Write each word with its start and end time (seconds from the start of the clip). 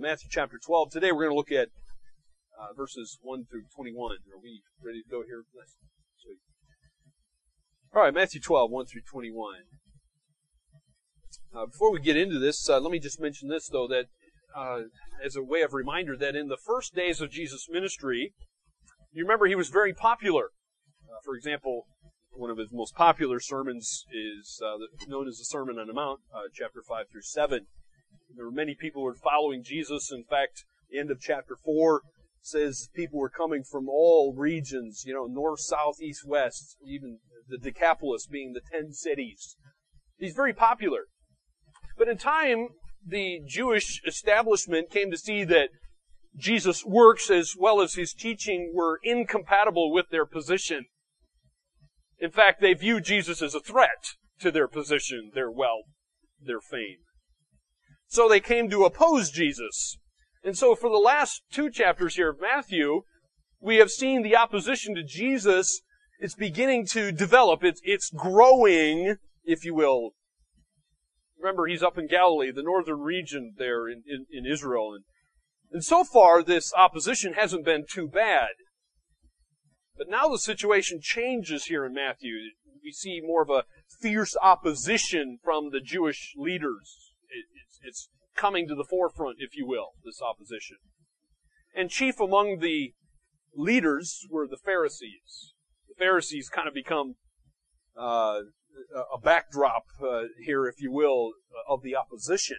Matthew 0.00 0.28
chapter 0.30 0.58
12. 0.64 0.90
Today 0.92 1.10
we're 1.10 1.24
going 1.24 1.32
to 1.32 1.36
look 1.36 1.50
at 1.50 1.68
uh, 2.54 2.72
verses 2.76 3.18
1 3.20 3.46
through 3.50 3.64
21. 3.74 4.12
Are 4.12 4.40
we 4.40 4.62
ready 4.84 5.02
to 5.02 5.10
go 5.10 5.22
here? 5.26 5.42
Sweet. 6.22 6.38
All 7.94 8.02
right, 8.02 8.14
Matthew 8.14 8.40
12, 8.40 8.70
1 8.70 8.86
through 8.86 9.02
21. 9.10 9.54
Uh, 11.56 11.66
before 11.66 11.92
we 11.92 12.00
get 12.00 12.16
into 12.16 12.38
this, 12.38 12.68
uh, 12.68 12.78
let 12.78 12.92
me 12.92 13.00
just 13.00 13.20
mention 13.20 13.48
this, 13.48 13.68
though, 13.68 13.88
that 13.88 14.04
uh, 14.56 14.82
as 15.24 15.34
a 15.34 15.42
way 15.42 15.62
of 15.62 15.74
reminder, 15.74 16.16
that 16.16 16.36
in 16.36 16.46
the 16.46 16.58
first 16.64 16.94
days 16.94 17.20
of 17.20 17.32
Jesus' 17.32 17.66
ministry, 17.68 18.34
you 19.12 19.24
remember 19.24 19.46
he 19.46 19.56
was 19.56 19.68
very 19.68 19.92
popular. 19.92 20.50
Uh, 21.10 21.18
for 21.24 21.34
example, 21.34 21.86
one 22.30 22.50
of 22.50 22.58
his 22.58 22.68
most 22.70 22.94
popular 22.94 23.40
sermons 23.40 24.04
is 24.12 24.60
uh, 24.64 24.76
known 25.08 25.26
as 25.26 25.38
the 25.38 25.44
Sermon 25.44 25.76
on 25.76 25.88
the 25.88 25.92
Mount, 25.92 26.20
chapter 26.54 26.82
5 26.86 27.06
through 27.10 27.22
7. 27.22 27.66
There 28.34 28.44
were 28.44 28.52
many 28.52 28.74
people 28.74 29.02
who 29.02 29.06
were 29.06 29.14
following 29.14 29.62
Jesus. 29.62 30.12
In 30.12 30.24
fact, 30.24 30.64
end 30.96 31.10
of 31.10 31.20
chapter 31.20 31.56
4 31.64 32.02
says 32.40 32.88
people 32.94 33.18
were 33.18 33.30
coming 33.30 33.62
from 33.62 33.88
all 33.88 34.34
regions, 34.36 35.04
you 35.06 35.12
know, 35.12 35.26
north, 35.26 35.60
south, 35.60 36.00
east, 36.00 36.26
west, 36.26 36.76
even 36.84 37.18
the 37.48 37.58
Decapolis 37.58 38.26
being 38.26 38.52
the 38.52 38.60
ten 38.72 38.92
cities. 38.92 39.56
He's 40.18 40.34
very 40.34 40.52
popular. 40.52 41.06
But 41.96 42.08
in 42.08 42.18
time, 42.18 42.68
the 43.04 43.40
Jewish 43.46 44.00
establishment 44.06 44.90
came 44.90 45.10
to 45.10 45.18
see 45.18 45.44
that 45.44 45.70
Jesus' 46.36 46.84
works 46.84 47.30
as 47.30 47.54
well 47.58 47.80
as 47.80 47.94
his 47.94 48.12
teaching 48.12 48.72
were 48.74 49.00
incompatible 49.02 49.92
with 49.92 50.06
their 50.10 50.26
position. 50.26 50.86
In 52.18 52.30
fact, 52.30 52.60
they 52.60 52.74
viewed 52.74 53.04
Jesus 53.04 53.42
as 53.42 53.54
a 53.54 53.60
threat 53.60 54.14
to 54.40 54.50
their 54.50 54.68
position, 54.68 55.30
their 55.34 55.50
wealth, 55.50 55.86
their 56.40 56.60
fame. 56.60 56.98
So 58.08 58.28
they 58.28 58.40
came 58.40 58.70
to 58.70 58.84
oppose 58.84 59.30
Jesus. 59.30 59.98
And 60.42 60.56
so 60.56 60.74
for 60.74 60.88
the 60.88 60.96
last 60.96 61.42
two 61.52 61.70
chapters 61.70 62.16
here 62.16 62.30
of 62.30 62.40
Matthew, 62.40 63.02
we 63.60 63.76
have 63.76 63.90
seen 63.90 64.22
the 64.22 64.36
opposition 64.36 64.94
to 64.94 65.02
Jesus. 65.04 65.82
It's 66.18 66.34
beginning 66.34 66.86
to 66.92 67.12
develop. 67.12 67.62
It's, 67.62 67.80
it's 67.84 68.10
growing, 68.10 69.16
if 69.44 69.64
you 69.64 69.74
will. 69.74 70.12
Remember, 71.38 71.66
he's 71.66 71.82
up 71.82 71.98
in 71.98 72.08
Galilee, 72.08 72.50
the 72.50 72.62
northern 72.62 73.00
region 73.00 73.54
there 73.58 73.88
in, 73.88 74.02
in, 74.06 74.26
in 74.30 74.50
Israel. 74.50 74.94
And, 74.94 75.04
and 75.70 75.84
so 75.84 76.02
far, 76.02 76.42
this 76.42 76.72
opposition 76.74 77.34
hasn't 77.34 77.64
been 77.64 77.84
too 77.88 78.08
bad. 78.08 78.48
But 79.96 80.08
now 80.08 80.28
the 80.28 80.38
situation 80.38 81.00
changes 81.02 81.64
here 81.64 81.84
in 81.84 81.92
Matthew. 81.92 82.34
We 82.82 82.92
see 82.92 83.20
more 83.22 83.42
of 83.42 83.50
a 83.50 83.64
fierce 84.00 84.36
opposition 84.42 85.38
from 85.44 85.70
the 85.70 85.80
Jewish 85.80 86.32
leaders. 86.36 87.12
It, 87.28 87.44
it's, 87.82 88.08
coming 88.38 88.68
to 88.68 88.74
the 88.74 88.86
forefront, 88.88 89.36
if 89.40 89.56
you 89.56 89.66
will, 89.66 89.88
this 90.04 90.22
opposition. 90.22 90.76
And 91.74 91.90
chief 91.90 92.20
among 92.20 92.60
the 92.60 92.94
leaders 93.54 94.26
were 94.30 94.46
the 94.46 94.56
Pharisees. 94.56 95.54
The 95.88 95.94
Pharisees 95.98 96.48
kind 96.48 96.68
of 96.68 96.74
become 96.74 97.16
uh, 97.98 98.40
a 99.12 99.18
backdrop 99.20 99.84
uh, 100.00 100.22
here, 100.44 100.66
if 100.66 100.80
you 100.80 100.92
will, 100.92 101.32
of 101.68 101.82
the 101.82 101.96
opposition. 101.96 102.58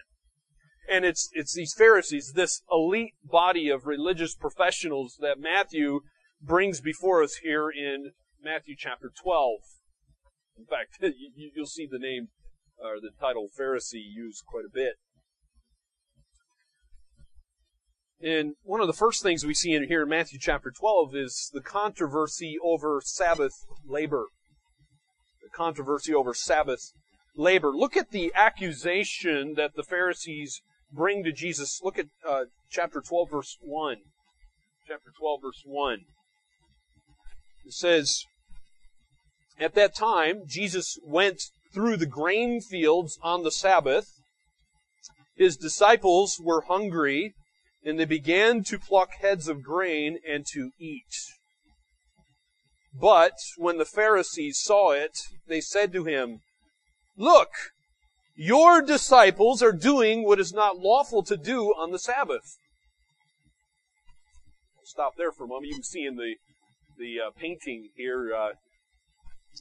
And 0.88 1.04
it's 1.04 1.30
it's 1.32 1.54
these 1.54 1.72
Pharisees, 1.72 2.32
this 2.34 2.62
elite 2.70 3.14
body 3.24 3.68
of 3.68 3.86
religious 3.86 4.34
professionals 4.34 5.18
that 5.20 5.38
Matthew 5.38 6.00
brings 6.42 6.80
before 6.80 7.22
us 7.22 7.36
here 7.42 7.70
in 7.70 8.12
Matthew 8.42 8.74
chapter 8.76 9.10
12. 9.22 9.60
In 10.58 10.66
fact, 10.66 10.96
you, 11.00 11.50
will 11.56 11.66
see 11.66 11.86
the 11.90 11.98
name 11.98 12.28
or 12.78 13.00
the 13.00 13.10
title 13.20 13.48
Pharisee 13.58 14.02
used 14.02 14.44
quite 14.46 14.64
a 14.64 14.72
bit. 14.72 14.94
And 18.22 18.54
one 18.64 18.82
of 18.82 18.86
the 18.86 18.92
first 18.92 19.22
things 19.22 19.46
we 19.46 19.54
see 19.54 19.72
in 19.72 19.84
here 19.84 20.02
in 20.02 20.08
Matthew 20.10 20.38
chapter 20.38 20.70
12 20.70 21.14
is 21.16 21.50
the 21.54 21.62
controversy 21.62 22.56
over 22.62 23.00
Sabbath 23.02 23.52
labor. 23.88 24.26
The 25.42 25.48
controversy 25.56 26.14
over 26.14 26.34
Sabbath 26.34 26.92
labor. 27.34 27.70
Look 27.70 27.96
at 27.96 28.10
the 28.10 28.30
accusation 28.34 29.54
that 29.54 29.74
the 29.74 29.82
Pharisees 29.82 30.60
bring 30.92 31.24
to 31.24 31.32
Jesus. 31.32 31.80
Look 31.82 31.98
at 31.98 32.06
uh, 32.28 32.44
chapter 32.70 33.00
12, 33.00 33.30
verse 33.30 33.56
1. 33.62 33.96
Chapter 34.86 35.10
12, 35.18 35.40
verse 35.42 35.62
1. 35.64 35.98
It 37.64 37.72
says, 37.72 38.24
At 39.58 39.74
that 39.76 39.94
time, 39.94 40.42
Jesus 40.46 40.98
went 41.02 41.40
through 41.72 41.96
the 41.96 42.06
grain 42.06 42.60
fields 42.60 43.18
on 43.22 43.44
the 43.44 43.50
Sabbath. 43.50 44.10
His 45.36 45.56
disciples 45.56 46.38
were 46.42 46.62
hungry, 46.62 47.34
and 47.84 47.98
they 47.98 48.04
began 48.04 48.62
to 48.64 48.78
pluck 48.78 49.10
heads 49.20 49.48
of 49.48 49.62
grain 49.62 50.18
and 50.28 50.46
to 50.52 50.70
eat. 50.78 51.14
But 52.92 53.34
when 53.56 53.78
the 53.78 53.84
Pharisees 53.84 54.60
saw 54.60 54.90
it, 54.92 55.18
they 55.46 55.60
said 55.60 55.92
to 55.92 56.04
him, 56.04 56.40
Look, 57.16 57.50
your 58.34 58.82
disciples 58.82 59.62
are 59.62 59.72
doing 59.72 60.24
what 60.24 60.40
is 60.40 60.52
not 60.52 60.78
lawful 60.78 61.22
to 61.24 61.36
do 61.36 61.68
on 61.68 61.92
the 61.92 61.98
Sabbath. 61.98 62.58
I'll 64.76 64.84
stop 64.84 65.12
there 65.16 65.32
for 65.32 65.44
a 65.44 65.48
moment. 65.48 65.68
You 65.68 65.74
can 65.74 65.82
see 65.84 66.04
in 66.04 66.16
the 66.16 66.34
the 67.00 67.16
uh, 67.18 67.30
painting 67.36 67.88
here, 67.96 68.32
uh, 68.34 68.50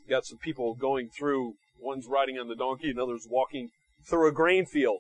got 0.10 0.26
some 0.26 0.38
people 0.38 0.76
going 0.76 1.10
through. 1.10 1.56
One's 1.80 2.06
riding 2.08 2.38
on 2.38 2.50
the 2.50 2.56
donkey, 2.56 2.92
another's 2.92 3.26
walking 3.30 3.70
through 4.08 4.28
a 4.28 4.32
grain 4.32 4.66
field. 4.66 5.00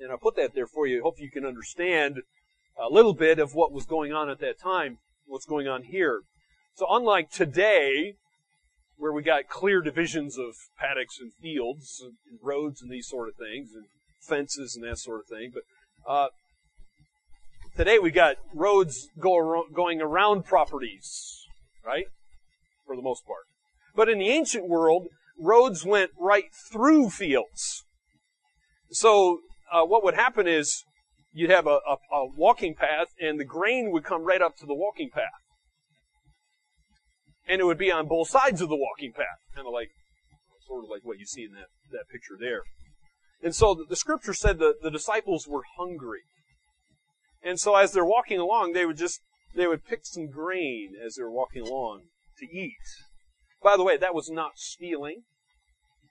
And 0.00 0.12
I 0.12 0.16
put 0.20 0.36
that 0.36 0.54
there 0.54 0.66
for 0.66 0.86
you. 0.86 1.02
Hope 1.02 1.18
you 1.18 1.30
can 1.30 1.44
understand 1.44 2.22
a 2.78 2.92
little 2.92 3.14
bit 3.14 3.38
of 3.38 3.54
what 3.54 3.72
was 3.72 3.84
going 3.84 4.12
on 4.12 4.28
at 4.28 4.40
that 4.40 4.58
time, 4.58 4.98
what's 5.26 5.46
going 5.46 5.68
on 5.68 5.84
here. 5.84 6.22
So 6.74 6.86
unlike 6.90 7.30
today, 7.30 8.14
where 8.96 9.12
we 9.12 9.22
got 9.22 9.48
clear 9.48 9.80
divisions 9.80 10.38
of 10.38 10.54
paddocks 10.78 11.18
and 11.20 11.32
fields 11.40 12.02
and 12.02 12.38
roads 12.42 12.82
and 12.82 12.90
these 12.90 13.08
sort 13.08 13.28
of 13.28 13.34
things 13.36 13.70
and 13.74 13.84
fences 14.20 14.74
and 14.74 14.84
that 14.84 14.98
sort 14.98 15.20
of 15.20 15.26
thing, 15.26 15.52
but 15.52 15.62
uh, 16.10 16.28
Today 17.76 17.98
we 17.98 18.12
got 18.12 18.36
roads 18.54 19.08
go 19.18 19.64
going 19.74 20.00
around 20.00 20.44
properties, 20.44 21.44
right? 21.84 22.04
For 22.86 22.94
the 22.94 23.02
most 23.02 23.26
part. 23.26 23.46
But 23.96 24.08
in 24.08 24.18
the 24.18 24.28
ancient 24.28 24.68
world, 24.68 25.08
roads 25.40 25.84
went 25.84 26.12
right 26.16 26.54
through 26.70 27.10
fields. 27.10 27.82
So 28.92 29.40
uh, 29.72 29.84
what 29.84 30.04
would 30.04 30.14
happen 30.14 30.46
is 30.46 30.84
you'd 31.32 31.50
have 31.50 31.66
a, 31.66 31.78
a, 31.88 31.96
a 32.12 32.26
walking 32.36 32.74
path, 32.74 33.08
and 33.20 33.38
the 33.38 33.44
grain 33.44 33.90
would 33.90 34.04
come 34.04 34.22
right 34.22 34.42
up 34.42 34.56
to 34.58 34.66
the 34.66 34.74
walking 34.74 35.10
path, 35.10 35.42
and 37.48 37.60
it 37.60 37.64
would 37.64 37.78
be 37.78 37.90
on 37.90 38.06
both 38.06 38.28
sides 38.28 38.60
of 38.60 38.68
the 38.68 38.76
walking 38.76 39.12
path, 39.12 39.38
kind 39.54 39.66
of 39.66 39.72
like 39.72 39.90
sort 40.66 40.84
of 40.84 40.90
like 40.90 41.02
what 41.02 41.18
you 41.18 41.26
see 41.26 41.42
in 41.42 41.52
that 41.52 41.68
that 41.92 42.08
picture 42.10 42.36
there. 42.38 42.62
And 43.42 43.54
so 43.54 43.74
the, 43.74 43.84
the 43.88 43.96
scripture 43.96 44.32
said 44.32 44.58
that 44.58 44.76
the 44.82 44.90
disciples 44.90 45.46
were 45.46 45.62
hungry. 45.76 46.22
And 47.42 47.60
so 47.60 47.76
as 47.76 47.92
they're 47.92 48.04
walking 48.04 48.40
along, 48.40 48.72
they 48.72 48.86
would 48.86 48.96
just, 48.96 49.20
they 49.54 49.66
would 49.66 49.84
pick 49.84 50.00
some 50.04 50.30
grain 50.30 50.94
as 51.04 51.16
they 51.16 51.22
were 51.22 51.30
walking 51.30 51.66
along 51.66 52.04
to 52.38 52.46
eat. 52.46 52.72
By 53.62 53.76
the 53.76 53.84
way, 53.84 53.98
that 53.98 54.14
was 54.14 54.30
not 54.30 54.52
stealing. 54.56 55.24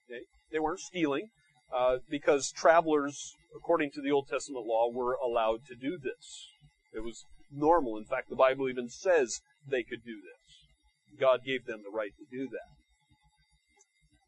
Okay? 0.08 0.22
They 0.52 0.60
weren't 0.60 0.80
stealing, 0.80 1.30
uh, 1.76 1.98
because 2.08 2.52
travelers, 2.52 3.34
according 3.56 3.92
to 3.92 4.02
the 4.02 4.12
Old 4.12 4.28
Testament 4.28 4.66
law, 4.66 4.90
were 4.92 5.18
allowed 5.24 5.66
to 5.68 5.76
do 5.76 5.98
this. 5.98 6.50
It 6.94 7.04
was 7.04 7.26
normal. 7.52 7.98
In 7.98 8.06
fact, 8.06 8.30
the 8.30 8.36
Bible 8.36 8.70
even 8.70 8.90
says 8.90 9.42
they 9.68 9.84
could 9.84 10.04
do 10.06 10.16
this. 10.16 11.20
God 11.20 11.42
gave 11.46 11.66
them 11.66 11.82
the 11.84 11.96
right 11.96 12.12
to 12.18 12.26
do 12.38 12.48
that. 12.50 12.74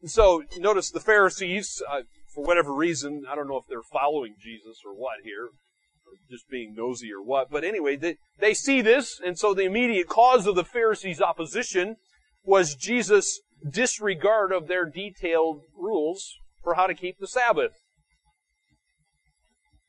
And 0.00 0.10
so, 0.10 0.44
notice 0.58 0.90
the 0.90 1.00
Pharisees, 1.00 1.82
uh, 1.90 2.02
for 2.32 2.44
whatever 2.44 2.72
reason, 2.72 3.24
I 3.28 3.34
don't 3.34 3.48
know 3.48 3.56
if 3.56 3.64
they're 3.68 3.82
following 3.82 4.34
Jesus 4.40 4.78
or 4.86 4.94
what 4.94 5.24
here, 5.24 5.48
just 6.30 6.48
being 6.48 6.74
nosy 6.76 7.12
or 7.12 7.22
what. 7.22 7.50
But 7.50 7.64
anyway, 7.64 7.96
they, 7.96 8.16
they 8.38 8.54
see 8.54 8.82
this, 8.82 9.20
and 9.24 9.38
so 9.38 9.54
the 9.54 9.64
immediate 9.64 10.08
cause 10.08 10.46
of 10.46 10.54
the 10.54 10.64
Pharisees' 10.64 11.20
opposition 11.20 11.96
was 12.44 12.74
Jesus' 12.74 13.40
disregard 13.68 14.52
of 14.52 14.68
their 14.68 14.84
detailed 14.84 15.62
rules 15.76 16.36
for 16.62 16.74
how 16.74 16.86
to 16.86 16.94
keep 16.94 17.18
the 17.18 17.26
Sabbath. 17.26 17.72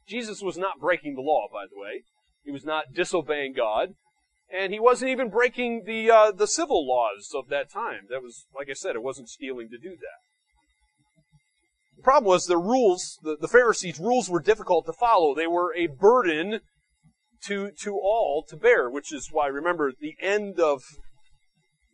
Jesus 0.08 0.42
was 0.42 0.58
not 0.58 0.80
breaking 0.80 1.16
the 1.16 1.22
law, 1.22 1.48
by 1.52 1.66
the 1.66 1.80
way. 1.80 2.04
He 2.44 2.52
was 2.52 2.66
not 2.66 2.94
disobeying 2.94 3.54
God. 3.54 3.90
And 4.50 4.72
he 4.72 4.80
wasn't 4.80 5.12
even 5.12 5.30
breaking 5.30 5.84
the, 5.86 6.10
uh, 6.10 6.32
the 6.32 6.48
civil 6.48 6.88
laws 6.88 7.32
of 7.36 7.50
that 7.50 7.70
time. 7.70 8.08
That 8.10 8.24
was, 8.24 8.46
like 8.56 8.70
I 8.70 8.74
said, 8.74 8.96
it 8.96 9.04
wasn't 9.04 9.28
stealing 9.28 9.68
to 9.70 9.78
do 9.78 9.96
that. 9.96 10.20
The 11.98 12.04
problem 12.04 12.30
was 12.30 12.46
the 12.46 12.58
rules, 12.58 13.18
the, 13.24 13.36
the 13.40 13.48
Pharisees' 13.50 14.00
rules 14.00 14.30
were 14.30 14.40
difficult 14.40 14.86
to 14.86 14.94
follow. 14.94 15.36
They 15.36 15.48
were 15.48 15.76
a 15.76 15.88
burden 15.88 16.62
to, 17.46 17.72
to 17.82 17.94
all 17.96 18.46
to 18.48 18.56
bear, 18.56 18.90
which 18.90 19.12
is 19.12 19.30
why, 19.32 19.48
remember, 19.48 19.92
the 20.00 20.16
end 20.22 20.60
of 20.60 20.84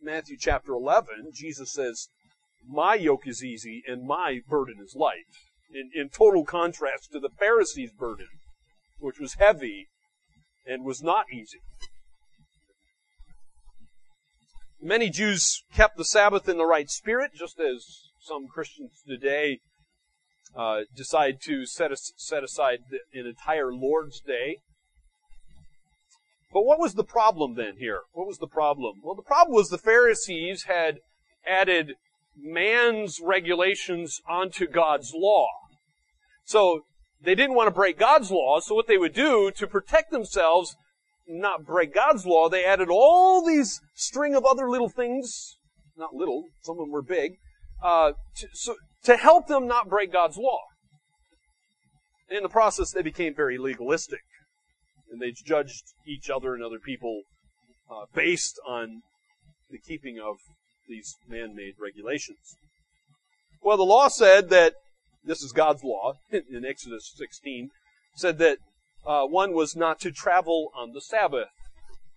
Matthew 0.00 0.36
chapter 0.38 0.72
11, 0.72 1.32
Jesus 1.32 1.72
says, 1.72 2.08
My 2.66 2.94
yoke 2.94 3.26
is 3.26 3.42
easy 3.42 3.82
and 3.88 4.06
my 4.06 4.40
burden 4.48 4.76
is 4.84 4.94
light. 4.94 5.24
In, 5.74 5.90
in 5.92 6.08
total 6.08 6.44
contrast 6.44 7.10
to 7.12 7.18
the 7.18 7.30
Pharisees' 7.36 7.90
burden, 7.90 8.28
which 9.00 9.18
was 9.18 9.34
heavy 9.34 9.88
and 10.64 10.84
was 10.84 11.02
not 11.02 11.26
easy. 11.32 11.58
Many 14.80 15.10
Jews 15.10 15.64
kept 15.74 15.96
the 15.96 16.04
Sabbath 16.04 16.48
in 16.48 16.58
the 16.58 16.64
right 16.64 16.88
spirit, 16.88 17.32
just 17.34 17.58
as 17.58 17.84
some 18.20 18.46
Christians 18.46 19.02
today 19.04 19.58
uh, 20.56 20.82
decide 20.94 21.38
to 21.42 21.66
set, 21.66 21.90
set 22.16 22.44
aside 22.44 22.78
an 23.12 23.26
entire 23.26 23.72
Lord's 23.72 24.20
Day. 24.20 24.58
But 26.52 26.64
what 26.64 26.78
was 26.78 26.94
the 26.94 27.02
problem 27.02 27.56
then 27.56 27.78
here? 27.78 28.02
What 28.12 28.28
was 28.28 28.38
the 28.38 28.46
problem? 28.46 29.00
Well, 29.02 29.16
the 29.16 29.22
problem 29.22 29.56
was 29.56 29.70
the 29.70 29.78
Pharisees 29.78 30.64
had 30.68 30.98
added 31.44 31.94
man's 32.36 33.20
regulations 33.20 34.20
onto 34.28 34.68
God's 34.68 35.12
law. 35.12 35.48
So 36.44 36.82
they 37.20 37.34
didn't 37.34 37.56
want 37.56 37.68
to 37.68 37.74
break 37.74 37.98
God's 37.98 38.30
law, 38.30 38.60
so 38.60 38.74
what 38.74 38.86
they 38.86 38.98
would 38.98 39.14
do 39.14 39.50
to 39.52 39.66
protect 39.66 40.10
themselves, 40.10 40.76
not 41.26 41.64
break 41.64 41.94
God's 41.94 42.26
law, 42.26 42.48
they 42.48 42.64
added 42.64 42.88
all 42.90 43.44
these 43.44 43.80
string 43.94 44.34
of 44.34 44.44
other 44.44 44.68
little 44.68 44.90
things, 44.90 45.56
not 45.96 46.14
little, 46.14 46.44
some 46.60 46.74
of 46.74 46.84
them 46.84 46.90
were 46.90 47.02
big, 47.02 47.32
uh, 47.82 48.12
to, 48.36 48.48
so, 48.52 48.74
to 49.04 49.16
help 49.16 49.46
them 49.46 49.66
not 49.66 49.88
break 49.88 50.12
God's 50.12 50.36
law. 50.36 50.60
In 52.30 52.42
the 52.42 52.48
process, 52.48 52.90
they 52.90 53.02
became 53.02 53.34
very 53.34 53.58
legalistic, 53.58 54.22
and 55.10 55.20
they 55.20 55.32
judged 55.32 55.82
each 56.06 56.28
other 56.30 56.54
and 56.54 56.62
other 56.62 56.78
people 56.78 57.22
uh, 57.90 58.06
based 58.14 58.58
on 58.66 59.02
the 59.70 59.78
keeping 59.78 60.18
of 60.18 60.36
these 60.88 61.14
man-made 61.28 61.74
regulations. 61.80 62.56
Well, 63.62 63.76
the 63.76 63.84
law 63.84 64.08
said 64.08 64.50
that 64.50 64.74
this 65.24 65.42
is 65.42 65.52
God's 65.52 65.82
law 65.82 66.14
in 66.30 66.64
Exodus 66.64 67.12
16 67.16 67.70
said 68.16 68.38
that 68.38 68.58
uh, 69.06 69.26
one 69.26 69.52
was 69.52 69.76
not 69.76 70.00
to 70.00 70.10
travel 70.10 70.70
on 70.74 70.92
the 70.92 71.00
Sabbath. 71.00 71.48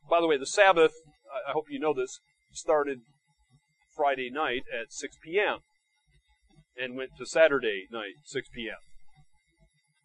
By 0.09 0.21
the 0.21 0.27
way, 0.27 0.37
the 0.37 0.45
Sabbath, 0.45 0.93
I 1.47 1.51
hope 1.51 1.65
you 1.69 1.79
know 1.79 1.93
this, 1.93 2.19
started 2.53 2.99
Friday 3.95 4.29
night 4.29 4.63
at 4.71 4.93
6 4.93 5.17
p.m. 5.23 5.59
and 6.81 6.95
went 6.95 7.11
to 7.17 7.25
Saturday 7.25 7.87
night 7.91 8.13
6 8.23 8.47
p.m. 8.53 8.77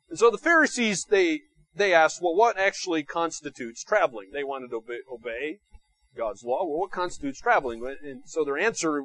And 0.08 0.18
so 0.18 0.30
the 0.30 0.38
Pharisees 0.38 1.04
they 1.08 1.40
they 1.74 1.94
asked, 1.94 2.20
well, 2.20 2.34
what 2.34 2.58
actually 2.58 3.02
constitutes 3.02 3.82
traveling? 3.82 4.28
They 4.32 4.44
wanted 4.44 4.70
to 4.70 4.76
obey, 4.76 4.98
obey 5.10 5.58
God's 6.14 6.44
law. 6.44 6.64
Well, 6.64 6.80
what 6.80 6.90
constitutes 6.90 7.40
traveling? 7.40 7.82
And 8.02 8.22
so 8.26 8.44
their 8.44 8.58
answer, 8.58 9.04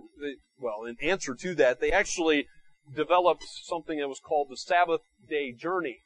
well, 0.59 0.83
in 0.83 0.97
answer 1.01 1.33
to 1.33 1.55
that, 1.55 1.79
they 1.79 1.91
actually 1.91 2.47
developed 2.95 3.43
something 3.63 3.99
that 3.99 4.07
was 4.07 4.19
called 4.19 4.47
the 4.49 4.57
Sabbath 4.57 5.01
day 5.29 5.51
journey. 5.51 5.99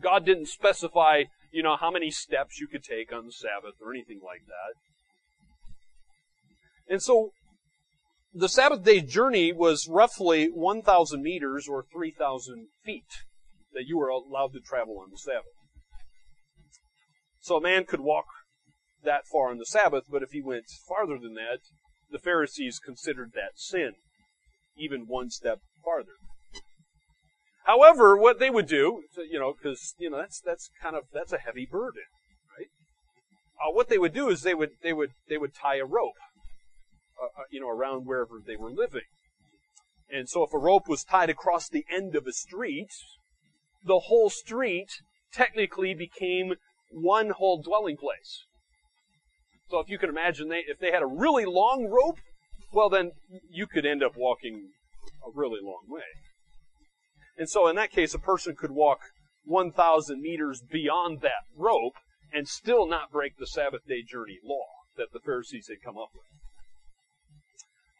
God 0.00 0.24
didn't 0.24 0.46
specify, 0.46 1.24
you 1.52 1.62
know, 1.62 1.76
how 1.76 1.90
many 1.90 2.10
steps 2.10 2.60
you 2.60 2.68
could 2.68 2.84
take 2.84 3.12
on 3.12 3.26
the 3.26 3.32
Sabbath 3.32 3.74
or 3.82 3.92
anything 3.92 4.20
like 4.24 4.42
that. 4.46 4.74
And 6.92 7.02
so 7.02 7.32
the 8.32 8.48
Sabbath 8.48 8.84
day 8.84 9.00
journey 9.00 9.52
was 9.52 9.88
roughly 9.88 10.46
1,000 10.46 11.22
meters 11.22 11.66
or 11.68 11.84
3,000 11.92 12.68
feet 12.84 13.24
that 13.72 13.86
you 13.86 13.98
were 13.98 14.08
allowed 14.08 14.52
to 14.52 14.60
travel 14.60 14.98
on 15.00 15.10
the 15.10 15.18
Sabbath. 15.18 15.52
So 17.40 17.56
a 17.56 17.60
man 17.60 17.84
could 17.84 18.00
walk 18.00 18.26
that 19.04 19.26
far 19.26 19.50
on 19.50 19.58
the 19.58 19.66
Sabbath, 19.66 20.04
but 20.10 20.22
if 20.22 20.30
he 20.30 20.42
went 20.42 20.66
farther 20.86 21.18
than 21.18 21.34
that, 21.34 21.60
the 22.10 22.18
Pharisees 22.18 22.78
considered 22.78 23.32
that 23.34 23.52
sin, 23.58 23.92
even 24.76 25.06
one 25.06 25.30
step 25.30 25.60
farther. 25.88 26.18
However, 27.64 28.16
what 28.16 28.38
they 28.38 28.50
would 28.50 28.66
do, 28.66 29.02
you 29.30 29.38
know, 29.38 29.52
because 29.52 29.94
you 29.98 30.08
know 30.10 30.18
that's 30.18 30.40
that's 30.40 30.70
kind 30.82 30.96
of 30.96 31.04
that's 31.12 31.32
a 31.32 31.38
heavy 31.38 31.66
burden, 31.70 32.04
right? 32.56 32.68
Uh, 33.60 33.72
what 33.72 33.88
they 33.88 33.98
would 33.98 34.14
do 34.14 34.28
is 34.28 34.42
they 34.42 34.54
would 34.54 34.70
they 34.82 34.92
would 34.92 35.10
they 35.28 35.36
would 35.36 35.54
tie 35.54 35.76
a 35.76 35.84
rope, 35.84 36.20
uh, 37.22 37.40
uh, 37.40 37.44
you 37.50 37.60
know, 37.60 37.68
around 37.68 38.06
wherever 38.06 38.40
they 38.46 38.56
were 38.56 38.70
living, 38.70 39.08
and 40.10 40.28
so 40.28 40.42
if 40.42 40.54
a 40.54 40.58
rope 40.58 40.88
was 40.88 41.04
tied 41.04 41.30
across 41.30 41.68
the 41.68 41.84
end 41.90 42.16
of 42.16 42.26
a 42.26 42.32
street, 42.32 42.90
the 43.84 44.00
whole 44.08 44.30
street 44.30 44.88
technically 45.32 45.94
became 45.94 46.54
one 46.90 47.30
whole 47.30 47.60
dwelling 47.60 47.98
place. 47.98 48.44
So 49.68 49.78
if 49.80 49.90
you 49.90 49.98
can 49.98 50.08
imagine, 50.08 50.48
they, 50.48 50.64
if 50.66 50.78
they 50.78 50.90
had 50.90 51.02
a 51.02 51.06
really 51.06 51.44
long 51.44 51.86
rope, 51.86 52.18
well 52.72 52.88
then 52.88 53.12
you 53.50 53.66
could 53.66 53.84
end 53.84 54.02
up 54.02 54.12
walking 54.16 54.70
a 55.26 55.30
really 55.34 55.60
long 55.62 55.84
way. 55.88 56.02
And 57.36 57.48
so 57.48 57.68
in 57.68 57.76
that 57.76 57.92
case, 57.92 58.14
a 58.14 58.18
person 58.18 58.56
could 58.56 58.72
walk 58.72 58.98
1,000 59.44 60.20
meters 60.20 60.62
beyond 60.70 61.20
that 61.22 61.46
rope 61.56 61.94
and 62.32 62.48
still 62.48 62.86
not 62.86 63.10
break 63.10 63.38
the 63.38 63.46
Sabbath 63.46 63.86
day 63.86 64.02
journey 64.02 64.38
law 64.44 64.66
that 64.96 65.08
the 65.12 65.20
Pharisees 65.20 65.68
had 65.68 65.82
come 65.82 65.96
up 65.96 66.10
with. 66.14 66.24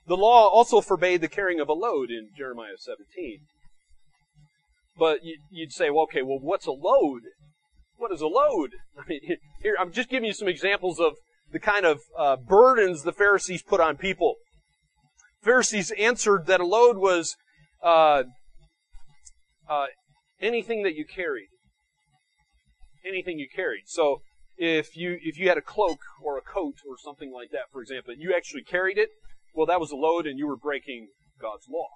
The 0.06 0.16
law 0.16 0.48
also 0.48 0.80
forbade 0.80 1.20
the 1.20 1.28
carrying 1.28 1.60
of 1.60 1.68
a 1.68 1.74
load 1.74 2.10
in 2.10 2.30
Jeremiah 2.36 2.78
17. 2.78 3.40
But 4.98 5.20
you'd 5.50 5.72
say, 5.72 5.90
well, 5.90 6.04
okay, 6.04 6.22
well, 6.22 6.38
what's 6.40 6.66
a 6.66 6.72
load? 6.72 7.22
What 7.96 8.12
is 8.12 8.20
a 8.20 8.26
load? 8.26 8.72
I 8.98 9.02
mean, 9.08 9.20
here, 9.62 9.76
I'm 9.78 9.92
just 9.92 10.08
giving 10.08 10.26
you 10.26 10.32
some 10.32 10.48
examples 10.48 10.98
of 10.98 11.14
the 11.52 11.60
kind 11.60 11.86
of 11.86 12.00
uh, 12.18 12.36
burdens 12.36 13.02
the 13.02 13.12
Pharisees 13.12 13.62
put 13.62 13.80
on 13.80 13.96
people. 13.96 14.36
Pharisees 15.42 15.90
answered 15.92 16.46
that 16.46 16.60
a 16.60 16.66
load 16.66 16.98
was 16.98 17.36
uh, 17.82 18.24
uh, 19.68 19.86
anything 20.40 20.82
that 20.82 20.94
you 20.94 21.04
carried. 21.04 21.48
Anything 23.04 23.38
you 23.38 23.48
carried. 23.54 23.84
So 23.86 24.22
if 24.56 24.96
you 24.96 25.18
if 25.22 25.38
you 25.38 25.48
had 25.48 25.56
a 25.56 25.62
cloak 25.62 26.00
or 26.22 26.36
a 26.36 26.42
coat 26.42 26.74
or 26.86 26.96
something 27.02 27.32
like 27.32 27.50
that, 27.52 27.70
for 27.72 27.80
example, 27.80 28.14
you 28.16 28.34
actually 28.34 28.64
carried 28.64 28.98
it, 28.98 29.10
well, 29.54 29.66
that 29.66 29.80
was 29.80 29.92
a 29.92 29.96
load, 29.96 30.26
and 30.26 30.38
you 30.38 30.46
were 30.46 30.56
breaking 30.56 31.08
God's 31.40 31.66
law. 31.70 31.88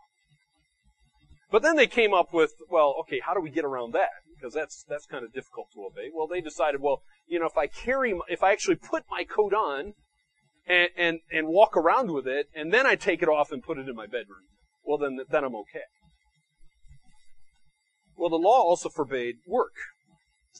But 1.50 1.62
then 1.62 1.77
they 1.77 1.87
came 1.87 2.15
up 2.15 2.33
with, 2.33 2.53
well, 2.71 2.94
okay, 3.00 3.21
how 3.23 3.35
do 3.35 3.41
we 3.41 3.50
get 3.50 3.65
around 3.65 3.93
that? 3.93 4.09
Because 4.35 4.55
that's 4.55 4.85
that's 4.89 5.06
kind 5.06 5.25
of 5.25 5.33
difficult 5.35 5.69
to 5.75 5.85
obey. 5.85 6.09
Well, 6.15 6.27
they 6.27 6.41
decided, 6.41 6.81
well, 6.81 7.03
you 7.27 7.39
know, 7.39 7.47
if 7.47 7.59
I 7.59 7.67
carry, 7.67 8.15
if 8.29 8.43
I 8.43 8.53
actually 8.53 8.77
put 8.77 9.05
my 9.11 9.25
coat 9.25 9.53
on, 9.53 9.94
and, 10.67 10.88
and, 10.97 11.20
and 11.32 11.49
walk 11.49 11.76
around 11.76 12.12
with 12.12 12.26
it, 12.26 12.47
and 12.55 12.73
then 12.73 12.87
I 12.87 12.94
take 12.94 13.23
it 13.23 13.29
off 13.29 13.53
and 13.53 13.62
put 13.62 13.79
it 13.79 13.88
in 13.88 13.94
my 13.94 14.06
bedroom. 14.06 14.47
Well, 14.85 14.99
then, 14.99 15.20
then 15.31 15.44
I'm 15.44 15.55
okay. 15.56 15.85
Well, 18.17 18.31
the 18.31 18.37
law 18.37 18.61
also 18.61 18.88
forbade 18.88 19.37
work. 19.47 19.75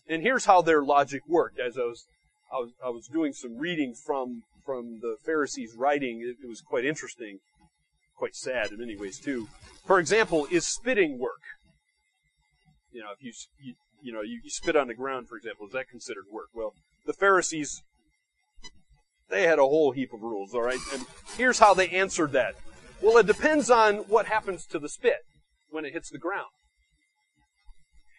And 0.08 0.22
here's 0.22 0.46
how 0.46 0.62
their 0.62 0.82
logic 0.82 1.22
worked. 1.29 1.58
As 1.60 1.76
I 1.76 1.82
was, 1.82 2.06
I 2.53 2.56
was, 2.56 2.70
I 2.84 2.88
was 2.88 3.06
doing 3.06 3.32
some 3.32 3.58
reading 3.58 3.94
from, 3.94 4.43
from 4.65 5.00
the 5.00 5.17
Pharisees' 5.24 5.74
writing, 5.76 6.20
it, 6.20 6.44
it 6.44 6.48
was 6.48 6.60
quite 6.60 6.84
interesting, 6.84 7.38
quite 8.17 8.34
sad 8.34 8.72
in 8.72 8.79
many 8.79 8.96
ways 8.96 9.19
too. 9.19 9.48
For 9.86 9.98
example, 9.98 10.46
is 10.50 10.67
spitting 10.67 11.19
work? 11.19 11.43
You 12.91 13.00
know, 13.00 13.08
if 13.17 13.22
you, 13.22 13.32
you, 13.60 13.74
you 14.03 14.12
know, 14.12 14.22
you, 14.22 14.41
you 14.43 14.50
spit 14.50 14.76
on 14.76 14.88
the 14.88 14.94
ground, 14.94 15.29
for 15.29 15.36
example, 15.36 15.67
is 15.67 15.72
that 15.72 15.88
considered 15.88 16.24
work? 16.32 16.48
Well, 16.55 16.74
the 17.06 17.12
Pharisees 17.12 17.82
they 19.31 19.44
had 19.44 19.58
a 19.58 19.62
whole 19.62 19.93
heap 19.93 20.12
of 20.12 20.22
rules, 20.22 20.55
all 20.55 20.62
right? 20.62 20.79
And 20.93 21.05
here's 21.36 21.58
how 21.58 21.74
they 21.74 21.88
answered 21.88 22.32
that. 22.32 22.55
Well, 23.00 23.17
it 23.17 23.26
depends 23.26 23.70
on 23.70 23.96
what 24.08 24.26
happens 24.26 24.67
to 24.67 24.79
the 24.79 24.88
spit 24.88 25.19
when 25.70 25.84
it 25.84 25.93
hits 25.93 26.10
the 26.10 26.19
ground. 26.19 26.50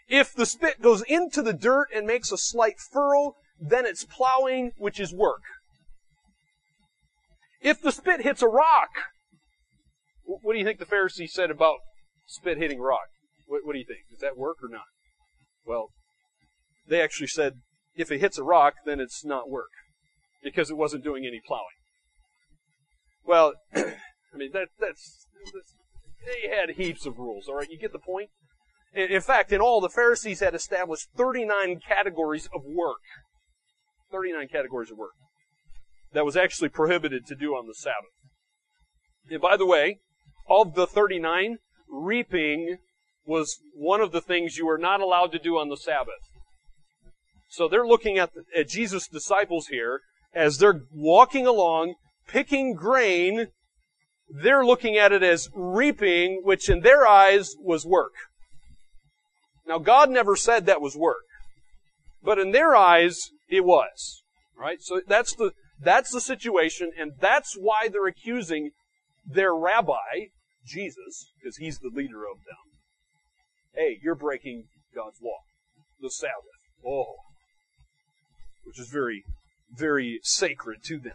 If 0.09 0.33
the 0.33 0.45
spit 0.45 0.81
goes 0.81 1.01
into 1.03 1.41
the 1.41 1.53
dirt 1.53 1.87
and 1.95 2.05
makes 2.05 2.31
a 2.31 2.37
slight 2.37 2.79
furrow, 2.79 3.35
then 3.59 3.85
it's 3.85 4.03
plowing, 4.03 4.71
which 4.77 4.99
is 4.99 5.13
work. 5.13 5.41
If 7.61 7.81
the 7.81 7.91
spit 7.91 8.21
hits 8.21 8.41
a 8.41 8.47
rock, 8.47 8.89
what 10.25 10.53
do 10.53 10.59
you 10.59 10.65
think 10.65 10.79
the 10.79 10.85
Pharisees 10.85 11.33
said 11.33 11.49
about 11.49 11.77
spit 12.25 12.57
hitting 12.57 12.81
rock? 12.81 13.07
What, 13.45 13.61
what 13.63 13.73
do 13.73 13.79
you 13.79 13.85
think? 13.85 14.01
Does 14.09 14.19
that 14.19 14.37
work 14.37 14.57
or 14.61 14.69
not? 14.69 14.83
Well, 15.65 15.89
they 16.87 17.01
actually 17.01 17.27
said 17.27 17.53
if 17.95 18.11
it 18.11 18.19
hits 18.19 18.37
a 18.37 18.43
rock, 18.43 18.73
then 18.85 18.99
it's 18.99 19.23
not 19.23 19.49
work 19.49 19.69
because 20.43 20.69
it 20.69 20.77
wasn't 20.77 21.03
doing 21.03 21.25
any 21.25 21.41
plowing. 21.45 21.63
Well, 23.25 23.53
I 23.75 24.37
mean, 24.37 24.51
that, 24.53 24.67
that's, 24.79 25.27
that's, 25.53 25.75
they 26.25 26.49
had 26.49 26.75
heaps 26.75 27.05
of 27.05 27.17
rules, 27.17 27.47
alright? 27.47 27.69
You 27.69 27.77
get 27.77 27.93
the 27.93 27.99
point? 27.99 28.29
In, 28.93 29.11
in 29.11 29.21
fact, 29.21 29.51
in 29.51 29.61
all, 29.61 29.81
the 29.81 29.89
Pharisees 29.89 30.39
had 30.39 30.53
established 30.53 31.07
39 31.15 31.79
categories 31.87 32.47
of 32.53 32.61
work. 32.65 33.01
39 34.11 34.47
categories 34.49 34.91
of 34.91 34.97
work 34.97 35.13
that 36.13 36.25
was 36.25 36.37
actually 36.37 36.69
prohibited 36.69 37.25
to 37.25 37.35
do 37.35 37.55
on 37.55 37.67
the 37.67 37.73
Sabbath. 37.73 38.13
And 39.29 39.41
by 39.41 39.57
the 39.57 39.65
way, 39.65 39.99
of 40.49 40.75
the 40.75 40.87
39, 40.87 41.57
reaping 41.89 42.77
was 43.25 43.57
one 43.73 44.01
of 44.01 44.11
the 44.11 44.21
things 44.21 44.57
you 44.57 44.65
were 44.65 44.77
not 44.77 45.01
allowed 45.01 45.31
to 45.31 45.39
do 45.39 45.57
on 45.57 45.69
the 45.69 45.77
Sabbath. 45.77 46.13
So 47.49 47.67
they're 47.67 47.87
looking 47.87 48.17
at, 48.17 48.31
the, 48.33 48.43
at 48.57 48.67
Jesus' 48.67 49.07
disciples 49.07 49.67
here 49.67 50.01
as 50.33 50.57
they're 50.57 50.81
walking 50.91 51.45
along, 51.45 51.95
picking 52.27 52.73
grain, 52.73 53.47
they're 54.29 54.65
looking 54.65 54.97
at 54.97 55.11
it 55.11 55.23
as 55.23 55.49
reaping, 55.53 56.41
which 56.43 56.69
in 56.69 56.81
their 56.81 57.07
eyes 57.07 57.55
was 57.59 57.85
work. 57.85 58.13
Now 59.67 59.79
God 59.79 60.09
never 60.09 60.35
said 60.35 60.65
that 60.65 60.81
was 60.81 60.95
work. 60.95 61.25
But 62.21 62.39
in 62.39 62.51
their 62.51 62.75
eyes, 62.75 63.29
it 63.49 63.65
was. 63.65 64.23
Right? 64.57 64.81
So 64.81 65.01
that's 65.07 65.35
the, 65.35 65.51
that's 65.79 66.11
the 66.11 66.21
situation, 66.21 66.91
and 66.97 67.13
that's 67.19 67.55
why 67.55 67.89
they're 67.91 68.07
accusing 68.07 68.71
their 69.25 69.53
rabbi, 69.53 70.29
Jesus, 70.65 71.31
because 71.37 71.57
he's 71.57 71.79
the 71.79 71.91
leader 71.93 72.23
of 72.23 72.37
them. 72.45 72.79
Hey, 73.75 73.99
you're 74.01 74.15
breaking 74.15 74.65
God's 74.95 75.21
law. 75.21 75.39
The 75.99 76.09
Sabbath. 76.09 76.33
Oh. 76.85 77.15
Which 78.63 78.79
is 78.79 78.89
very, 78.89 79.23
very 79.75 80.19
sacred 80.23 80.83
to 80.85 80.99
them. 80.99 81.13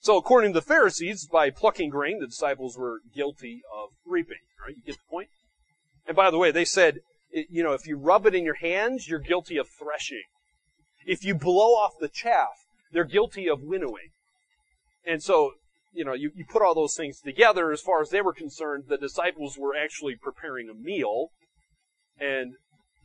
So 0.00 0.16
according 0.16 0.52
to 0.52 0.60
the 0.60 0.66
Pharisees, 0.66 1.28
by 1.30 1.50
plucking 1.50 1.90
grain, 1.90 2.18
the 2.18 2.26
disciples 2.26 2.76
were 2.76 3.00
guilty 3.14 3.62
of 3.72 3.90
reaping. 4.04 4.38
Right? 4.64 4.76
You 4.76 4.82
get 4.84 4.96
the 4.96 5.10
point? 5.10 5.28
And 6.06 6.16
by 6.16 6.30
the 6.30 6.38
way, 6.38 6.50
they 6.50 6.64
said, 6.64 6.98
you 7.30 7.62
know, 7.62 7.72
if 7.72 7.86
you 7.86 7.96
rub 7.96 8.26
it 8.26 8.34
in 8.34 8.44
your 8.44 8.56
hands, 8.56 9.08
you're 9.08 9.20
guilty 9.20 9.56
of 9.56 9.68
threshing. 9.68 10.24
If 11.06 11.24
you 11.24 11.34
blow 11.34 11.74
off 11.74 11.92
the 12.00 12.08
chaff, 12.08 12.48
they're 12.92 13.04
guilty 13.04 13.48
of 13.48 13.62
winnowing. 13.62 14.10
And 15.06 15.22
so, 15.22 15.52
you 15.92 16.04
know, 16.04 16.12
you, 16.12 16.30
you 16.34 16.44
put 16.48 16.62
all 16.62 16.74
those 16.74 16.94
things 16.96 17.20
together, 17.20 17.72
as 17.72 17.80
far 17.80 18.02
as 18.02 18.10
they 18.10 18.20
were 18.20 18.32
concerned, 18.32 18.84
the 18.88 18.98
disciples 18.98 19.56
were 19.58 19.76
actually 19.76 20.16
preparing 20.16 20.68
a 20.68 20.74
meal. 20.74 21.28
And 22.18 22.54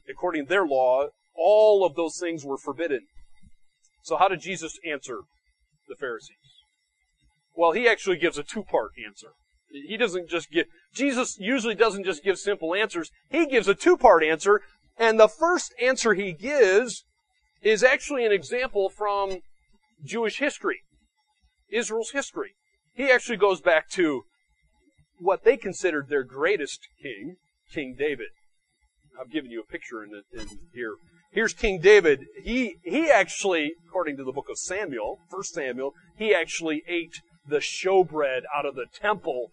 according 0.09 0.45
to 0.45 0.49
their 0.49 0.65
law, 0.65 1.07
all 1.35 1.85
of 1.85 1.95
those 1.95 2.17
things 2.19 2.43
were 2.43 2.57
forbidden. 2.57 3.01
So 4.07 4.15
how 4.15 4.29
did 4.29 4.39
Jesus 4.39 4.79
answer 4.89 5.23
the 5.89 5.95
Pharisees? 5.95 6.37
Well, 7.53 7.73
he 7.73 7.89
actually 7.89 8.15
gives 8.15 8.37
a 8.37 8.43
two-part 8.43 8.91
answer. 9.05 9.31
He 9.69 9.97
doesn't 9.97 10.29
just 10.29 10.49
give, 10.49 10.67
Jesus 10.93 11.37
usually 11.37 11.75
doesn't 11.75 12.05
just 12.05 12.23
give 12.23 12.39
simple 12.39 12.73
answers. 12.73 13.11
He 13.29 13.45
gives 13.47 13.67
a 13.67 13.75
two-part 13.75 14.23
answer, 14.23 14.61
and 14.97 15.19
the 15.19 15.27
first 15.27 15.73
answer 15.81 16.13
he 16.13 16.31
gives 16.31 17.03
is 17.61 17.83
actually 17.83 18.25
an 18.25 18.31
example 18.31 18.87
from 18.87 19.39
Jewish 20.01 20.39
history, 20.39 20.83
Israel's 21.69 22.11
history. 22.11 22.55
He 22.93 23.11
actually 23.11 23.35
goes 23.35 23.59
back 23.59 23.89
to 23.89 24.23
what 25.19 25.43
they 25.43 25.57
considered 25.57 26.07
their 26.07 26.23
greatest 26.23 26.79
king, 27.03 27.35
King 27.73 27.93
David. 27.99 28.29
I've 29.19 29.31
given 29.31 29.51
you 29.51 29.59
a 29.59 29.69
picture 29.69 30.01
in, 30.01 30.11
the, 30.11 30.41
in 30.41 30.47
here. 30.73 30.93
Here's 31.37 31.53
King 31.53 31.79
David. 31.79 32.25
He, 32.43 32.77
he 32.83 33.11
actually, 33.11 33.73
according 33.87 34.17
to 34.17 34.23
the 34.23 34.31
book 34.31 34.47
of 34.49 34.57
Samuel, 34.57 35.19
1 35.29 35.43
Samuel, 35.43 35.93
he 36.17 36.33
actually 36.33 36.81
ate 36.87 37.21
the 37.47 37.57
showbread 37.57 38.41
out 38.55 38.65
of 38.65 38.73
the 38.73 38.87
temple. 38.91 39.51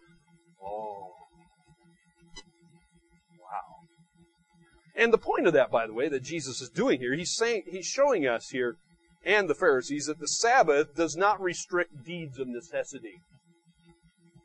Oh. 0.65 1.11
Wow. 3.39 3.85
And 4.97 5.13
the 5.13 5.19
point 5.19 5.47
of 5.47 5.53
that, 5.53 5.71
by 5.71 5.87
the 5.87 5.93
way, 5.93 6.09
that 6.09 6.23
Jesus 6.23 6.63
is 6.63 6.71
doing 6.71 7.01
here, 7.01 7.15
he's 7.15 7.35
saying, 7.37 7.65
he's 7.67 7.85
showing 7.85 8.27
us 8.27 8.49
here 8.49 8.77
and 9.23 9.47
the 9.47 9.55
Pharisees 9.55 10.07
that 10.07 10.21
the 10.21 10.29
Sabbath 10.29 10.95
does 10.97 11.17
not 11.17 11.39
restrict 11.39 12.03
deeds 12.03 12.39
of 12.39 12.49
necessity. 12.49 13.21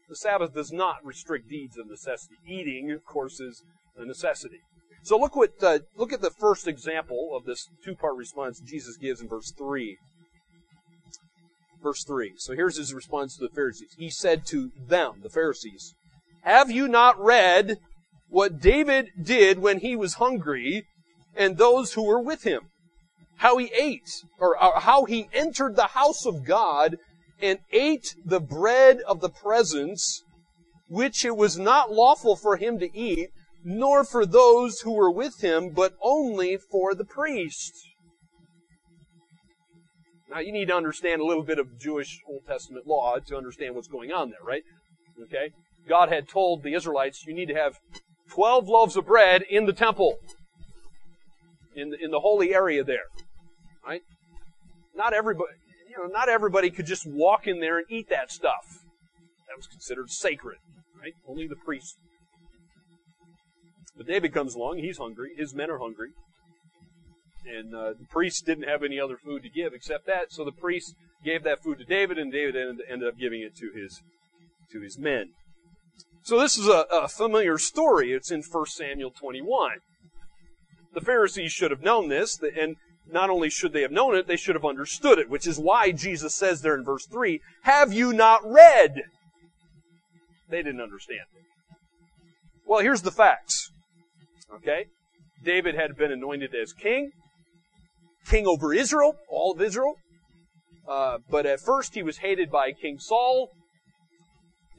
The 0.10 0.18
Sabbath 0.18 0.54
does 0.54 0.74
not 0.74 0.98
restrict 1.06 1.48
deeds 1.48 1.78
of 1.78 1.88
necessity. 1.88 2.36
Eating, 2.46 2.92
of 2.92 3.06
course, 3.06 3.40
is 3.40 3.64
a 3.96 4.06
necessity. 4.06 4.60
So 5.04 5.18
look 5.18 5.36
what 5.36 5.52
uh, 5.64 5.80
look 5.96 6.14
at 6.14 6.22
the 6.22 6.32
first 6.32 6.68
example 6.68 7.32
of 7.36 7.46
this 7.46 7.68
two-part 7.84 8.16
response 8.16 8.60
Jesus 8.60 8.98
gives 8.98 9.22
in 9.22 9.28
verse 9.28 9.52
three. 9.58 9.98
Verse 11.82 12.04
three. 12.04 12.34
So 12.38 12.54
here's 12.54 12.78
his 12.78 12.94
response 12.94 13.38
to 13.38 13.48
the 13.48 13.54
Pharisees. 13.54 13.96
He 13.98 14.10
said 14.10 14.46
to 14.48 14.72
them, 14.88 15.22
the 15.24 15.30
Pharisees, 15.30 15.94
"Have 16.44 16.70
you 16.70 16.88
not 16.88 17.20
read 17.20 17.78
what 18.28 18.60
David 18.60 19.08
did 19.22 19.60
when 19.60 19.80
he 19.80 19.96
was 19.96 20.16
hungry, 20.16 20.86
and 21.36 21.58
those 21.58 21.94
who 21.94 22.04
were 22.04 22.22
with 22.22 22.44
him?" 22.44 22.70
how 23.38 23.56
he 23.56 23.72
ate, 23.74 24.26
or, 24.38 24.62
or 24.62 24.82
how 24.82 25.06
he 25.06 25.30
entered 25.32 25.78
the 25.78 25.88
house 25.88 26.26
of 26.26 26.44
God 26.46 26.98
and 27.42 27.58
ate 27.72 28.14
the 28.26 28.42
bread 28.42 29.00
of 29.08 29.22
the 29.22 29.30
presence, 29.30 30.24
which 30.90 31.24
it 31.24 31.38
was 31.38 31.58
not 31.58 31.90
lawful 31.90 32.36
for 32.36 32.58
him 32.58 32.80
to 32.80 32.94
eat, 32.94 33.30
nor 33.64 34.04
for 34.04 34.26
those 34.26 34.82
who 34.82 34.94
were 34.94 35.12
with 35.12 35.42
him, 35.42 35.70
but 35.70 35.94
only 36.02 36.58
for 36.58 36.94
the 36.96 37.06
priest. 37.06 37.74
Now 40.30 40.40
you 40.40 40.52
need 40.52 40.68
to 40.68 40.76
understand 40.76 41.22
a 41.22 41.26
little 41.26 41.44
bit 41.44 41.60
of 41.60 41.80
Jewish 41.80 42.20
Old 42.28 42.46
Testament 42.48 42.86
law 42.86 43.18
to 43.18 43.36
understand 43.36 43.76
what's 43.76 43.88
going 43.88 44.12
on 44.12 44.30
there, 44.30 44.44
right? 44.44 44.64
Okay? 45.24 45.52
God 45.88 46.10
had 46.10 46.30
told 46.30 46.64
the 46.64 46.74
Israelites, 46.74 47.26
you 47.26 47.34
need 47.34 47.48
to 47.48 47.56
have 47.56 47.80
12 48.32 48.68
loaves 48.68 48.96
of 48.96 49.08
bread 49.08 49.44
in 49.50 49.66
the 49.66 49.74
temple. 49.74 50.20
In 51.76 51.90
the, 51.90 51.98
in 52.04 52.12
the 52.12 52.20
holy 52.20 52.54
area 52.54 52.84
there. 52.84 53.08
Right? 53.86 54.02
Not 54.96 55.14
everybody, 55.14 55.54
you 55.90 55.98
know, 55.98 56.12
not 56.12 56.30
everybody 56.30 56.70
could 56.70 56.86
just 56.86 57.08
walk 57.08 57.48
in 57.48 57.60
there 57.60 57.78
and 57.78 57.88
eat 57.90 58.10
that 58.10 58.32
stuff. 58.32 58.84
That 59.48 59.58
was 59.58 59.66
considered 59.66 60.10
sacred, 60.10 60.58
right? 61.00 61.14
Only 61.28 61.48
the 61.48 61.56
priest. 61.56 61.98
But 64.00 64.08
David 64.08 64.34
comes 64.34 64.56
along, 64.56 64.78
he's 64.78 64.98
hungry, 64.98 65.32
his 65.36 65.54
men 65.54 65.70
are 65.70 65.78
hungry. 65.78 66.12
And 67.46 67.76
uh, 67.76 67.94
the 68.00 68.06
priest 68.10 68.46
didn't 68.46 68.64
have 68.64 68.82
any 68.82 68.98
other 68.98 69.18
food 69.18 69.44
to 69.44 69.50
give 69.50 69.74
except 69.74 70.06
that, 70.08 70.32
so 70.32 70.46
the 70.46 70.54
priest 70.54 70.96
gave 71.26 71.44
that 71.44 71.62
food 71.62 71.80
to 71.80 71.84
David, 71.84 72.18
and 72.18 72.32
David 72.32 72.56
ended 72.90 73.10
up 73.10 73.20
giving 73.20 73.42
it 73.42 73.58
to 73.58 73.72
his 73.76 74.02
to 74.72 74.80
his 74.80 74.98
men. 74.98 75.32
So 76.24 76.40
this 76.40 76.58
is 76.58 76.70
a, 76.70 76.86
a 76.90 77.10
familiar 77.10 77.58
story. 77.58 78.14
It's 78.14 78.32
in 78.32 78.42
1 78.42 78.66
Samuel 78.68 79.12
21. 79.12 79.80
The 80.94 81.02
Pharisees 81.02 81.52
should 81.52 81.72
have 81.72 81.82
known 81.82 82.08
this, 82.08 82.40
and 82.42 82.78
not 83.06 83.30
only 83.30 83.50
should 83.50 83.74
they 83.74 83.82
have 83.82 83.92
known 83.92 84.16
it, 84.16 84.28
they 84.28 84.38
should 84.38 84.56
have 84.56 84.64
understood 84.64 85.20
it, 85.20 85.30
which 85.30 85.46
is 85.46 85.60
why 85.60 85.92
Jesus 85.92 86.34
says 86.34 86.62
there 86.62 86.76
in 86.76 86.86
verse 86.86 87.06
3, 87.06 87.42
Have 87.64 87.92
you 87.92 88.14
not 88.14 88.50
read? 88.50 89.02
They 90.48 90.64
didn't 90.64 90.82
understand 90.82 91.22
it. 91.36 91.44
Well, 92.66 92.80
here's 92.80 93.02
the 93.02 93.12
facts. 93.12 93.72
Okay? 94.56 94.86
David 95.44 95.76
had 95.76 95.96
been 95.96 96.12
anointed 96.12 96.54
as 96.54 96.74
king, 96.74 97.12
king 98.26 98.46
over 98.46 98.74
Israel, 98.74 99.16
all 99.30 99.54
of 99.54 99.62
Israel. 99.62 99.96
Uh, 100.88 101.20
but 101.30 101.46
at 101.46 101.60
first 101.60 101.94
he 101.94 102.04
was 102.04 102.18
hated 102.18 102.50
by 102.50 102.72
King 102.72 102.98
Saul, 103.00 103.52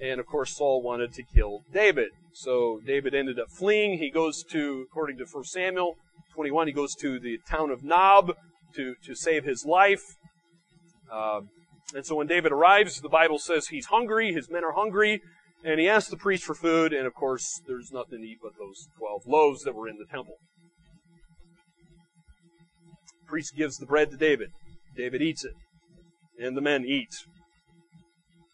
and 0.00 0.18
of 0.18 0.26
course 0.26 0.56
Saul 0.56 0.82
wanted 0.82 1.12
to 1.14 1.22
kill 1.22 1.60
David. 1.72 2.08
So 2.32 2.80
David 2.84 3.14
ended 3.14 3.38
up 3.38 3.48
fleeing. 3.50 3.98
He 3.98 4.10
goes 4.10 4.42
to, 4.50 4.86
according 4.90 5.18
to 5.18 5.26
1 5.30 5.44
Samuel, 5.44 5.96
21, 6.34 6.66
he 6.66 6.72
goes 6.72 6.94
to 6.96 7.20
the 7.20 7.38
town 7.48 7.70
of 7.70 7.84
Nob 7.84 8.34
to, 8.74 8.94
to 9.04 9.14
save 9.14 9.44
his 9.44 9.64
life. 9.64 10.02
Uh, 11.12 11.42
and 11.94 12.06
so 12.06 12.14
when 12.16 12.26
David 12.26 12.52
arrives, 12.52 13.00
the 13.00 13.08
Bible 13.08 13.38
says 13.38 13.68
he's 13.68 13.86
hungry, 13.86 14.32
his 14.32 14.48
men 14.48 14.64
are 14.64 14.72
hungry, 14.72 15.22
and 15.64 15.80
he 15.80 15.88
asks 15.88 16.10
the 16.10 16.16
priest 16.16 16.44
for 16.44 16.54
food, 16.54 16.92
and 16.92 17.06
of 17.06 17.14
course, 17.14 17.60
there's 17.66 17.92
nothing 17.92 18.20
to 18.20 18.26
eat 18.26 18.38
but 18.42 18.52
those 18.58 18.88
12 18.98 19.22
loaves 19.26 19.62
that 19.62 19.74
were 19.74 19.88
in 19.88 19.96
the 19.98 20.06
temple. 20.10 20.36
The 23.22 23.28
priest 23.28 23.54
gives 23.56 23.76
the 23.76 23.86
bread 23.86 24.10
to 24.10 24.16
David. 24.16 24.50
David 24.96 25.22
eats 25.22 25.44
it, 25.44 25.54
and 26.38 26.56
the 26.56 26.60
men 26.60 26.84
eat. 26.84 27.14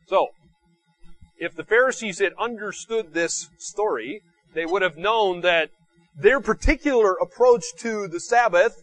So, 0.08 0.28
if 1.38 1.54
the 1.54 1.64
Pharisees 1.64 2.18
had 2.18 2.32
understood 2.38 3.12
this 3.12 3.48
story, 3.58 4.22
they 4.54 4.66
would 4.66 4.82
have 4.82 4.96
known 4.96 5.42
that 5.42 5.70
their 6.18 6.40
particular 6.40 7.12
approach 7.14 7.64
to 7.78 8.08
the 8.08 8.20
Sabbath 8.20 8.82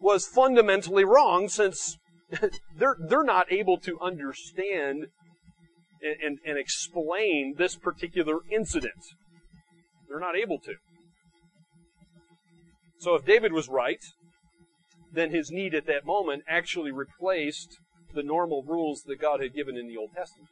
was 0.00 0.26
fundamentally 0.26 1.04
wrong 1.04 1.48
since 1.48 1.98
they're, 2.76 2.96
they're 3.08 3.24
not 3.24 3.50
able 3.52 3.78
to 3.80 3.98
understand 4.00 5.06
and, 6.02 6.16
and, 6.22 6.38
and 6.44 6.58
explain 6.58 7.54
this 7.56 7.76
particular 7.76 8.38
incident. 8.50 9.02
They're 10.08 10.20
not 10.20 10.36
able 10.36 10.58
to. 10.60 10.74
So 12.98 13.14
if 13.14 13.24
David 13.24 13.52
was 13.52 13.68
right, 13.68 14.02
then 15.12 15.30
his 15.30 15.50
need 15.50 15.74
at 15.74 15.86
that 15.86 16.04
moment 16.04 16.42
actually 16.48 16.92
replaced 16.92 17.76
the 18.14 18.22
normal 18.22 18.62
rules 18.66 19.02
that 19.06 19.20
God 19.20 19.40
had 19.40 19.54
given 19.54 19.76
in 19.76 19.88
the 19.88 19.96
Old 19.96 20.10
Testament. 20.16 20.50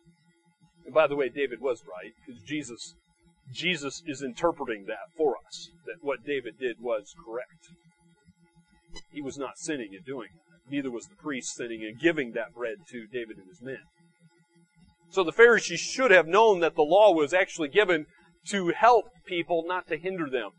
And 0.85 0.95
by 0.95 1.07
the 1.07 1.17
way, 1.17 1.29
David 1.29 1.61
was 1.61 1.83
right, 1.89 2.13
because 2.27 2.43
Jesus 2.43 2.95
Jesus 3.53 4.03
is 4.07 4.23
interpreting 4.23 4.87
that 4.87 5.13
for 5.17 5.37
us, 5.47 5.71
that 5.87 5.97
what 6.01 6.25
David 6.25 6.59
did 6.59 6.77
was 6.81 7.15
correct. 7.25 7.69
He 9.13 9.21
was 9.21 9.37
not 9.37 9.59
sinning 9.59 9.93
in 9.93 10.03
doing 10.03 10.29
that. 10.35 10.71
Neither 10.71 10.91
was 10.91 11.07
the 11.07 11.17
priest 11.17 11.55
sinning 11.55 11.83
in 11.83 11.99
giving 12.01 12.33
that 12.33 12.55
bread 12.55 12.77
to 12.91 13.07
David 13.07 13.37
and 13.37 13.49
his 13.49 13.61
men. 13.61 13.83
So 15.15 15.23
the 15.23 15.31
Pharisees 15.31 15.79
should 15.79 16.11
have 16.11 16.27
known 16.27 16.59
that 16.59 16.75
the 16.75 16.83
law 16.83 17.13
was 17.13 17.33
actually 17.33 17.69
given 17.69 18.07
to 18.49 18.73
help 18.77 19.05
people, 19.25 19.63
not 19.65 19.87
to 19.87 19.97
hinder 19.97 20.29
them. 20.29 20.51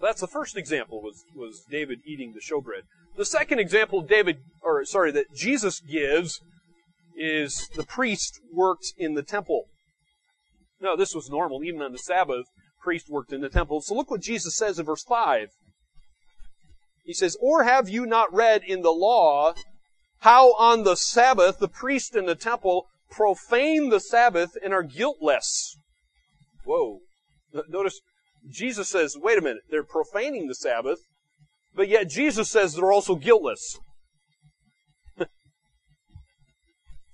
That's 0.00 0.20
the 0.20 0.28
first 0.28 0.56
example 0.56 1.02
was, 1.02 1.24
was 1.34 1.64
David 1.68 1.98
eating 2.06 2.34
the 2.34 2.40
showbread. 2.40 2.82
The 3.16 3.24
second 3.24 3.58
example 3.58 4.00
David, 4.00 4.36
or 4.62 4.84
sorry, 4.84 5.10
that 5.10 5.34
Jesus 5.34 5.80
gives 5.80 6.38
is 7.16 7.68
the 7.74 7.82
priest 7.82 8.40
worked 8.52 8.92
in 8.96 9.14
the 9.14 9.24
temple. 9.24 9.64
No, 10.80 10.96
this 10.96 11.16
was 11.16 11.28
normal. 11.28 11.64
Even 11.64 11.82
on 11.82 11.90
the 11.90 11.98
Sabbath, 11.98 12.46
priest 12.80 13.06
worked 13.10 13.32
in 13.32 13.40
the 13.40 13.48
temple. 13.48 13.80
So 13.80 13.96
look 13.96 14.08
what 14.08 14.22
Jesus 14.22 14.56
says 14.56 14.78
in 14.78 14.86
verse 14.86 15.02
5. 15.02 15.48
He 17.02 17.12
says, 17.12 17.36
Or 17.40 17.64
have 17.64 17.88
you 17.88 18.06
not 18.06 18.32
read 18.32 18.62
in 18.62 18.82
the 18.82 18.92
law 18.92 19.54
how 20.22 20.52
on 20.54 20.84
the 20.84 20.94
Sabbath 20.94 21.58
the 21.58 21.66
priest 21.68 22.14
in 22.14 22.26
the 22.26 22.36
temple 22.36 22.86
profane 23.10 23.90
the 23.90 23.98
Sabbath 23.98 24.56
and 24.62 24.72
are 24.72 24.84
guiltless? 24.84 25.76
Whoa. 26.64 27.00
Notice 27.68 28.00
Jesus 28.48 28.88
says, 28.88 29.16
wait 29.20 29.38
a 29.38 29.40
minute, 29.40 29.62
they're 29.68 29.82
profaning 29.82 30.46
the 30.46 30.54
Sabbath, 30.54 31.00
but 31.74 31.88
yet 31.88 32.08
Jesus 32.08 32.48
says 32.48 32.74
they're 32.74 32.92
also 32.92 33.16
guiltless. 33.16 33.80
so 35.18 35.26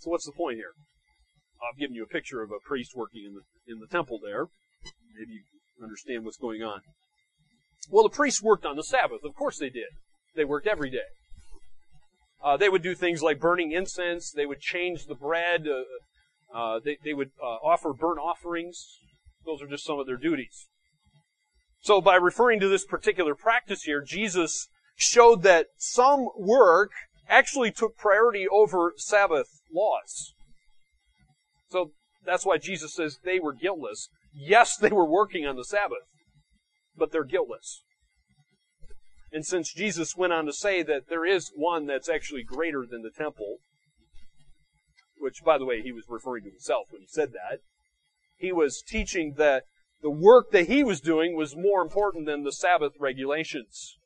what's 0.04 0.26
the 0.26 0.32
point 0.32 0.56
here? 0.56 0.72
I've 1.62 1.78
given 1.78 1.96
you 1.96 2.04
a 2.04 2.12
picture 2.12 2.42
of 2.42 2.50
a 2.50 2.60
priest 2.66 2.92
working 2.94 3.24
in 3.26 3.34
the 3.34 3.72
in 3.72 3.80
the 3.80 3.86
temple 3.86 4.20
there. 4.22 4.48
Maybe 5.18 5.32
you 5.32 5.42
understand 5.82 6.24
what's 6.24 6.36
going 6.36 6.62
on. 6.62 6.80
Well, 7.90 8.04
the 8.04 8.10
priests 8.10 8.42
worked 8.42 8.66
on 8.66 8.76
the 8.76 8.84
Sabbath. 8.84 9.20
Of 9.24 9.34
course 9.34 9.58
they 9.58 9.70
did. 9.70 9.88
They 10.36 10.44
worked 10.44 10.66
every 10.66 10.90
day. 10.90 11.08
Uh, 12.42 12.56
they 12.56 12.68
would 12.68 12.82
do 12.82 12.94
things 12.94 13.22
like 13.22 13.40
burning 13.40 13.72
incense. 13.72 14.30
They 14.30 14.46
would 14.46 14.60
change 14.60 15.06
the 15.06 15.14
bread. 15.14 15.66
Uh, 15.66 16.56
uh, 16.56 16.80
they, 16.82 16.98
they 17.04 17.14
would 17.14 17.30
uh, 17.42 17.56
offer 17.62 17.92
burnt 17.92 18.18
offerings. 18.18 18.98
Those 19.44 19.62
are 19.62 19.66
just 19.66 19.84
some 19.84 19.98
of 19.98 20.06
their 20.06 20.16
duties. 20.16 20.68
So 21.80 22.00
by 22.00 22.16
referring 22.16 22.60
to 22.60 22.68
this 22.68 22.84
particular 22.84 23.34
practice 23.34 23.82
here, 23.82 24.02
Jesus 24.02 24.68
showed 24.96 25.42
that 25.42 25.66
some 25.76 26.28
work 26.36 26.90
actually 27.28 27.70
took 27.70 27.96
priority 27.96 28.46
over 28.50 28.92
Sabbath 28.96 29.48
laws. 29.72 30.34
So 31.70 31.92
that's 32.24 32.46
why 32.46 32.58
Jesus 32.58 32.94
says 32.94 33.18
they 33.24 33.38
were 33.38 33.52
guiltless. 33.52 34.08
Yes, 34.34 34.76
they 34.76 34.90
were 34.90 35.08
working 35.08 35.46
on 35.46 35.56
the 35.56 35.64
Sabbath, 35.64 36.06
but 36.96 37.12
they're 37.12 37.24
guiltless. 37.24 37.82
And 39.32 39.44
since 39.44 39.72
Jesus 39.72 40.16
went 40.16 40.32
on 40.32 40.46
to 40.46 40.52
say 40.52 40.82
that 40.82 41.08
there 41.08 41.24
is 41.24 41.52
one 41.54 41.86
that's 41.86 42.08
actually 42.08 42.42
greater 42.42 42.86
than 42.88 43.02
the 43.02 43.10
temple, 43.10 43.58
which, 45.18 45.42
by 45.44 45.58
the 45.58 45.66
way, 45.66 45.82
he 45.82 45.92
was 45.92 46.04
referring 46.08 46.44
to 46.44 46.50
himself 46.50 46.86
when 46.90 47.02
he 47.02 47.08
said 47.08 47.32
that, 47.32 47.60
he 48.36 48.52
was 48.52 48.82
teaching 48.86 49.34
that 49.36 49.64
the 50.00 50.10
work 50.10 50.52
that 50.52 50.68
he 50.68 50.84
was 50.84 51.00
doing 51.00 51.36
was 51.36 51.56
more 51.56 51.82
important 51.82 52.26
than 52.26 52.44
the 52.44 52.52
Sabbath 52.52 52.92
regulations. 52.98 53.98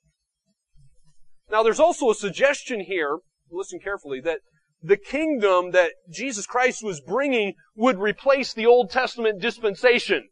Now, 1.51 1.63
there's 1.63 1.81
also 1.81 2.11
a 2.11 2.15
suggestion 2.15 2.81
here, 2.81 3.19
listen 3.51 3.79
carefully, 3.79 4.21
that 4.23 4.41
the 4.83 4.97
kingdom 4.97 5.71
that 5.73 5.93
Jesus 6.11 6.47
Christ 6.47 6.83
was 6.83 7.01
bringing 7.01 7.55
would 7.77 7.99
replace 7.99 8.53
the 8.53 8.67
Old 8.67 8.91
Testament 8.91 9.41
dispensation. 9.41 10.29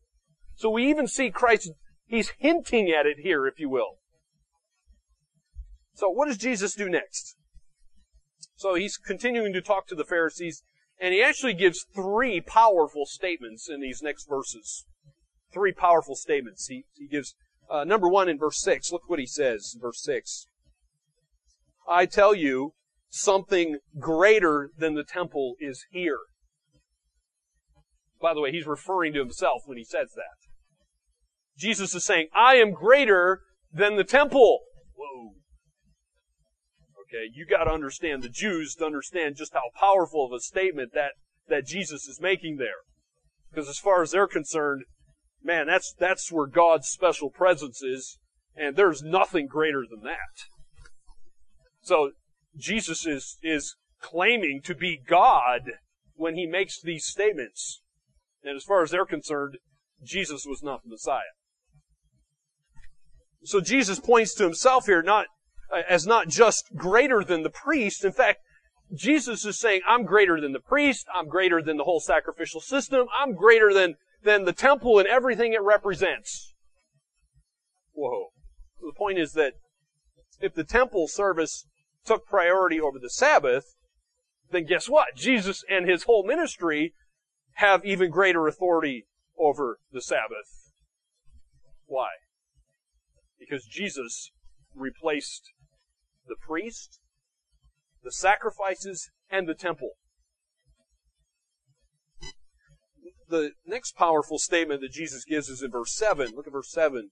So 0.56 0.70
we 0.70 0.88
even 0.88 1.06
see 1.06 1.30
Christ, 1.30 1.70
he's 2.06 2.32
hinting 2.38 2.90
at 2.90 3.06
it 3.06 3.18
here, 3.22 3.46
if 3.46 3.60
you 3.60 3.68
will. 3.68 3.99
So 5.94 6.08
what 6.08 6.28
does 6.28 6.38
Jesus 6.38 6.74
do 6.74 6.88
next? 6.88 7.36
So 8.56 8.74
he's 8.74 8.96
continuing 8.96 9.52
to 9.52 9.60
talk 9.60 9.86
to 9.88 9.94
the 9.94 10.04
Pharisees, 10.04 10.62
and 11.00 11.14
he 11.14 11.22
actually 11.22 11.54
gives 11.54 11.86
three 11.94 12.40
powerful 12.40 13.06
statements 13.06 13.68
in 13.68 13.80
these 13.80 14.02
next 14.02 14.28
verses. 14.28 14.84
Three 15.52 15.72
powerful 15.72 16.14
statements. 16.14 16.66
He, 16.66 16.84
he 16.94 17.08
gives, 17.08 17.34
uh, 17.70 17.84
number 17.84 18.08
one 18.08 18.28
in 18.28 18.38
verse 18.38 18.60
6. 18.60 18.92
Look 18.92 19.08
what 19.08 19.18
he 19.18 19.26
says 19.26 19.72
in 19.74 19.80
verse 19.80 20.02
6. 20.02 20.46
I 21.88 22.06
tell 22.06 22.34
you, 22.34 22.74
something 23.10 23.78
greater 23.98 24.70
than 24.78 24.94
the 24.94 25.04
temple 25.04 25.54
is 25.58 25.84
here. 25.90 26.20
By 28.20 28.34
the 28.34 28.40
way, 28.40 28.52
he's 28.52 28.66
referring 28.66 29.12
to 29.14 29.18
himself 29.18 29.62
when 29.66 29.78
he 29.78 29.84
says 29.84 30.12
that. 30.14 30.40
Jesus 31.58 31.94
is 31.94 32.04
saying, 32.04 32.28
I 32.34 32.54
am 32.54 32.72
greater 32.72 33.40
than 33.72 33.96
the 33.96 34.04
temple. 34.04 34.60
Whoa. 34.96 35.32
Okay, 37.10 37.28
you 37.34 37.44
gotta 37.44 37.72
understand 37.72 38.22
the 38.22 38.28
Jews 38.28 38.74
to 38.76 38.86
understand 38.86 39.36
just 39.36 39.52
how 39.52 39.70
powerful 39.74 40.24
of 40.24 40.32
a 40.32 40.40
statement 40.40 40.92
that, 40.94 41.12
that 41.48 41.66
Jesus 41.66 42.06
is 42.06 42.20
making 42.20 42.56
there. 42.56 42.84
Because 43.50 43.68
as 43.68 43.78
far 43.78 44.02
as 44.02 44.12
they're 44.12 44.28
concerned, 44.28 44.84
man, 45.42 45.66
that's, 45.66 45.92
that's 45.98 46.30
where 46.30 46.46
God's 46.46 46.88
special 46.88 47.28
presence 47.28 47.82
is, 47.82 48.18
and 48.54 48.76
there's 48.76 49.02
nothing 49.02 49.48
greater 49.48 49.84
than 49.88 50.04
that. 50.04 50.46
So, 51.82 52.12
Jesus 52.56 53.06
is, 53.06 53.38
is 53.42 53.74
claiming 54.00 54.60
to 54.64 54.74
be 54.74 55.00
God 55.04 55.62
when 56.14 56.36
he 56.36 56.46
makes 56.46 56.80
these 56.80 57.06
statements. 57.06 57.80
And 58.44 58.56
as 58.56 58.64
far 58.64 58.82
as 58.82 58.90
they're 58.90 59.06
concerned, 59.06 59.56
Jesus 60.02 60.44
was 60.46 60.62
not 60.62 60.82
the 60.82 60.90
Messiah. 60.90 61.20
So 63.44 63.60
Jesus 63.60 64.00
points 64.00 64.34
to 64.34 64.44
himself 64.44 64.86
here 64.86 65.02
not 65.02 65.26
Uh, 65.72 65.82
as 65.88 66.06
not 66.06 66.28
just 66.28 66.74
greater 66.74 67.22
than 67.22 67.42
the 67.42 67.50
priest. 67.50 68.04
In 68.04 68.12
fact, 68.12 68.40
Jesus 68.92 69.44
is 69.44 69.58
saying, 69.58 69.82
I'm 69.86 70.04
greater 70.04 70.40
than 70.40 70.52
the 70.52 70.58
priest. 70.58 71.06
I'm 71.14 71.28
greater 71.28 71.62
than 71.62 71.76
the 71.76 71.84
whole 71.84 72.00
sacrificial 72.00 72.60
system. 72.60 73.06
I'm 73.16 73.34
greater 73.34 73.72
than, 73.72 73.94
than 74.24 74.44
the 74.44 74.52
temple 74.52 74.98
and 74.98 75.06
everything 75.06 75.52
it 75.52 75.62
represents. 75.62 76.54
Whoa. 77.92 78.28
The 78.80 78.92
point 78.96 79.18
is 79.18 79.32
that 79.34 79.54
if 80.40 80.54
the 80.54 80.64
temple 80.64 81.06
service 81.06 81.66
took 82.04 82.26
priority 82.26 82.80
over 82.80 82.98
the 82.98 83.10
Sabbath, 83.10 83.76
then 84.50 84.64
guess 84.64 84.88
what? 84.88 85.14
Jesus 85.14 85.62
and 85.70 85.88
his 85.88 86.04
whole 86.04 86.26
ministry 86.26 86.94
have 87.54 87.84
even 87.84 88.10
greater 88.10 88.48
authority 88.48 89.06
over 89.38 89.78
the 89.92 90.02
Sabbath. 90.02 90.72
Why? 91.86 92.08
Because 93.38 93.64
Jesus 93.66 94.32
replaced 94.74 95.50
the 96.26 96.36
priest, 96.40 97.00
the 98.02 98.12
sacrifices, 98.12 99.10
and 99.30 99.48
the 99.48 99.54
temple. 99.54 99.90
The 103.28 103.52
next 103.64 103.96
powerful 103.96 104.38
statement 104.38 104.80
that 104.80 104.92
Jesus 104.92 105.24
gives 105.24 105.48
is 105.48 105.62
in 105.62 105.70
verse 105.70 105.94
7. 105.94 106.32
Look 106.34 106.46
at 106.46 106.52
verse 106.52 106.72
7. 106.72 107.10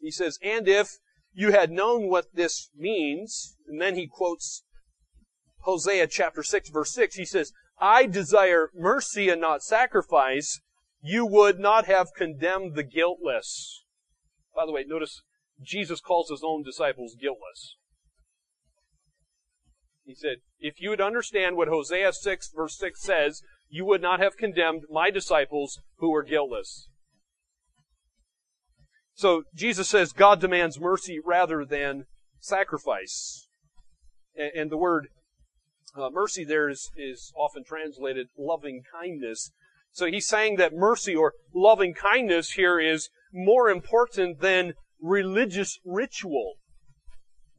He 0.00 0.10
says, 0.10 0.38
And 0.42 0.66
if 0.66 0.88
you 1.32 1.52
had 1.52 1.70
known 1.70 2.08
what 2.08 2.34
this 2.34 2.70
means, 2.76 3.56
and 3.68 3.80
then 3.80 3.94
he 3.94 4.08
quotes 4.08 4.64
Hosea 5.60 6.06
chapter 6.08 6.42
6 6.42 6.70
verse 6.70 6.92
6, 6.92 7.14
he 7.16 7.24
says, 7.24 7.52
I 7.78 8.06
desire 8.06 8.70
mercy 8.74 9.28
and 9.28 9.40
not 9.40 9.62
sacrifice, 9.62 10.60
you 11.02 11.24
would 11.24 11.58
not 11.58 11.86
have 11.86 12.08
condemned 12.14 12.74
the 12.74 12.82
guiltless. 12.82 13.84
By 14.54 14.66
the 14.66 14.72
way, 14.72 14.84
notice 14.86 15.22
Jesus 15.62 16.00
calls 16.00 16.28
his 16.30 16.42
own 16.44 16.62
disciples 16.62 17.16
guiltless. 17.20 17.76
He 20.10 20.16
said, 20.16 20.38
if 20.58 20.80
you 20.80 20.90
would 20.90 21.00
understand 21.00 21.56
what 21.56 21.68
Hosea 21.68 22.12
6 22.12 22.50
verse 22.52 22.76
6 22.78 23.00
says, 23.00 23.42
you 23.68 23.84
would 23.84 24.02
not 24.02 24.18
have 24.18 24.36
condemned 24.36 24.82
my 24.90 25.08
disciples 25.08 25.78
who 25.98 26.10
were 26.10 26.24
guiltless. 26.24 26.88
So 29.14 29.44
Jesus 29.54 29.88
says 29.88 30.12
God 30.12 30.40
demands 30.40 30.80
mercy 30.80 31.20
rather 31.24 31.64
than 31.64 32.06
sacrifice. 32.40 33.46
And, 34.34 34.68
the 34.68 34.76
word 34.76 35.10
uh, 35.96 36.10
mercy 36.10 36.44
there 36.44 36.68
is, 36.68 36.90
is 36.96 37.32
often 37.36 37.62
translated 37.62 38.26
loving 38.36 38.82
kindness. 38.92 39.52
So 39.92 40.06
he's 40.06 40.26
saying 40.26 40.56
that 40.56 40.74
mercy 40.74 41.14
or 41.14 41.34
loving 41.54 41.94
kindness 41.94 42.52
here 42.52 42.80
is 42.80 43.10
more 43.32 43.70
important 43.70 44.40
than 44.40 44.74
religious 45.00 45.78
ritual. 45.84 46.54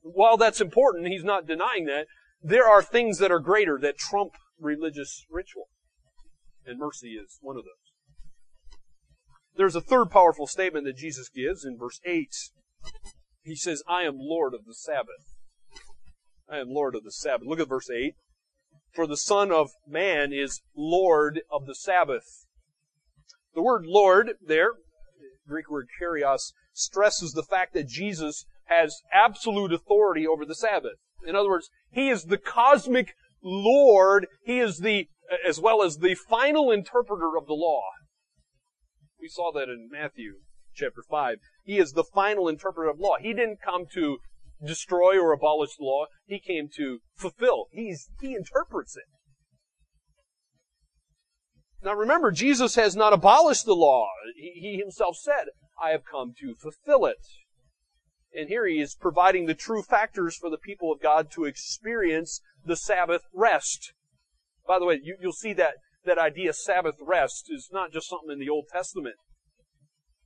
While 0.02 0.36
that's 0.36 0.60
important, 0.60 1.08
he's 1.08 1.24
not 1.24 1.48
denying 1.48 1.86
that, 1.86 2.08
there 2.42 2.68
are 2.68 2.82
things 2.82 3.18
that 3.20 3.32
are 3.32 3.40
greater 3.40 3.78
that 3.82 3.98
trump 3.98 4.34
religious 4.60 5.26
ritual. 5.30 5.68
And 6.66 6.80
mercy 6.80 7.14
is 7.14 7.38
one 7.42 7.58
of 7.58 7.64
those. 7.64 8.78
There's 9.56 9.76
a 9.76 9.82
third 9.82 10.10
powerful 10.10 10.48
statement 10.48 10.86
that 10.86 10.98
Jesus 10.98 11.30
gives 11.30 11.66
in 11.66 11.78
verse 11.78 12.00
8. 12.06 12.30
He 13.44 13.56
says, 13.56 13.84
I 13.88 14.04
am 14.04 14.16
Lord 14.18 14.54
of 14.54 14.66
the 14.66 14.74
Sabbath. 14.74 15.36
I 16.50 16.60
am 16.60 16.70
Lord 16.70 16.96
of 16.96 17.04
the 17.04 17.12
Sabbath. 17.12 17.48
Look 17.48 17.60
at 17.60 17.70
verse 17.70 17.90
8. 17.90 18.14
For 18.94 19.08
the 19.08 19.18
Son 19.18 19.52
of 19.52 19.72
Man 19.88 20.32
is 20.34 20.62
Lord 20.76 21.42
of 21.52 21.66
the 21.66 21.76
Sabbath. 21.76 22.46
The 23.54 23.62
word 23.62 23.84
Lord 23.86 24.32
there, 24.46 24.74
Greek 25.48 25.70
word 25.70 25.88
kurios, 26.00 26.54
stresses 26.74 27.34
the 27.34 27.44
fact 27.44 27.74
that 27.74 27.88
Jesus 27.88 28.46
has 28.66 29.02
absolute 29.14 29.74
authority 29.74 30.26
over 30.26 30.46
the 30.46 30.56
Sabbath. 30.56 30.98
In 31.28 31.36
other 31.36 31.50
words, 31.50 31.70
He 31.92 32.10
is 32.10 32.26
the 32.26 32.38
cosmic 32.38 33.14
Lord. 33.44 34.28
He 34.44 34.60
is 34.60 34.80
the, 34.80 35.08
as 35.48 35.60
well 35.60 35.84
as 35.84 35.98
the 35.98 36.16
final 36.16 36.72
interpreter 36.72 37.38
of 37.38 37.48
the 37.48 37.54
law. 37.54 37.84
We 39.20 39.28
saw 39.28 39.52
that 39.54 39.70
in 39.70 39.90
Matthew 39.92 40.36
chapter 40.74 41.04
5. 41.08 41.38
He 41.64 41.78
is 41.78 41.94
the 41.94 42.04
final 42.04 42.48
interpreter 42.48 42.90
of 42.90 43.00
law. 43.00 43.18
He 43.20 43.34
didn't 43.34 43.62
come 43.64 43.86
to 43.94 44.18
destroy 44.66 45.20
or 45.20 45.32
abolish 45.32 45.76
the 45.78 45.84
law. 45.84 46.06
He 46.26 46.40
came 46.40 46.70
to 46.78 47.00
fulfill. 47.16 47.66
He's, 47.72 48.10
he 48.20 48.34
interprets 48.34 48.96
it. 48.96 49.04
Now 51.84 51.94
remember, 51.94 52.32
Jesus 52.32 52.76
has 52.76 52.96
not 52.96 53.14
abolished 53.14 53.66
the 53.66 53.76
law. 53.76 54.08
He, 54.36 54.60
he 54.60 54.78
himself 54.78 55.18
said, 55.18 55.46
I 55.82 55.90
have 55.90 56.04
come 56.10 56.34
to 56.40 56.56
fulfill 56.56 57.06
it. 57.06 57.18
And 58.34 58.48
here 58.48 58.66
he 58.66 58.80
is 58.80 58.96
providing 58.96 59.46
the 59.46 59.54
true 59.54 59.82
factors 59.82 60.38
for 60.38 60.50
the 60.50 60.58
people 60.58 60.92
of 60.92 61.02
God 61.02 61.32
to 61.32 61.46
experience 61.46 62.42
the 62.66 62.76
Sabbath 62.76 63.24
rest. 63.34 63.94
By 64.68 64.80
the 64.80 64.86
way, 64.86 65.02
you, 65.04 65.18
will 65.22 65.34
see 65.34 65.54
that, 65.54 65.76
that 66.06 66.18
idea 66.18 66.54
Sabbath 66.54 66.96
rest 67.02 67.48
is 67.50 67.70
not 67.72 67.92
just 67.92 68.10
something 68.10 68.32
in 68.32 68.40
the 68.40 68.50
Old 68.50 68.66
Testament. 68.72 69.16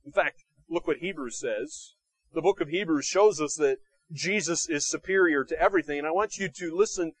In 0.04 0.12
fact, 0.12 0.44
look 0.68 0.86
what 0.86 0.98
Hebrews 0.98 1.38
says. 1.38 1.94
The 2.32 2.42
book 2.42 2.60
of 2.60 2.68
Hebrews 2.68 3.06
shows 3.06 3.40
us 3.40 3.56
that 3.56 3.78
Jesus 4.12 4.68
is 4.68 4.88
superior 4.88 5.42
to 5.44 5.60
everything. 5.60 5.98
And 5.98 6.06
I 6.06 6.12
want 6.12 6.38
you 6.38 6.48
to 6.48 6.76
listen 6.76 7.12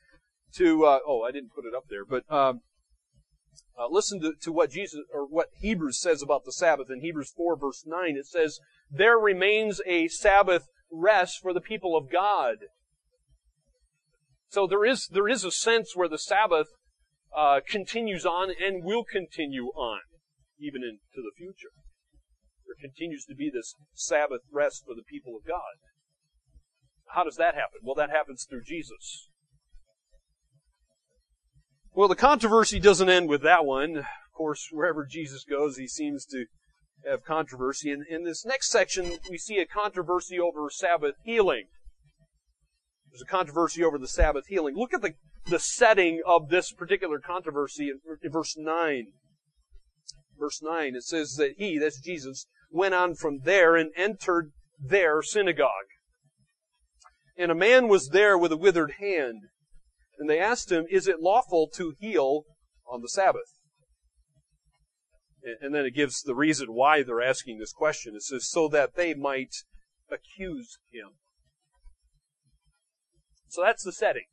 to, 0.54 0.84
uh, 0.84 0.98
oh, 1.06 1.22
I 1.22 1.32
didn't 1.32 1.52
put 1.54 1.64
it 1.64 1.74
up 1.74 1.84
there, 1.88 2.04
but 2.04 2.30
um, 2.32 2.60
uh, 3.78 3.88
listen 3.90 4.20
to, 4.20 4.34
to 4.40 4.52
what 4.52 4.70
Jesus 4.70 5.00
or 5.12 5.26
what 5.26 5.48
Hebrews 5.58 6.00
says 6.00 6.22
about 6.22 6.44
the 6.44 6.52
Sabbath 6.52 6.90
in 6.90 7.00
Hebrews 7.00 7.32
4 7.36 7.56
verse 7.56 7.84
9. 7.84 8.16
It 8.16 8.26
says, 8.26 8.60
there 8.90 9.18
remains 9.18 9.80
a 9.84 10.08
Sabbath 10.08 10.68
rest 10.90 11.40
for 11.40 11.52
the 11.52 11.60
people 11.60 11.96
of 11.96 12.10
God. 12.10 12.56
So 14.48 14.66
there 14.66 14.84
is, 14.84 15.08
there 15.08 15.28
is 15.28 15.44
a 15.44 15.50
sense 15.50 15.92
where 15.94 16.08
the 16.08 16.18
Sabbath 16.18 16.68
uh, 17.36 17.60
continues 17.68 18.24
on 18.24 18.50
and 18.50 18.84
will 18.84 19.04
continue 19.04 19.66
on 19.76 20.00
even 20.58 20.82
into 20.82 21.16
the 21.16 21.32
future. 21.36 21.74
There 22.66 22.76
continues 22.80 23.24
to 23.26 23.34
be 23.34 23.50
this 23.52 23.74
Sabbath 23.94 24.40
rest 24.52 24.84
for 24.86 24.94
the 24.94 25.04
people 25.08 25.36
of 25.36 25.46
God. 25.46 25.76
How 27.10 27.24
does 27.24 27.36
that 27.36 27.54
happen? 27.54 27.80
Well, 27.82 27.94
that 27.94 28.10
happens 28.10 28.46
through 28.48 28.62
Jesus. 28.64 29.28
Well, 31.92 32.08
the 32.08 32.16
controversy 32.16 32.80
doesn't 32.80 33.08
end 33.08 33.28
with 33.28 33.42
that 33.42 33.64
one. 33.64 33.98
Of 33.98 34.04
course, 34.34 34.68
wherever 34.70 35.06
Jesus 35.06 35.44
goes, 35.44 35.76
he 35.76 35.88
seems 35.88 36.26
to 36.26 36.46
have 37.04 37.24
controversy. 37.24 37.90
In, 37.90 38.04
in 38.08 38.24
this 38.24 38.44
next 38.44 38.70
section, 38.70 39.18
we 39.30 39.38
see 39.38 39.58
a 39.58 39.66
controversy 39.66 40.38
over 40.38 40.68
Sabbath 40.70 41.14
healing. 41.24 41.64
There's 43.10 43.22
a 43.22 43.26
controversy 43.26 43.82
over 43.82 43.98
the 43.98 44.08
Sabbath 44.08 44.46
healing. 44.46 44.76
Look 44.76 44.92
at 44.92 45.02
the, 45.02 45.14
the 45.46 45.58
setting 45.58 46.20
of 46.26 46.48
this 46.48 46.72
particular 46.72 47.18
controversy 47.18 47.88
in, 47.88 48.00
in 48.22 48.30
verse 48.30 48.56
9. 48.56 49.06
Verse 50.38 50.60
9, 50.62 50.94
it 50.94 51.02
says 51.02 51.34
that 51.36 51.54
he, 51.56 51.78
that's 51.78 52.00
Jesus, 52.00 52.46
went 52.70 52.94
on 52.94 53.14
from 53.14 53.40
there 53.44 53.74
and 53.76 53.90
entered 53.96 54.52
their 54.78 55.22
synagogue. 55.22 55.70
And 57.38 57.50
a 57.50 57.54
man 57.54 57.88
was 57.88 58.10
there 58.10 58.36
with 58.36 58.52
a 58.52 58.56
withered 58.56 58.94
hand. 58.98 59.44
And 60.18 60.28
they 60.28 60.38
asked 60.38 60.72
him, 60.72 60.86
Is 60.90 61.06
it 61.06 61.20
lawful 61.20 61.68
to 61.74 61.94
heal 61.98 62.44
on 62.90 63.02
the 63.02 63.08
Sabbath? 63.08 63.55
And 65.60 65.74
then 65.74 65.84
it 65.84 65.94
gives 65.94 66.22
the 66.22 66.34
reason 66.34 66.74
why 66.74 67.02
they're 67.02 67.22
asking 67.22 67.58
this 67.58 67.72
question. 67.72 68.16
It 68.16 68.22
says, 68.22 68.48
So 68.48 68.68
that 68.68 68.96
they 68.96 69.14
might 69.14 69.54
accuse 70.10 70.78
him. 70.90 71.10
So 73.48 73.62
that's 73.62 73.84
the 73.84 73.92
setting. 73.92 74.26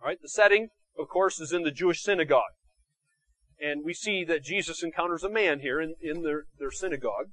All 0.00 0.08
right, 0.08 0.20
the 0.20 0.28
setting, 0.28 0.68
of 0.98 1.08
course, 1.08 1.40
is 1.40 1.52
in 1.52 1.62
the 1.62 1.70
Jewish 1.70 2.02
synagogue. 2.02 2.54
And 3.60 3.84
we 3.84 3.92
see 3.92 4.24
that 4.24 4.42
Jesus 4.42 4.82
encounters 4.82 5.22
a 5.22 5.28
man 5.28 5.60
here 5.60 5.80
in, 5.80 5.94
in 6.00 6.22
their, 6.22 6.44
their 6.58 6.70
synagogue. 6.70 7.26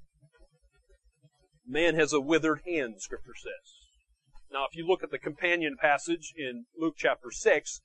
Man 1.66 1.96
has 1.96 2.12
a 2.12 2.20
withered 2.20 2.62
hand, 2.66 2.96
Scripture 3.00 3.36
says. 3.36 3.74
Now, 4.52 4.66
if 4.70 4.76
you 4.76 4.86
look 4.86 5.04
at 5.04 5.12
the 5.12 5.18
companion 5.18 5.78
passage 5.80 6.34
in 6.36 6.66
Luke 6.78 6.96
chapter 6.98 7.32
6, 7.32 7.82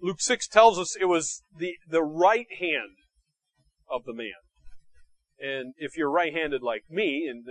Luke 0.00 0.20
6 0.20 0.48
tells 0.48 0.78
us 0.78 0.96
it 0.96 1.06
was 1.06 1.42
the, 1.56 1.74
the 1.88 2.02
right 2.02 2.46
hand 2.58 2.96
of 3.90 4.04
the 4.04 4.14
man. 4.14 4.40
And 5.40 5.74
if 5.78 5.96
you're 5.96 6.10
right-handed 6.10 6.62
like 6.62 6.82
me, 6.90 7.28
and 7.30 7.44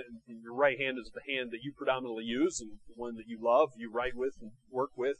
your 0.43 0.53
right 0.53 0.77
hand 0.77 0.97
is 0.99 1.11
the 1.13 1.33
hand 1.33 1.51
that 1.51 1.63
you 1.63 1.71
predominantly 1.75 2.25
use 2.25 2.59
and 2.59 2.71
the 2.87 2.95
one 2.95 3.15
that 3.15 3.27
you 3.27 3.39
love, 3.41 3.69
you 3.77 3.89
write 3.91 4.15
with 4.15 4.33
and 4.41 4.51
work 4.69 4.91
with, 4.97 5.17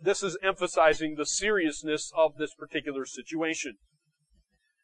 this 0.00 0.22
is 0.22 0.36
emphasizing 0.42 1.14
the 1.14 1.26
seriousness 1.26 2.10
of 2.16 2.36
this 2.36 2.52
particular 2.54 3.06
situation. 3.06 3.74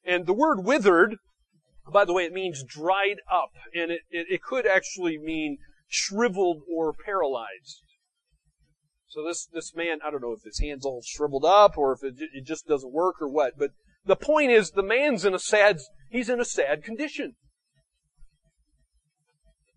And 0.05 0.27
the 0.27 0.33
word 0.33 0.65
withered, 0.65 1.17
by 1.93 2.05
the 2.05 2.13
way, 2.13 2.25
it 2.25 2.33
means 2.33 2.63
dried 2.63 3.19
up, 3.31 3.51
and 3.75 3.91
it, 3.91 4.03
it, 4.11 4.27
it 4.31 4.43
could 4.43 4.67
actually 4.67 5.19
mean 5.19 5.59
shriveled 5.89 6.63
or 6.73 6.95
paralyzed. 7.05 7.83
So 9.09 9.25
this, 9.25 9.49
this 9.53 9.75
man, 9.75 9.99
I 10.07 10.11
don't 10.13 10.23
know 10.23 10.33
if 10.33 10.45
his 10.45 10.61
hand's 10.61 10.87
all 10.87 11.03
shriveled 11.05 11.45
up 11.45 11.77
or 11.77 11.93
if 11.93 12.05
it, 12.05 12.15
it 12.33 12.47
just 12.47 12.69
doesn't 12.69 12.93
work 12.93 13.17
or 13.21 13.29
what, 13.29 13.55
but 13.59 13.71
the 14.05 14.17
point 14.17 14.51
is 14.51 14.71
the 14.71 14.83
man's 14.83 15.25
in 15.25 15.35
a 15.35 15.39
sad, 15.39 15.79
he's 16.09 16.29
in 16.29 16.41
a 16.41 16.45
sad 16.45 16.83
condition. 16.85 17.35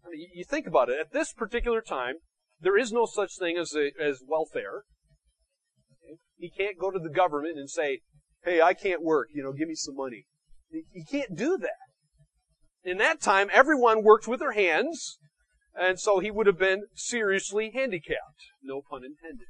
I 0.05 0.09
mean, 0.09 0.27
you 0.33 0.43
think 0.43 0.67
about 0.67 0.89
it. 0.89 0.99
At 0.99 1.12
this 1.12 1.33
particular 1.33 1.81
time, 1.81 2.15
there 2.59 2.77
is 2.77 2.91
no 2.91 3.05
such 3.05 3.38
thing 3.38 3.57
as 3.57 3.75
a, 3.75 3.91
as 4.01 4.21
welfare. 4.25 4.83
He 6.38 6.49
can't 6.49 6.79
go 6.79 6.91
to 6.91 6.99
the 6.99 7.09
government 7.09 7.57
and 7.57 7.69
say, 7.69 8.01
"Hey, 8.43 8.62
I 8.62 8.73
can't 8.73 9.01
work. 9.01 9.29
You 9.33 9.43
know, 9.43 9.53
give 9.53 9.67
me 9.67 9.75
some 9.75 9.95
money." 9.95 10.25
He 10.69 11.05
can't 11.09 11.36
do 11.36 11.57
that. 11.57 12.89
In 12.89 12.97
that 12.97 13.21
time, 13.21 13.49
everyone 13.53 14.03
worked 14.03 14.27
with 14.27 14.39
their 14.39 14.53
hands. 14.53 15.19
And 15.75 15.99
so 15.99 16.19
he 16.19 16.29
would 16.29 16.45
have 16.45 16.59
been 16.59 16.83
seriously 16.93 17.71
handicapped. 17.73 18.51
No 18.62 18.81
pun 18.88 19.03
intended. 19.03 19.47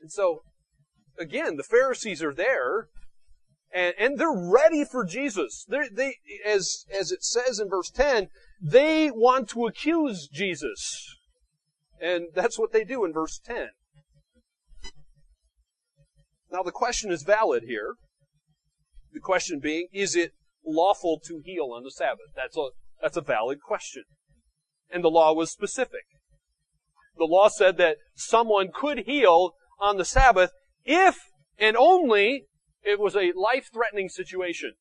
And 0.00 0.10
so, 0.10 0.42
again, 1.18 1.56
the 1.56 1.62
Pharisees 1.62 2.22
are 2.22 2.34
there, 2.34 2.88
and, 3.72 3.94
and 3.98 4.18
they're 4.18 4.32
ready 4.32 4.84
for 4.84 5.04
Jesus. 5.04 5.64
They're, 5.68 5.88
they, 5.90 6.16
as, 6.46 6.84
as 6.98 7.12
it 7.12 7.22
says 7.22 7.58
in 7.58 7.68
verse 7.68 7.90
10, 7.90 8.28
they 8.60 9.10
want 9.10 9.48
to 9.50 9.66
accuse 9.66 10.28
Jesus. 10.32 11.16
And 12.00 12.28
that's 12.34 12.58
what 12.58 12.72
they 12.72 12.84
do 12.84 13.04
in 13.04 13.12
verse 13.12 13.40
10. 13.44 13.68
Now 16.50 16.62
the 16.62 16.72
question 16.72 17.10
is 17.10 17.22
valid 17.22 17.64
here. 17.64 17.96
The 19.12 19.20
question 19.20 19.58
being, 19.60 19.88
is 19.92 20.16
it 20.16 20.32
lawful 20.64 21.20
to 21.26 21.42
heal 21.44 21.72
on 21.74 21.82
the 21.82 21.90
Sabbath? 21.90 22.32
That's 22.34 22.56
a, 22.56 22.68
that's 23.02 23.16
a 23.16 23.22
valid 23.22 23.60
question. 23.60 24.04
And 24.90 25.04
the 25.04 25.10
law 25.10 25.32
was 25.32 25.50
specific. 25.50 26.04
The 27.18 27.24
law 27.24 27.48
said 27.48 27.76
that 27.78 27.98
someone 28.14 28.70
could 28.72 29.00
heal 29.00 29.52
on 29.80 29.96
the 29.96 30.04
Sabbath 30.04 30.52
if 30.84 31.16
and 31.58 31.76
only 31.76 32.44
it 32.82 33.00
was 33.00 33.16
a 33.16 33.32
life-threatening 33.34 34.08
situation. 34.08 34.72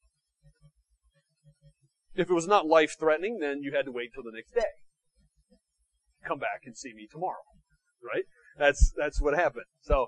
If 2.16 2.30
it 2.30 2.34
was 2.34 2.48
not 2.48 2.66
life-threatening, 2.66 3.40
then 3.40 3.62
you 3.62 3.74
had 3.76 3.86
to 3.86 3.92
wait 3.92 4.12
till 4.14 4.24
the 4.24 4.32
next 4.34 4.54
day. 4.54 5.58
Come 6.26 6.40
back 6.40 6.62
and 6.66 6.76
see 6.76 6.94
me 6.94 7.08
tomorrow. 7.12 7.36
Right? 8.04 8.26
That's, 8.58 8.92
that's 8.98 9.22
what 9.22 9.36
happened. 9.36 9.66
So, 9.82 10.08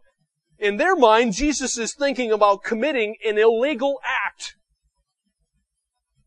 in 0.57 0.77
their 0.77 0.95
mind, 0.95 1.33
Jesus 1.33 1.77
is 1.77 1.93
thinking 1.93 2.31
about 2.31 2.63
committing 2.63 3.15
an 3.25 3.37
illegal 3.37 3.99
act. 4.03 4.55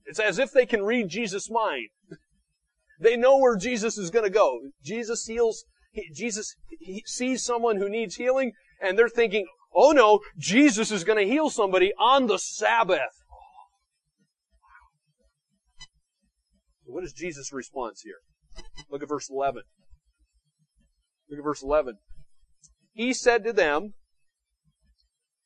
It's 0.04 0.18
as 0.18 0.38
if 0.38 0.52
they 0.52 0.66
can 0.66 0.82
read 0.82 1.08
Jesus' 1.08 1.50
mind. 1.50 1.88
They 3.00 3.16
know 3.16 3.38
where 3.38 3.56
Jesus 3.56 3.98
is 3.98 4.10
going 4.10 4.24
to 4.24 4.30
go. 4.30 4.60
Jesus 4.82 5.26
heals, 5.26 5.64
he, 5.90 6.10
Jesus 6.14 6.54
he 6.80 7.02
sees 7.06 7.44
someone 7.44 7.76
who 7.76 7.88
needs 7.88 8.16
healing, 8.16 8.52
and 8.82 8.98
they're 8.98 9.08
thinking, 9.08 9.46
oh 9.74 9.92
no, 9.92 10.20
Jesus 10.38 10.90
is 10.90 11.04
going 11.04 11.18
to 11.18 11.30
heal 11.30 11.50
somebody 11.50 11.92
on 11.98 12.26
the 12.26 12.38
Sabbath. 12.38 13.24
What 16.84 17.04
is 17.04 17.12
Jesus' 17.12 17.52
response 17.52 18.02
here? 18.02 18.20
Look 18.90 19.02
at 19.02 19.08
verse 19.08 19.30
11. 19.30 19.62
Look 21.30 21.38
at 21.38 21.44
verse 21.44 21.62
11. 21.62 21.96
He 22.92 23.14
said 23.14 23.44
to 23.44 23.52
them, 23.52 23.94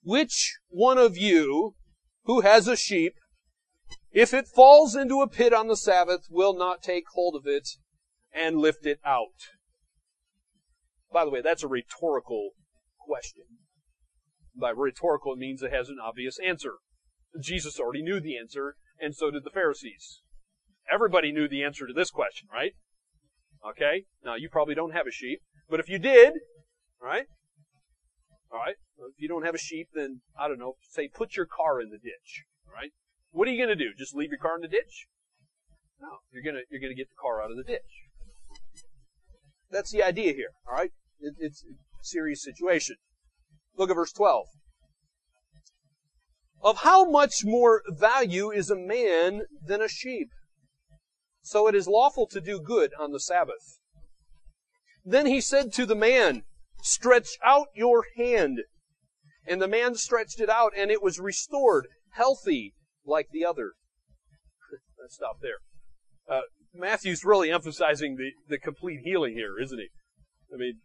Which 0.03 0.59
one 0.69 0.99
of 0.99 1.17
you 1.17 1.77
who 2.25 2.41
has 2.41 2.67
a 2.67 2.77
sheep 2.77 3.15
if 4.17 4.33
it 4.33 4.49
falls 4.49 4.97
into 4.97 5.21
a 5.21 5.29
pit 5.29 5.53
on 5.53 5.69
the 5.69 5.77
Sabbath, 5.77 6.29
will 6.31 6.55
not 6.57 6.83
take 6.83 7.05
hold 7.13 7.37
of 7.37 7.47
it 7.47 7.69
and 8.33 8.57
lift 8.57 8.87
it 8.87 8.99
out. 9.05 9.51
By 11.13 11.27
the 11.27 11.31
way, 11.31 11.43
that's 11.43 11.63
a 11.63 11.69
rhetorical 11.69 12.53
question. 13.07 13.45
By 14.59 14.71
rhetorical, 14.71 15.35
it 15.35 15.39
means 15.39 15.63
it 15.63 15.73
has 15.73 15.89
an 15.89 15.99
obvious 16.03 16.39
answer. 16.45 16.75
Jesus 17.41 17.79
already 17.79 18.03
knew 18.03 18.21
the 18.21 18.37
answer, 18.37 18.77
and 18.99 19.15
so 19.15 19.31
did 19.31 19.45
the 19.45 19.51
Pharisees. 19.51 20.23
Everybody 20.91 21.33
knew 21.33 21.49
the 21.49 21.63
answer 21.63 21.87
to 21.87 21.93
this 21.93 22.11
question, 22.11 22.49
right? 22.53 22.73
Okay? 23.69 24.05
Now, 24.25 24.35
you 24.35 24.49
probably 24.49 24.75
don't 24.75 24.93
have 24.93 25.07
a 25.07 25.13
sheep, 25.13 25.41
but 25.69 25.81
if 25.81 25.89
you 25.89 25.99
did, 25.99 26.35
right? 27.01 27.27
Alright? 28.53 28.77
If 28.99 29.19
you 29.19 29.29
don't 29.29 29.45
have 29.45 29.55
a 29.55 29.59
sheep, 29.59 29.89
then, 29.95 30.23
I 30.39 30.49
don't 30.49 30.59
know, 30.59 30.77
say 30.91 31.09
put 31.13 31.37
your 31.37 31.47
car 31.47 31.81
in 31.81 31.91
the 31.91 31.99
ditch, 31.99 32.45
right? 32.73 32.91
What 33.31 33.49
are 33.49 33.51
you 33.51 33.59
going 33.59 33.77
to 33.77 33.85
do? 33.85 33.93
Just 33.97 34.15
leave 34.15 34.31
your 34.31 34.39
car 34.39 34.57
in 34.57 34.63
the 34.63 34.69
ditch? 34.69 35.07
No, 36.01 36.09
you're 36.33 36.43
going 36.43 36.57
to 36.57 36.63
you're 36.71 36.81
going 36.81 36.93
to 36.93 36.97
get 36.97 37.09
the 37.09 37.21
car 37.21 37.43
out 37.43 37.51
of 37.51 37.57
the 37.57 37.65
ditch. 37.65 38.09
That's 39.71 39.91
the 39.91 40.03
idea 40.03 40.33
here. 40.33 40.53
All 40.69 40.77
right, 40.77 40.93
it, 41.21 41.35
it's 41.39 41.65
serious 42.07 42.43
situation. 42.43 42.97
Look 43.77 43.91
at 43.91 43.97
verse 43.97 44.13
12. 44.13 44.47
Of 46.63 46.79
how 46.79 47.05
much 47.05 47.45
more 47.45 47.83
value 47.89 48.51
is 48.51 48.71
a 48.71 48.77
man 48.77 49.43
than 49.65 49.83
a 49.83 49.89
sheep? 49.89 50.31
So 51.43 51.69
it 51.69 51.75
is 51.75 51.87
lawful 51.87 52.27
to 52.29 52.41
do 52.41 52.61
good 52.61 52.93
on 52.99 53.13
the 53.13 53.21
Sabbath. 53.21 53.79
Then 55.05 55.27
he 55.27 55.41
said 55.41 55.73
to 55.75 55.87
the 55.87 55.95
man, 55.95 56.43
Stretch 56.83 57.39
out 57.45 57.69
your 57.75 58.05
hand. 58.17 58.61
And 59.47 59.63
the 59.63 59.69
man 59.69 59.95
stretched 59.95 60.41
it 60.41 60.51
out, 60.51 60.73
and 60.77 60.91
it 60.91 61.03
was 61.03 61.21
restored, 61.21 61.87
healthy, 62.11 62.75
like 63.05 63.29
the 63.31 63.45
other. 63.45 63.75
Let's 65.01 65.15
stop 65.15 65.39
there. 65.41 65.59
Uh, 66.29 66.43
Matthew's 66.75 67.25
really 67.25 67.53
emphasizing 67.53 68.17
the, 68.17 68.33
the 68.49 68.59
complete 68.59 69.01
healing 69.05 69.35
here, 69.35 69.59
isn't 69.61 69.79
he? 69.79 69.89
I 70.53 70.57
mean, 70.57 70.81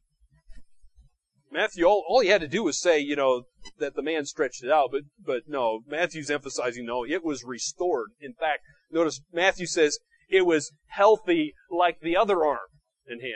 Matthew, 1.52 1.84
all, 1.86 2.06
all 2.08 2.22
he 2.22 2.30
had 2.30 2.42
to 2.42 2.48
do 2.48 2.64
was 2.64 2.80
say, 2.80 3.00
you 3.00 3.16
know, 3.16 3.44
that 3.78 3.96
the 3.96 4.02
man 4.02 4.26
stretched 4.26 4.64
it 4.64 4.72
out, 4.72 4.90
but, 4.92 5.02
but 5.24 5.44
no, 5.48 5.82
Matthew's 5.86 6.30
emphasizing, 6.30 6.86
no, 6.86 7.06
it 7.06 7.24
was 7.24 7.44
restored. 7.44 8.12
In 8.22 8.34
fact, 8.34 8.62
notice 8.90 9.22
Matthew 9.34 9.66
says 9.66 10.00
it 10.30 10.46
was 10.46 10.72
healthy 10.88 11.54
like 11.70 12.00
the 12.00 12.16
other 12.16 12.46
arm 12.46 12.70
and 13.06 13.22
hand. 13.22 13.34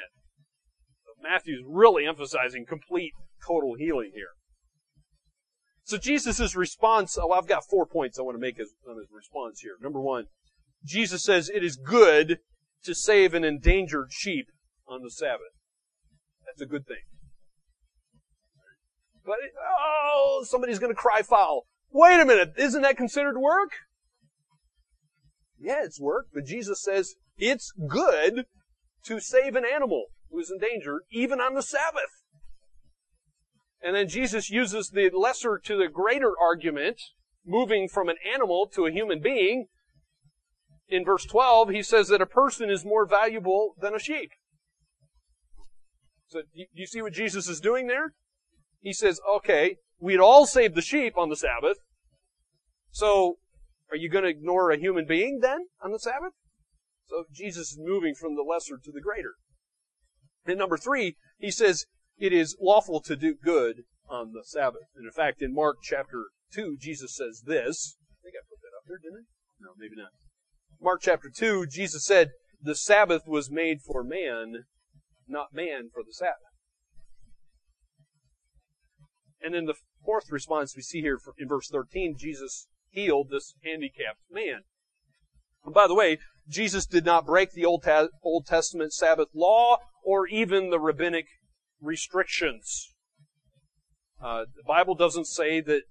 Matthew's 1.21 1.63
really 1.67 2.05
emphasizing 2.05 2.65
complete, 2.65 3.11
total 3.45 3.75
healing 3.77 4.11
here. 4.13 4.29
So 5.83 5.97
Jesus' 5.97 6.55
response, 6.55 7.17
oh, 7.21 7.31
I've 7.31 7.47
got 7.47 7.67
four 7.69 7.85
points 7.85 8.17
I 8.17 8.23
want 8.23 8.35
to 8.35 8.41
make 8.41 8.59
as, 8.59 8.69
on 8.89 8.97
his 8.97 9.07
response 9.11 9.59
here. 9.59 9.75
Number 9.81 10.01
one, 10.01 10.25
Jesus 10.83 11.23
says 11.23 11.49
it 11.49 11.63
is 11.63 11.75
good 11.75 12.39
to 12.83 12.95
save 12.95 13.33
an 13.33 13.43
endangered 13.43 14.07
sheep 14.11 14.47
on 14.87 15.01
the 15.03 15.11
Sabbath. 15.11 15.53
That's 16.45 16.61
a 16.61 16.71
good 16.71 16.87
thing. 16.87 17.03
But, 19.25 19.37
oh, 19.79 20.45
somebody's 20.47 20.79
going 20.79 20.93
to 20.93 20.99
cry 20.99 21.21
foul. 21.21 21.65
Wait 21.91 22.19
a 22.19 22.25
minute, 22.25 22.53
isn't 22.57 22.81
that 22.81 22.97
considered 22.97 23.37
work? 23.37 23.71
Yeah, 25.59 25.83
it's 25.83 25.99
work, 25.99 26.27
but 26.33 26.45
Jesus 26.45 26.81
says 26.83 27.15
it's 27.37 27.71
good 27.87 28.45
to 29.05 29.19
save 29.19 29.55
an 29.55 29.63
animal 29.65 30.07
who 30.29 30.39
is 30.39 30.51
in 30.51 30.59
danger, 30.59 31.01
even 31.11 31.39
on 31.39 31.55
the 31.55 31.61
Sabbath. 31.61 32.23
And 33.81 33.95
then 33.95 34.07
Jesus 34.07 34.49
uses 34.49 34.89
the 34.89 35.09
lesser 35.13 35.59
to 35.63 35.77
the 35.77 35.87
greater 35.87 36.33
argument, 36.39 36.99
moving 37.45 37.87
from 37.87 38.09
an 38.09 38.17
animal 38.33 38.67
to 38.73 38.85
a 38.85 38.91
human 38.91 39.21
being. 39.21 39.67
In 40.87 41.05
verse 41.05 41.25
12, 41.25 41.69
he 41.69 41.81
says 41.81 42.07
that 42.09 42.21
a 42.21 42.25
person 42.25 42.69
is 42.69 42.83
more 42.83 43.05
valuable 43.05 43.75
than 43.79 43.95
a 43.95 43.99
sheep. 43.99 44.31
So, 46.27 46.41
do 46.53 46.65
you 46.73 46.87
see 46.87 47.01
what 47.01 47.13
Jesus 47.13 47.47
is 47.47 47.59
doing 47.59 47.87
there? 47.87 48.13
He 48.85 48.93
says, 48.93 49.19
okay, 49.37 49.77
we'd 49.99 50.19
all 50.19 50.45
save 50.45 50.75
the 50.75 50.81
sheep 50.83 51.17
on 51.17 51.29
the 51.29 51.35
Sabbath. 51.35 51.77
So, 52.91 53.39
are 53.89 53.97
you 53.97 54.11
going 54.11 54.25
to 54.25 54.29
ignore 54.29 54.69
a 54.69 54.77
human 54.77 55.07
being 55.07 55.39
then 55.41 55.69
on 55.83 55.91
the 55.91 55.97
Sabbath? 55.97 56.33
So 57.07 57.23
Jesus 57.33 57.71
is 57.71 57.79
moving 57.79 58.13
from 58.13 58.35
the 58.35 58.43
lesser 58.43 58.77
to 58.77 58.91
the 58.91 59.01
greater. 59.01 59.33
And 60.45 60.59
number 60.59 60.77
three, 60.77 61.15
he 61.39 61.49
says 61.49 61.85
it 62.19 62.31
is 62.31 62.55
lawful 62.61 63.01
to 63.01 63.15
do 63.15 63.33
good 63.33 63.85
on 64.07 64.33
the 64.33 64.43
Sabbath. 64.45 64.85
And 64.95 65.05
in 65.05 65.11
fact, 65.11 65.41
in 65.41 65.51
Mark 65.51 65.77
chapter 65.81 66.25
2, 66.53 66.77
Jesus 66.79 67.15
says 67.15 67.41
this. 67.43 67.97
I 68.11 68.21
think 68.21 68.35
I 68.35 68.45
put 68.47 68.61
that 68.61 68.77
up 68.77 68.85
there, 68.87 68.99
didn't 69.01 69.25
I? 69.25 69.65
No, 69.65 69.71
maybe 69.79 69.95
not. 69.97 70.11
Mark 70.79 71.01
chapter 71.01 71.31
2, 71.35 71.65
Jesus 71.65 72.05
said, 72.05 72.29
the 72.61 72.75
Sabbath 72.75 73.23
was 73.25 73.49
made 73.49 73.81
for 73.81 74.03
man, 74.03 74.65
not 75.27 75.55
man 75.55 75.89
for 75.91 76.03
the 76.05 76.13
Sabbath. 76.13 76.53
And 79.45 79.53
then 79.53 79.65
the 79.65 79.75
fourth 80.03 80.31
response 80.31 80.75
we 80.75 80.81
see 80.81 81.01
here 81.01 81.19
in 81.37 81.47
verse 81.47 81.69
13, 81.69 82.15
Jesus 82.17 82.67
healed 82.89 83.29
this 83.29 83.53
handicapped 83.63 84.21
man. 84.31 84.61
And 85.63 85.71
by 85.71 85.87
the 85.87 85.93
way, 85.93 86.17
Jesus 86.49 86.87
did 86.87 87.05
not 87.05 87.27
break 87.27 87.51
the 87.51 87.63
Old, 87.63 87.85
Old 88.23 88.47
Testament 88.47 88.91
Sabbath 88.91 89.29
law 89.35 89.77
or 90.03 90.25
even 90.27 90.71
the 90.71 90.79
rabbinic 90.79 91.27
restrictions. 91.79 92.91
Uh, 94.19 94.45
the 94.55 94.63
Bible 94.65 94.95
doesn't 94.95 95.27
say 95.27 95.61
that 95.61 95.83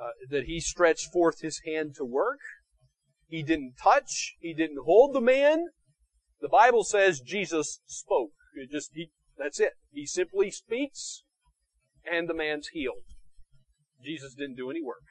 uh, 0.00 0.10
that 0.28 0.44
he 0.44 0.58
stretched 0.58 1.12
forth 1.12 1.40
his 1.40 1.60
hand 1.64 1.94
to 1.94 2.04
work. 2.04 2.40
He 3.28 3.44
didn't 3.44 3.74
touch. 3.80 4.34
He 4.40 4.52
didn't 4.52 4.84
hold 4.84 5.14
the 5.14 5.20
man. 5.20 5.66
The 6.40 6.48
Bible 6.48 6.82
says 6.82 7.20
Jesus 7.20 7.80
spoke. 7.86 8.32
It 8.56 8.72
just 8.72 8.90
he, 8.94 9.10
that's 9.38 9.60
it. 9.60 9.74
He 9.92 10.04
simply 10.06 10.50
speaks, 10.50 11.22
and 12.10 12.28
the 12.28 12.34
man's 12.34 12.68
healed. 12.68 13.04
Jesus 14.02 14.34
didn't 14.34 14.56
do 14.56 14.70
any 14.70 14.82
work. 14.82 15.04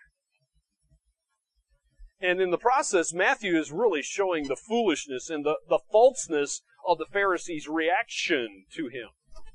And 2.22 2.40
in 2.40 2.52
the 2.52 2.58
process, 2.58 3.14
Matthew 3.14 3.58
is 3.58 3.72
really 3.72 4.02
showing 4.02 4.48
the 4.48 4.56
foolishness 4.56 5.30
and 5.30 5.46
the, 5.46 5.58
the 5.68 5.80
falseness 5.92 6.62
of 6.88 6.98
the 6.98 7.08
Pharisees' 7.12 7.68
reaction 7.68 8.66
to 8.76 8.88
him 8.88 9.10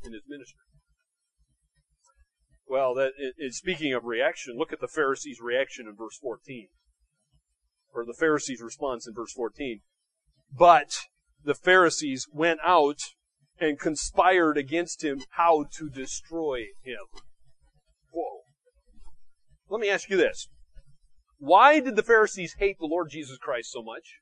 in 0.04 0.12
his 0.12 0.22
ministry. 0.28 0.60
Well, 2.68 2.94
that 2.94 3.12
is, 3.38 3.56
speaking 3.56 3.94
of 3.94 4.04
reaction, 4.04 4.56
look 4.58 4.72
at 4.72 4.80
the 4.80 4.88
Pharisees' 4.88 5.40
reaction 5.40 5.86
in 5.86 5.96
verse 5.96 6.18
14. 6.20 6.68
Or 7.94 8.04
the 8.04 8.16
Pharisees' 8.18 8.60
response 8.60 9.06
in 9.06 9.14
verse 9.14 9.32
14. 9.32 9.80
But 10.52 10.98
the 11.42 11.54
Pharisees 11.54 12.26
went 12.30 12.60
out 12.62 12.98
and 13.60 13.78
conspired 13.78 14.56
against 14.56 15.02
him 15.02 15.22
how 15.30 15.64
to 15.72 15.88
destroy 15.88 16.66
him. 16.82 17.22
Whoa. 18.10 18.40
Let 19.68 19.80
me 19.80 19.88
ask 19.88 20.08
you 20.08 20.16
this. 20.16 20.48
Why 21.38 21.80
did 21.80 21.96
the 21.96 22.02
Pharisees 22.02 22.56
hate 22.58 22.78
the 22.78 22.86
Lord 22.86 23.10
Jesus 23.10 23.38
Christ 23.38 23.70
so 23.70 23.82
much? 23.82 24.14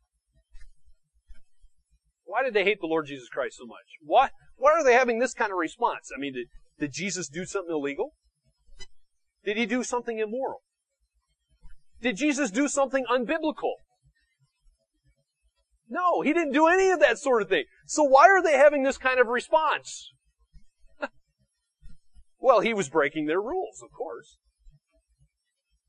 Why 2.25 2.43
did 2.43 2.55
they 2.55 2.65
hate 2.65 2.81
the 2.81 2.87
Lord 2.87 3.07
Jesus 3.07 3.29
Christ 3.29 3.57
so 3.59 3.67
much? 3.67 3.87
Why, 4.03 4.31
why 4.57 4.73
are 4.73 4.85
they 4.85 4.95
having 4.95 5.19
this 5.19 5.33
kind 5.33 5.53
of 5.53 5.59
response? 5.59 6.11
I 6.15 6.21
mean, 6.21 6.35
did, 6.35 6.49
did 6.79 6.93
Jesus 6.93 7.29
do 7.29 7.47
something 7.47 7.75
illegal? 7.75 8.13
Did 9.45 9.57
he 9.57 9.65
do 9.65 9.85
something 9.85 10.19
immoral? 10.19 10.63
Did 12.03 12.17
Jesus 12.17 12.51
do 12.51 12.69
something 12.69 13.05
unbiblical? 13.11 13.75
No, 15.89 16.21
he 16.21 16.33
didn't 16.33 16.53
do 16.53 16.67
any 16.67 16.91
of 16.91 17.01
that 17.01 17.19
sort 17.19 17.43
of 17.43 17.49
thing. 17.49 17.65
So 17.87 18.03
why 18.03 18.29
are 18.29 18.43
they 18.43 18.55
having 18.55 18.83
this 18.83 18.99
kind 18.99 19.21
of 19.21 19.29
response? 19.29 20.13
well, 22.39 22.61
he 22.61 22.75
was 22.75 22.89
breaking 22.89 23.27
their 23.27 23.41
rules, 23.41 23.83
of 23.83 23.93
course. 23.93 24.39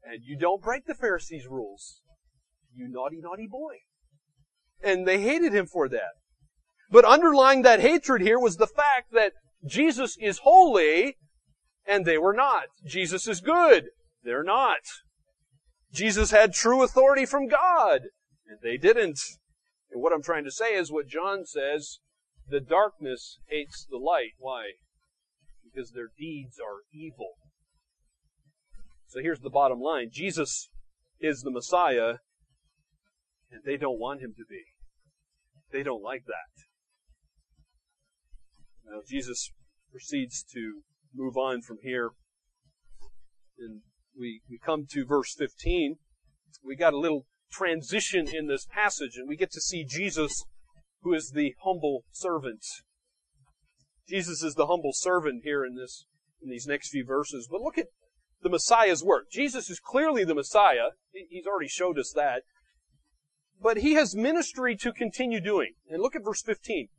And 0.03 0.21
you 0.23 0.37
don't 0.37 0.61
break 0.61 0.85
the 0.85 0.93
Pharisees' 0.93 1.47
rules. 1.47 2.01
You 2.75 2.87
naughty, 2.87 3.17
naughty 3.19 3.47
boy. 3.47 3.77
And 4.83 5.07
they 5.07 5.21
hated 5.21 5.53
him 5.53 5.65
for 5.65 5.89
that. 5.89 6.13
But 6.89 7.05
underlying 7.05 7.63
that 7.63 7.79
hatred 7.79 8.21
here 8.21 8.39
was 8.39 8.57
the 8.57 8.67
fact 8.67 9.11
that 9.13 9.33
Jesus 9.65 10.15
is 10.21 10.39
holy 10.39 11.17
and 11.85 12.05
they 12.05 12.17
were 12.17 12.33
not. 12.33 12.65
Jesus 12.85 13.27
is 13.27 13.41
good. 13.41 13.85
They're 14.23 14.43
not. 14.43 14.79
Jesus 15.91 16.31
had 16.31 16.53
true 16.53 16.83
authority 16.83 17.25
from 17.25 17.47
God 17.47 18.01
and 18.47 18.59
they 18.61 18.77
didn't. 18.77 19.19
And 19.91 20.01
what 20.01 20.13
I'm 20.13 20.23
trying 20.23 20.43
to 20.43 20.51
say 20.51 20.75
is 20.75 20.91
what 20.91 21.07
John 21.07 21.45
says, 21.45 21.99
the 22.49 22.59
darkness 22.59 23.39
hates 23.47 23.85
the 23.89 23.97
light. 23.97 24.33
Why? 24.37 24.71
Because 25.63 25.91
their 25.91 26.09
deeds 26.17 26.59
are 26.59 26.81
evil. 26.93 27.33
So 29.07 29.21
here's 29.21 29.39
the 29.39 29.49
bottom 29.49 29.79
line. 29.79 30.09
Jesus 30.11 30.69
is 31.19 31.41
the 31.41 31.51
Messiah, 31.51 32.15
and 33.51 33.61
they 33.65 33.77
don't 33.77 33.99
want 33.99 34.21
him 34.21 34.33
to 34.37 34.43
be. 34.49 34.63
They 35.71 35.83
don't 35.83 36.03
like 36.03 36.23
that. 36.25 36.63
Now, 38.89 39.01
Jesus 39.07 39.51
proceeds 39.91 40.43
to 40.53 40.81
move 41.13 41.35
on 41.37 41.61
from 41.61 41.77
here. 41.81 42.11
And 43.59 43.81
we, 44.17 44.41
we 44.49 44.59
come 44.63 44.85
to 44.91 45.05
verse 45.05 45.33
15. 45.37 45.97
We 46.63 46.75
got 46.75 46.93
a 46.93 46.99
little 46.99 47.25
transition 47.51 48.27
in 48.27 48.47
this 48.47 48.65
passage, 48.65 49.15
and 49.15 49.27
we 49.27 49.35
get 49.35 49.51
to 49.51 49.61
see 49.61 49.83
Jesus, 49.83 50.43
who 51.01 51.13
is 51.13 51.31
the 51.31 51.55
humble 51.63 52.03
servant. 52.11 52.65
Jesus 54.07 54.43
is 54.43 54.55
the 54.55 54.67
humble 54.67 54.93
servant 54.93 55.43
here 55.43 55.65
in 55.65 55.75
this, 55.75 56.05
in 56.41 56.49
these 56.49 56.67
next 56.67 56.89
few 56.89 57.05
verses. 57.05 57.47
But 57.49 57.61
look 57.61 57.77
at 57.77 57.87
the 58.41 58.49
Messiah's 58.49 59.03
work. 59.03 59.29
Jesus 59.31 59.69
is 59.69 59.79
clearly 59.79 60.23
the 60.23 60.35
Messiah. 60.35 60.91
He's 61.11 61.45
already 61.45 61.67
showed 61.67 61.99
us 61.99 62.13
that. 62.15 62.43
But 63.61 63.77
he 63.77 63.93
has 63.93 64.15
ministry 64.15 64.75
to 64.77 64.93
continue 64.93 65.41
doing. 65.41 65.73
And 65.89 66.01
look 66.01 66.15
at 66.15 66.23
verse 66.23 66.41
15. 66.43 66.89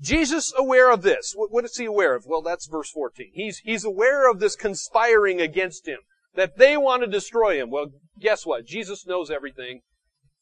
Jesus 0.00 0.52
aware 0.56 0.90
of 0.90 1.02
this. 1.02 1.34
What 1.36 1.64
is 1.64 1.76
he 1.76 1.84
aware 1.84 2.14
of? 2.14 2.24
Well, 2.26 2.42
that's 2.42 2.66
verse 2.66 2.90
14. 2.90 3.30
He's, 3.32 3.58
he's 3.58 3.84
aware 3.84 4.30
of 4.30 4.40
this 4.40 4.56
conspiring 4.56 5.40
against 5.40 5.86
him. 5.86 5.98
That 6.34 6.58
they 6.58 6.76
want 6.76 7.02
to 7.02 7.08
destroy 7.08 7.60
him. 7.60 7.70
Well, 7.70 7.92
guess 8.20 8.46
what? 8.46 8.66
Jesus 8.66 9.06
knows 9.06 9.30
everything. 9.30 9.80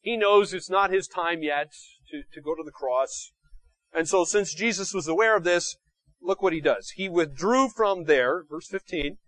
He 0.00 0.16
knows 0.16 0.52
it's 0.52 0.70
not 0.70 0.90
his 0.90 1.06
time 1.06 1.42
yet 1.42 1.72
to, 2.10 2.22
to 2.32 2.40
go 2.40 2.54
to 2.54 2.62
the 2.64 2.72
cross. 2.72 3.32
And 3.94 4.08
so 4.08 4.24
since 4.24 4.54
Jesus 4.54 4.92
was 4.92 5.06
aware 5.08 5.36
of 5.36 5.44
this, 5.44 5.76
look 6.20 6.42
what 6.42 6.52
he 6.52 6.60
does. 6.60 6.90
He 6.96 7.08
withdrew 7.08 7.68
from 7.68 8.04
there, 8.04 8.44
verse 8.48 8.68
15, 8.68 9.18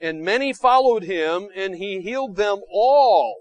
and 0.00 0.22
many 0.22 0.52
followed 0.52 1.04
him, 1.04 1.48
and 1.54 1.76
he 1.76 2.00
healed 2.00 2.36
them 2.36 2.60
all. 2.72 3.36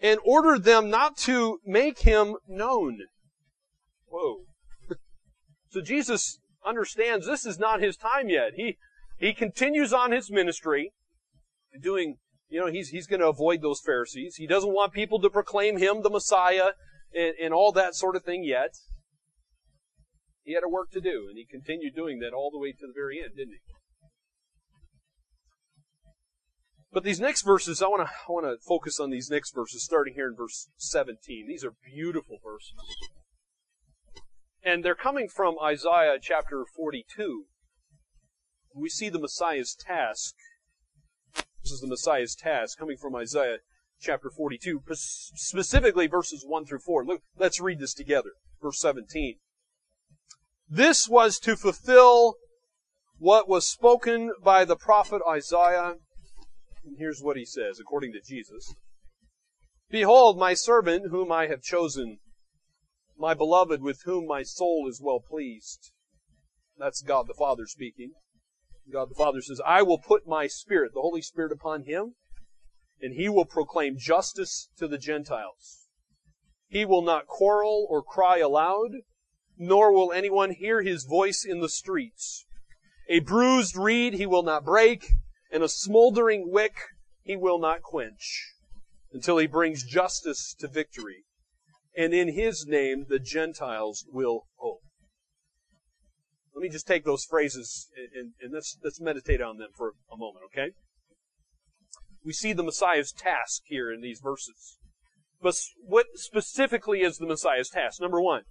and 0.00 0.18
ordered 0.24 0.64
them 0.64 0.90
not 0.90 1.16
to 1.16 1.60
make 1.64 2.00
him 2.00 2.34
known. 2.48 2.98
Whoa. 4.06 4.38
so 5.70 5.80
Jesus 5.80 6.40
understands 6.66 7.24
this 7.24 7.46
is 7.46 7.58
not 7.58 7.80
his 7.80 7.96
time 7.96 8.28
yet. 8.28 8.54
He, 8.56 8.78
he 9.16 9.32
continues 9.32 9.92
on 9.92 10.10
his 10.10 10.28
ministry, 10.30 10.92
doing, 11.80 12.16
you 12.52 12.60
know, 12.60 12.66
he's, 12.66 12.90
he's 12.90 13.06
going 13.06 13.20
to 13.20 13.28
avoid 13.28 13.62
those 13.62 13.80
Pharisees. 13.80 14.36
He 14.36 14.46
doesn't 14.46 14.74
want 14.74 14.92
people 14.92 15.18
to 15.20 15.30
proclaim 15.30 15.78
him 15.78 16.02
the 16.02 16.10
Messiah 16.10 16.72
and, 17.14 17.32
and 17.42 17.54
all 17.54 17.72
that 17.72 17.94
sort 17.94 18.14
of 18.14 18.24
thing 18.24 18.44
yet. 18.44 18.74
He 20.42 20.52
had 20.52 20.62
a 20.62 20.68
work 20.68 20.90
to 20.90 21.00
do, 21.00 21.28
and 21.30 21.38
he 21.38 21.46
continued 21.50 21.94
doing 21.96 22.18
that 22.18 22.34
all 22.34 22.50
the 22.50 22.58
way 22.58 22.72
to 22.72 22.86
the 22.86 22.92
very 22.94 23.22
end, 23.22 23.36
didn't 23.36 23.54
he? 23.54 23.74
But 26.92 27.04
these 27.04 27.20
next 27.20 27.40
verses, 27.40 27.80
I 27.80 27.86
want 27.86 28.06
to 28.06 28.12
I 28.12 28.30
want 28.30 28.44
to 28.44 28.62
focus 28.62 29.00
on 29.00 29.08
these 29.08 29.30
next 29.30 29.54
verses, 29.54 29.82
starting 29.82 30.12
here 30.12 30.28
in 30.28 30.36
verse 30.36 30.68
17. 30.76 31.46
These 31.48 31.64
are 31.64 31.72
beautiful 31.82 32.36
verses, 32.44 32.74
and 34.62 34.84
they're 34.84 34.94
coming 34.94 35.26
from 35.26 35.54
Isaiah 35.58 36.18
chapter 36.20 36.66
42. 36.76 37.46
We 38.74 38.90
see 38.90 39.08
the 39.08 39.20
Messiah's 39.20 39.74
task. 39.74 40.34
This 41.62 41.72
is 41.72 41.80
the 41.80 41.86
Messiah's 41.86 42.34
task 42.34 42.78
coming 42.78 42.96
from 42.96 43.14
Isaiah 43.14 43.58
chapter 44.00 44.30
42, 44.30 44.82
specifically 44.92 46.06
verses 46.06 46.44
1 46.46 46.66
through 46.66 46.80
4. 46.80 47.04
Look, 47.04 47.22
let's 47.38 47.60
read 47.60 47.78
this 47.78 47.94
together. 47.94 48.30
Verse 48.60 48.80
17. 48.80 49.36
This 50.68 51.08
was 51.08 51.38
to 51.40 51.56
fulfill 51.56 52.36
what 53.18 53.48
was 53.48 53.66
spoken 53.66 54.32
by 54.42 54.64
the 54.64 54.76
prophet 54.76 55.22
Isaiah 55.28 55.96
and 56.84 56.96
here's 56.98 57.22
what 57.22 57.36
he 57.36 57.44
says, 57.44 57.78
according 57.78 58.12
to 58.12 58.20
Jesus. 58.20 58.74
Behold, 59.88 60.38
my 60.38 60.54
servant 60.54 61.10
whom 61.10 61.30
I 61.30 61.46
have 61.46 61.62
chosen, 61.62 62.18
my 63.16 63.34
beloved 63.34 63.82
with 63.82 64.02
whom 64.04 64.26
my 64.26 64.42
soul 64.42 64.86
is 64.88 65.00
well 65.00 65.20
pleased. 65.20 65.92
That's 66.76 67.02
God 67.02 67.28
the 67.28 67.34
Father 67.34 67.66
speaking. 67.66 68.12
God 68.90 69.10
the 69.10 69.14
Father 69.14 69.40
says, 69.40 69.60
I 69.66 69.82
will 69.82 69.98
put 69.98 70.26
my 70.26 70.46
Spirit, 70.46 70.92
the 70.94 71.00
Holy 71.00 71.22
Spirit 71.22 71.52
upon 71.52 71.84
him, 71.84 72.14
and 73.00 73.14
he 73.14 73.28
will 73.28 73.44
proclaim 73.44 73.96
justice 73.98 74.68
to 74.78 74.88
the 74.88 74.98
Gentiles. 74.98 75.86
He 76.68 76.84
will 76.84 77.02
not 77.02 77.26
quarrel 77.26 77.86
or 77.90 78.02
cry 78.02 78.38
aloud, 78.38 78.92
nor 79.58 79.92
will 79.92 80.12
anyone 80.12 80.52
hear 80.52 80.82
his 80.82 81.04
voice 81.04 81.44
in 81.44 81.60
the 81.60 81.68
streets. 81.68 82.46
A 83.08 83.20
bruised 83.20 83.76
reed 83.76 84.14
he 84.14 84.26
will 84.26 84.42
not 84.42 84.64
break, 84.64 85.06
and 85.50 85.62
a 85.62 85.68
smoldering 85.68 86.50
wick 86.50 86.74
he 87.22 87.36
will 87.36 87.58
not 87.58 87.82
quench 87.82 88.54
until 89.12 89.38
he 89.38 89.46
brings 89.46 89.84
justice 89.84 90.54
to 90.58 90.68
victory. 90.68 91.24
And 91.96 92.14
in 92.14 92.34
his 92.34 92.66
name 92.66 93.06
the 93.08 93.18
Gentiles 93.18 94.06
will 94.10 94.46
hope. 94.56 94.81
Let 96.54 96.62
me 96.62 96.68
just 96.68 96.86
take 96.86 97.04
those 97.04 97.24
phrases 97.24 97.88
and, 98.14 98.32
and 98.40 98.52
let's, 98.52 98.78
let's 98.84 99.00
meditate 99.00 99.40
on 99.40 99.58
them 99.58 99.70
for 99.76 99.94
a 100.12 100.16
moment, 100.16 100.44
okay? 100.46 100.72
We 102.24 102.32
see 102.32 102.52
the 102.52 102.62
Messiah's 102.62 103.12
task 103.12 103.62
here 103.66 103.92
in 103.92 104.00
these 104.00 104.20
verses. 104.22 104.78
But 105.40 105.56
what 105.84 106.06
specifically 106.14 107.00
is 107.00 107.18
the 107.18 107.26
Messiah's 107.26 107.70
task? 107.70 108.00
Number 108.00 108.20
one. 108.20 108.42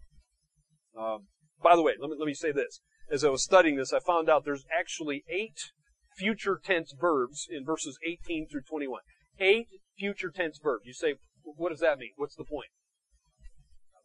Um, 0.97 1.27
by 1.63 1.75
the 1.75 1.81
way, 1.81 1.93
let 1.99 2.09
me, 2.09 2.17
let 2.19 2.25
me 2.25 2.33
say 2.33 2.51
this. 2.51 2.81
As 3.09 3.23
I 3.23 3.29
was 3.29 3.43
studying 3.43 3.77
this, 3.77 3.93
I 3.93 3.99
found 3.99 4.29
out 4.29 4.43
there's 4.43 4.65
actually 4.77 5.23
eight 5.29 5.71
future 6.17 6.59
tense 6.61 6.93
verbs 6.99 7.47
in 7.49 7.65
verses 7.65 7.97
18 8.05 8.47
through 8.49 8.63
21. 8.69 9.01
Eight 9.39 9.67
future 9.97 10.31
tense 10.33 10.59
verbs. 10.61 10.85
You 10.85 10.93
say, 10.93 11.15
what 11.43 11.69
does 11.69 11.79
that 11.79 11.99
mean? 11.99 12.11
What's 12.17 12.35
the 12.35 12.43
point? 12.43 12.69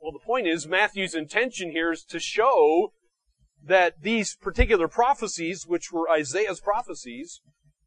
Well, 0.00 0.12
the 0.12 0.24
point 0.24 0.46
is 0.46 0.68
Matthew's 0.68 1.14
intention 1.14 1.72
here 1.72 1.90
is 1.90 2.04
to 2.04 2.20
show 2.20 2.92
that 3.62 4.02
these 4.02 4.36
particular 4.36 4.88
prophecies, 4.88 5.66
which 5.66 5.92
were 5.92 6.10
Isaiah's 6.10 6.60
prophecies, 6.60 7.40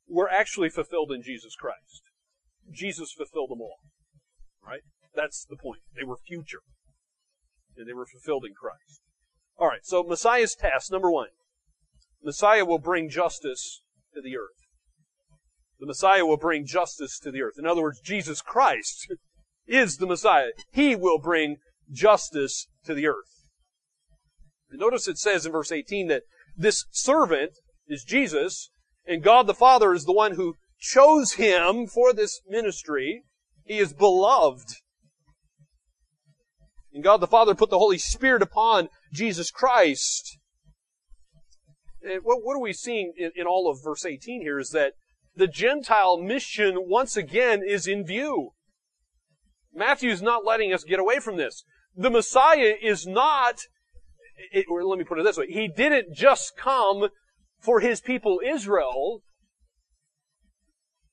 were 0.07 0.29
actually 0.29 0.69
fulfilled 0.69 1.11
in 1.11 1.21
Jesus 1.21 1.55
Christ. 1.55 2.01
Jesus 2.71 3.11
fulfilled 3.11 3.51
them 3.51 3.61
all. 3.61 3.79
Right? 4.65 4.81
That's 5.15 5.45
the 5.45 5.55
point. 5.55 5.81
They 5.95 6.03
were 6.03 6.17
future. 6.17 6.61
And 7.77 7.87
they 7.87 7.93
were 7.93 8.05
fulfilled 8.05 8.45
in 8.45 8.53
Christ. 8.53 9.01
Alright, 9.59 9.85
so 9.85 10.03
Messiah's 10.03 10.55
task, 10.55 10.91
number 10.91 11.11
one. 11.11 11.29
Messiah 12.23 12.65
will 12.65 12.79
bring 12.79 13.09
justice 13.09 13.81
to 14.13 14.21
the 14.21 14.37
earth. 14.37 14.59
The 15.79 15.85
Messiah 15.85 16.25
will 16.25 16.37
bring 16.37 16.65
justice 16.65 17.19
to 17.19 17.31
the 17.31 17.41
earth. 17.41 17.55
In 17.57 17.65
other 17.65 17.81
words, 17.81 18.01
Jesus 18.01 18.41
Christ 18.41 19.13
is 19.67 19.97
the 19.97 20.07
Messiah. 20.07 20.49
He 20.71 20.95
will 20.95 21.19
bring 21.19 21.57
justice 21.91 22.67
to 22.85 22.93
the 22.93 23.07
earth. 23.07 23.38
Notice 24.71 25.07
it 25.07 25.17
says 25.17 25.45
in 25.45 25.51
verse 25.51 25.71
18 25.71 26.07
that 26.07 26.23
this 26.55 26.85
servant 26.91 27.51
is 27.87 28.03
Jesus, 28.03 28.69
and 29.05 29.23
God 29.23 29.47
the 29.47 29.53
Father 29.53 29.93
is 29.93 30.05
the 30.05 30.13
one 30.13 30.35
who 30.35 30.55
chose 30.79 31.33
him 31.33 31.87
for 31.87 32.13
this 32.13 32.41
ministry. 32.47 33.23
He 33.65 33.79
is 33.79 33.93
beloved. 33.93 34.75
And 36.93 37.03
God 37.03 37.17
the 37.17 37.27
Father 37.27 37.55
put 37.55 37.69
the 37.69 37.79
Holy 37.79 37.97
Spirit 37.97 38.41
upon 38.41 38.89
Jesus 39.13 39.51
Christ. 39.51 40.37
And 42.01 42.21
what, 42.23 42.39
what 42.43 42.55
are 42.55 42.61
we 42.61 42.73
seeing 42.73 43.13
in, 43.17 43.31
in 43.35 43.45
all 43.45 43.69
of 43.69 43.83
verse 43.83 44.05
18 44.05 44.41
here 44.41 44.59
is 44.59 44.69
that 44.71 44.93
the 45.35 45.47
Gentile 45.47 46.17
mission 46.17 46.75
once 46.87 47.15
again 47.15 47.61
is 47.65 47.87
in 47.87 48.05
view. 48.05 48.51
Matthew's 49.73 50.21
not 50.21 50.45
letting 50.45 50.73
us 50.73 50.83
get 50.83 50.99
away 50.99 51.19
from 51.19 51.37
this. 51.37 51.63
The 51.95 52.09
Messiah 52.09 52.73
is 52.81 53.05
not, 53.05 53.59
it, 54.51 54.65
or 54.69 54.83
let 54.83 54.97
me 54.97 55.05
put 55.05 55.19
it 55.19 55.23
this 55.23 55.37
way, 55.37 55.47
he 55.47 55.67
didn't 55.67 56.13
just 56.13 56.55
come 56.57 57.09
for 57.59 57.79
his 57.79 58.01
people 58.01 58.39
Israel, 58.45 59.21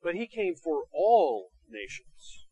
but 0.03 0.15
he 0.15 0.27
came 0.27 0.55
for 0.55 0.85
all 0.93 1.49
nations. 1.69 2.47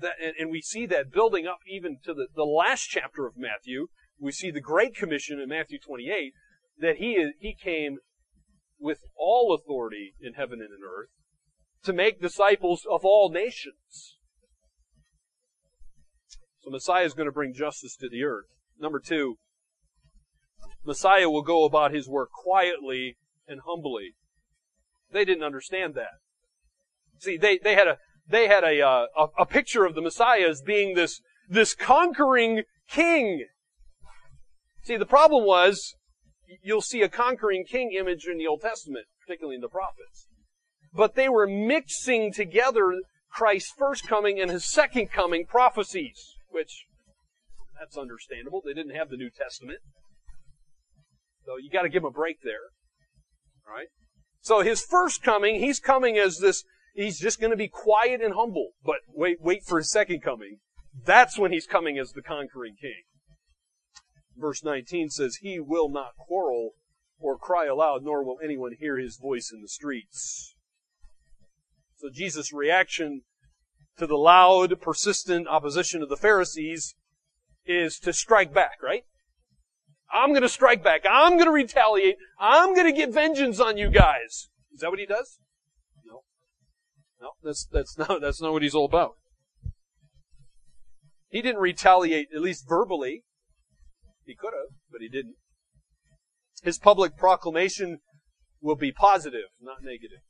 That, 0.00 0.14
and, 0.22 0.34
and 0.38 0.50
we 0.50 0.60
see 0.60 0.86
that 0.86 1.12
building 1.12 1.46
up 1.46 1.58
even 1.68 1.98
to 2.04 2.14
the, 2.14 2.28
the 2.34 2.44
last 2.44 2.86
chapter 2.88 3.26
of 3.26 3.36
Matthew. 3.36 3.88
We 4.18 4.32
see 4.32 4.50
the 4.50 4.60
Great 4.60 4.94
Commission 4.94 5.40
in 5.40 5.48
Matthew 5.48 5.78
28, 5.78 6.32
that 6.78 6.96
he, 6.96 7.32
he 7.38 7.54
came 7.54 7.98
with 8.78 9.00
all 9.16 9.54
authority 9.54 10.14
in 10.20 10.34
heaven 10.34 10.60
and 10.60 10.70
in 10.70 10.80
earth 10.84 11.08
to 11.84 11.92
make 11.92 12.20
disciples 12.20 12.82
of 12.90 13.04
all 13.04 13.30
nations. 13.30 14.18
So 16.62 16.70
Messiah 16.70 17.04
is 17.04 17.14
going 17.14 17.26
to 17.28 17.32
bring 17.32 17.52
justice 17.52 17.94
to 17.96 18.08
the 18.08 18.24
earth. 18.24 18.46
Number 18.78 18.98
two, 18.98 19.36
Messiah 20.84 21.30
will 21.30 21.42
go 21.42 21.64
about 21.64 21.92
his 21.92 22.08
work 22.08 22.30
quietly 22.30 23.16
and 23.46 23.60
humbly. 23.66 24.14
They 25.12 25.24
didn't 25.24 25.44
understand 25.44 25.94
that. 25.94 26.18
See, 27.18 27.36
they, 27.36 27.58
they 27.58 27.74
had 27.74 27.86
a, 27.86 27.98
they 28.28 28.48
had 28.48 28.64
a, 28.64 28.80
uh, 28.80 29.06
a, 29.16 29.26
a 29.42 29.46
picture 29.46 29.84
of 29.84 29.94
the 29.94 30.02
Messiah 30.02 30.48
as 30.48 30.62
being 30.62 30.94
this, 30.94 31.20
this 31.48 31.74
conquering 31.74 32.62
king. 32.88 33.46
See, 34.82 34.96
the 34.96 35.06
problem 35.06 35.44
was 35.44 35.94
you'll 36.62 36.82
see 36.82 37.02
a 37.02 37.08
conquering 37.08 37.64
king 37.64 37.92
image 37.98 38.26
in 38.26 38.38
the 38.38 38.46
Old 38.46 38.60
Testament, 38.60 39.06
particularly 39.24 39.56
in 39.56 39.62
the 39.62 39.68
prophets. 39.68 40.28
But 40.92 41.14
they 41.14 41.28
were 41.28 41.46
mixing 41.46 42.32
together 42.32 43.00
Christ's 43.30 43.72
first 43.76 44.06
coming 44.06 44.40
and 44.40 44.50
his 44.50 44.64
second 44.64 45.10
coming 45.10 45.46
prophecies, 45.46 46.36
which 46.50 46.86
that's 47.78 47.96
understandable. 47.96 48.62
They 48.64 48.74
didn't 48.74 48.94
have 48.94 49.10
the 49.10 49.16
New 49.16 49.30
Testament. 49.30 49.80
So 51.44 51.56
you 51.60 51.70
gotta 51.70 51.88
give 51.88 52.02
him 52.02 52.08
a 52.08 52.10
break 52.10 52.42
there. 52.42 52.70
Right? 53.66 53.88
So 54.40 54.60
his 54.60 54.84
first 54.84 55.22
coming, 55.22 55.60
he's 55.60 55.80
coming 55.80 56.18
as 56.18 56.38
this, 56.38 56.64
he's 56.94 57.18
just 57.18 57.40
gonna 57.40 57.56
be 57.56 57.68
quiet 57.68 58.20
and 58.20 58.34
humble. 58.34 58.70
But 58.84 58.98
wait, 59.08 59.38
wait 59.40 59.64
for 59.64 59.78
his 59.78 59.90
second 59.90 60.22
coming. 60.22 60.58
That's 61.04 61.38
when 61.38 61.52
he's 61.52 61.66
coming 61.66 61.98
as 61.98 62.12
the 62.12 62.22
conquering 62.22 62.76
king 62.80 63.02
verse 64.36 64.64
19 64.64 65.10
says, 65.10 65.36
He 65.36 65.60
will 65.60 65.88
not 65.88 66.16
quarrel 66.18 66.70
or 67.18 67.38
cry 67.38 67.66
aloud, 67.66 68.02
nor 68.02 68.24
will 68.24 68.38
anyone 68.42 68.72
hear 68.78 68.98
his 68.98 69.16
voice 69.16 69.50
in 69.52 69.62
the 69.62 69.68
streets. 69.68 70.54
So 71.96 72.08
Jesus' 72.12 72.52
reaction 72.52 73.22
to 73.96 74.06
the 74.06 74.16
loud, 74.16 74.80
persistent 74.80 75.46
opposition 75.48 76.02
of 76.02 76.08
the 76.08 76.16
Pharisees 76.16 76.94
is 77.64 77.98
to 78.00 78.12
strike 78.12 78.52
back, 78.52 78.82
right? 78.82 79.04
I'm 80.14 80.32
gonna 80.32 80.48
strike 80.48 80.84
back. 80.84 81.02
I'm 81.10 81.36
gonna 81.36 81.50
retaliate. 81.50 82.16
I'm 82.38 82.74
gonna 82.74 82.92
get 82.92 83.12
vengeance 83.12 83.58
on 83.58 83.76
you 83.76 83.90
guys. 83.90 84.48
Is 84.72 84.80
that 84.80 84.90
what 84.90 85.00
he 85.00 85.06
does? 85.06 85.38
No. 86.06 86.22
No, 87.20 87.30
that's, 87.42 87.66
that's 87.70 87.98
not, 87.98 88.20
that's 88.20 88.40
not 88.40 88.52
what 88.52 88.62
he's 88.62 88.76
all 88.76 88.84
about. 88.84 89.14
He 91.28 91.42
didn't 91.42 91.60
retaliate, 91.60 92.28
at 92.32 92.40
least 92.40 92.68
verbally. 92.68 93.24
He 94.24 94.36
could 94.36 94.52
have, 94.54 94.78
but 94.90 95.00
he 95.00 95.08
didn't. 95.08 95.34
His 96.62 96.78
public 96.78 97.16
proclamation 97.16 97.98
will 98.60 98.76
be 98.76 98.92
positive, 98.92 99.50
not 99.60 99.82
negative. 99.82 100.20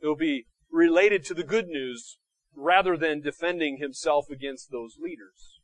It 0.00 0.06
will 0.06 0.14
be 0.14 0.46
related 0.70 1.24
to 1.24 1.34
the 1.34 1.42
good 1.42 1.68
news 1.68 2.18
rather 2.54 2.98
than 2.98 3.22
defending 3.22 3.78
himself 3.78 4.26
against 4.30 4.70
those 4.70 4.96
leaders. 5.02 5.55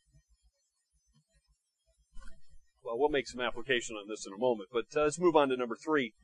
Well, 2.84 2.98
we'll 2.98 3.08
make 3.08 3.28
some 3.28 3.40
application 3.40 3.96
on 3.96 4.08
this 4.08 4.26
in 4.26 4.32
a 4.32 4.38
moment, 4.38 4.70
but 4.72 4.86
uh, 4.96 5.04
let's 5.04 5.18
move 5.18 5.36
on 5.36 5.48
to 5.50 5.56
number 5.56 5.76
three. 5.76 6.14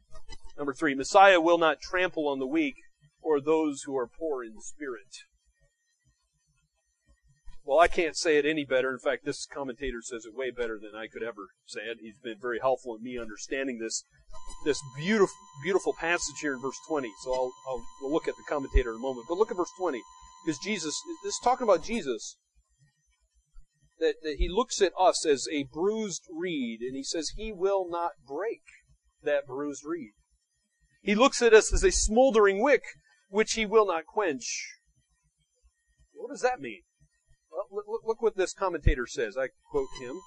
Number 0.57 0.75
three, 0.75 0.95
Messiah 0.95 1.41
will 1.41 1.59
not 1.59 1.81
trample 1.81 2.27
on 2.29 2.41
the 2.41 2.47
weak 2.47 2.75
or 3.23 3.41
those 3.41 3.83
who 3.83 3.97
are 3.97 4.09
poor 4.09 4.43
in 4.43 4.61
spirit. 4.61 5.23
Well, 7.69 7.79
I 7.79 7.87
can't 7.87 8.17
say 8.17 8.39
it 8.39 8.47
any 8.47 8.65
better. 8.65 8.91
In 8.91 8.99
fact, 8.99 9.27
this 9.27 9.45
commentator 9.45 10.01
says 10.01 10.25
it 10.25 10.35
way 10.35 10.51
better 10.51 10.79
than 10.81 10.99
I 10.99 11.07
could 11.07 11.23
ever 11.23 11.49
say 11.67 11.83
it. 11.83 11.99
He's 12.01 12.17
been 12.17 12.39
very 12.41 12.59
helpful 12.61 12.97
in 12.97 13.03
me 13.03 13.19
understanding 13.19 13.79
this 13.79 14.05
this 14.65 14.81
beautiful 14.97 15.37
beautiful 15.63 15.93
passage 15.93 16.37
here 16.41 16.55
in 16.55 16.61
verse 16.61 16.79
20. 16.89 17.11
So 17.23 17.35
I'll, 17.35 17.53
I'll 17.69 17.85
we'll 18.01 18.13
look 18.13 18.27
at 18.27 18.37
the 18.37 18.43
commentator 18.49 18.91
in 18.91 18.97
a 18.97 19.01
moment. 19.01 19.27
But 19.29 19.37
look 19.37 19.51
at 19.51 19.57
verse 19.59 19.71
20 19.79 20.01
because 20.45 20.59
Jesus 20.61 20.99
this 21.23 21.35
is 21.35 21.41
talking 21.45 21.65
about 21.65 21.85
Jesus 21.85 22.39
that, 24.01 24.15
that 24.23 24.37
he 24.39 24.49
looks 24.49 24.81
at 24.81 24.93
us 24.99 25.27
as 25.27 25.47
a 25.51 25.65
bruised 25.65 26.23
reed 26.31 26.81
and 26.81 26.97
he 26.97 27.03
says 27.03 27.31
he 27.31 27.53
will 27.53 27.89
not 27.89 28.13
break 28.27 28.63
that 29.23 29.47
bruised 29.47 29.85
reed. 29.85 30.13
He 31.03 31.15
looks 31.15 31.43
at 31.43 31.55
us 31.55 31.73
as 31.73 31.85
a 31.85 31.91
smoldering 31.91 32.63
wick 32.63 32.83
which 33.29 33.53
he 33.53 33.67
will 33.67 33.87
not 33.87 34.07
quench. 34.07 34.75
What 36.13 36.31
does 36.31 36.43
that 36.43 36.61
mean? 36.61 36.83
Well, 37.51 37.67
look, 37.71 38.03
look 38.05 38.23
what 38.23 38.37
this 38.37 38.53
commentator 38.53 39.07
says. 39.07 39.37
I 39.37 39.49
quote 39.71 39.89
him. 40.01 40.21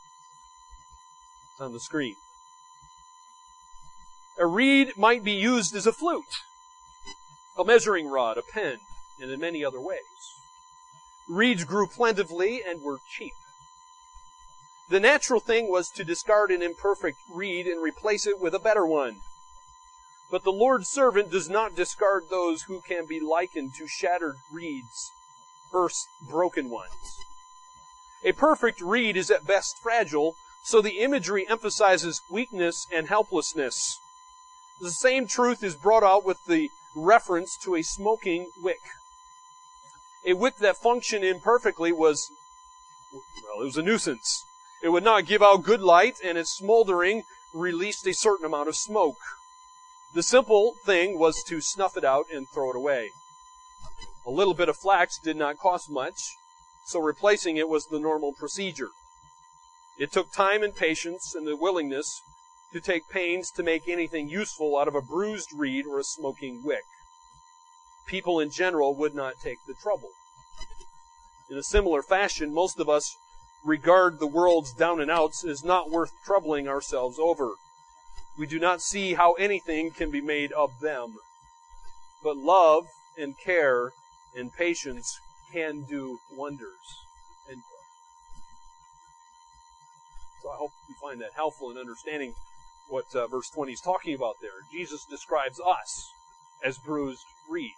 It's 1.54 1.62
on 1.62 1.74
the 1.74 1.80
screen. 1.80 2.16
A 4.40 4.46
reed 4.46 4.94
might 4.98 5.24
be 5.24 5.34
used 5.34 5.76
as 5.76 5.86
a 5.86 5.92
flute, 5.92 6.24
a 7.60 7.66
measuring 7.66 8.08
rod, 8.08 8.38
a 8.38 8.42
pen, 8.54 8.78
and 9.22 9.32
in 9.32 9.40
many 9.40 9.64
other 9.64 9.82
ways. 9.82 10.00
Reeds 11.30 11.64
grew 11.64 11.88
plentifully 11.88 12.62
and 12.68 12.82
were 12.82 12.98
cheap. 13.18 13.34
The 14.92 15.00
natural 15.00 15.40
thing 15.40 15.70
was 15.70 15.88
to 15.92 16.04
discard 16.04 16.52
an 16.52 16.62
imperfect 16.62 17.18
reed 17.34 17.66
and 17.66 17.82
replace 17.82 18.28
it 18.28 18.42
with 18.42 18.54
a 18.54 18.60
better 18.60 18.86
one. 18.86 19.22
But 20.30 20.44
the 20.44 20.52
Lord's 20.52 20.90
servant 20.90 21.32
does 21.32 21.50
not 21.50 21.78
discard 21.78 22.24
those 22.30 22.64
who 22.64 22.82
can 22.82 23.06
be 23.06 23.22
likened 23.22 23.74
to 23.76 23.88
shattered 23.88 24.36
reeds, 24.52 25.12
earth's 25.74 26.10
broken 26.22 26.70
ones. 26.70 26.92
A 28.26 28.34
perfect 28.34 28.82
reed 28.82 29.16
is 29.16 29.32
at 29.32 29.48
best 29.48 29.78
fragile, 29.82 30.36
so 30.62 30.82
the 30.82 31.00
imagery 31.00 31.48
emphasizes 31.48 32.22
weakness 32.30 32.86
and 32.92 33.08
helplessness. 33.08 33.98
The 34.82 34.92
same 34.92 35.26
truth 35.26 35.64
is 35.64 35.76
brought 35.78 36.04
out 36.04 36.26
with 36.26 36.44
the 36.48 36.70
reference 36.98 37.56
to 37.64 37.76
a 37.76 37.82
smoking 37.82 38.50
wick. 38.62 38.82
A 40.26 40.34
wick 40.34 40.58
that 40.58 40.76
functioned 40.76 41.24
imperfectly 41.24 41.94
was, 41.94 42.30
well, 43.14 43.62
it 43.62 43.66
was 43.66 43.78
a 43.78 43.82
nuisance. 43.82 44.44
It 44.82 44.90
would 44.90 45.04
not 45.04 45.26
give 45.26 45.42
out 45.42 45.64
good 45.64 45.82
light, 45.82 46.18
and 46.24 46.38
its 46.38 46.52
smoldering 46.52 47.24
released 47.54 48.08
a 48.08 48.14
certain 48.14 48.46
amount 48.46 48.70
of 48.70 48.76
smoke. 48.76 49.18
The 50.14 50.24
simple 50.24 50.76
thing 50.86 51.20
was 51.20 51.44
to 51.48 51.62
snuff 51.62 51.96
it 51.96 52.04
out 52.04 52.26
and 52.34 52.48
throw 52.50 52.72
it 52.72 52.76
away. 52.76 53.12
A 54.26 54.32
little 54.32 54.54
bit 54.54 54.70
of 54.70 54.78
flax 54.78 55.18
did 55.20 55.38
not 55.38 55.58
cost 55.58 55.90
much, 55.90 56.36
so 56.86 57.00
replacing 57.00 57.58
it 57.58 57.70
was 57.70 57.86
the 57.86 58.00
normal 58.00 58.34
procedure. 58.34 58.90
It 59.98 60.12
took 60.12 60.32
time 60.32 60.64
and 60.64 60.76
patience 60.76 61.36
and 61.36 61.46
the 61.46 61.56
willingness 61.56 62.22
to 62.74 62.82
take 62.82 63.10
pains 63.10 63.52
to 63.52 63.64
make 63.64 63.88
anything 63.88 64.30
useful 64.30 64.78
out 64.78 64.88
of 64.88 64.96
a 64.96 65.02
bruised 65.02 65.50
reed 65.54 65.86
or 65.86 66.00
a 66.00 66.04
smoking 66.04 66.64
wick. 66.64 66.84
People 68.06 68.40
in 68.40 68.50
general 68.50 68.96
would 68.96 69.14
not 69.14 69.40
take 69.42 69.60
the 69.68 69.74
trouble. 69.74 70.10
In 71.50 71.58
a 71.58 71.64
similar 71.64 72.02
fashion, 72.02 72.54
most 72.54 72.80
of 72.80 72.90
us 72.90 73.16
regard 73.64 74.20
the 74.20 74.28
world's 74.28 74.74
down 74.74 75.00
and 75.00 75.12
outs 75.12 75.44
as 75.44 75.64
not 75.64 75.90
worth 75.90 76.12
troubling 76.26 76.68
ourselves 76.68 77.20
over. 77.20 77.52
We 78.38 78.48
do 78.48 78.60
not 78.60 78.82
see 78.82 79.14
how 79.14 79.34
anything 79.34 79.92
can 79.92 80.10
be 80.10 80.22
made 80.22 80.52
of 80.54 80.80
them. 80.80 81.16
But 82.24 82.38
love 82.38 82.88
and 83.18 83.38
care 83.38 83.92
and 84.36 84.54
patience 84.54 85.20
can 85.52 85.84
do 85.84 86.20
wonders. 86.36 87.02
So 90.42 90.50
I 90.50 90.56
hope 90.56 90.72
you 90.90 90.96
find 91.00 91.22
that 91.22 91.34
helpful 91.36 91.70
in 91.70 91.78
understanding 91.78 92.34
what 92.88 93.06
uh, 93.16 93.28
verse 93.28 93.50
20 93.50 93.74
is 93.74 93.82
talking 93.82 94.16
about 94.16 94.38
there. 94.42 94.66
Jesus 94.72 95.06
describes 95.06 95.60
us 95.60 96.12
as 96.64 96.78
bruised 96.80 97.26
reeds, 97.48 97.76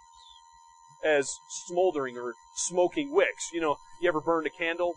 as 1.04 1.38
smoldering 1.48 2.16
or 2.16 2.34
smoking 2.54 3.12
wicks. 3.12 3.52
You 3.52 3.60
know, 3.60 3.76
you 4.00 4.08
ever 4.08 4.20
burned 4.20 4.46
a 4.46 4.50
candle? 4.50 4.94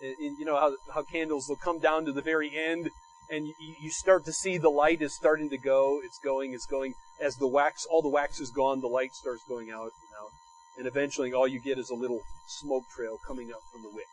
You 0.00 0.44
know 0.44 0.56
how, 0.56 0.74
how 0.92 1.02
candles 1.02 1.48
will 1.48 1.56
come 1.56 1.78
down 1.78 2.04
to 2.04 2.12
the 2.12 2.22
very 2.22 2.50
end 2.56 2.90
and 3.30 3.48
you 3.58 3.90
start 3.90 4.24
to 4.26 4.32
see 4.32 4.58
the 4.58 4.70
light 4.70 5.00
is 5.00 5.14
starting 5.14 5.48
to 5.50 5.58
go. 5.58 6.00
It's 6.04 6.18
going, 6.18 6.52
it's 6.52 6.66
going. 6.66 6.94
As 7.20 7.36
the 7.36 7.46
wax, 7.46 7.86
all 7.90 8.02
the 8.02 8.08
wax 8.08 8.40
is 8.40 8.50
gone, 8.50 8.80
the 8.80 8.88
light 8.88 9.14
starts 9.14 9.42
going 9.48 9.70
out 9.70 9.82
and 9.82 10.10
out. 10.20 10.30
And 10.76 10.86
eventually 10.86 11.32
all 11.32 11.48
you 11.48 11.60
get 11.60 11.78
is 11.78 11.90
a 11.90 11.94
little 11.94 12.20
smoke 12.46 12.84
trail 12.94 13.18
coming 13.26 13.50
up 13.50 13.62
from 13.72 13.82
the 13.82 13.88
wick. 13.88 14.06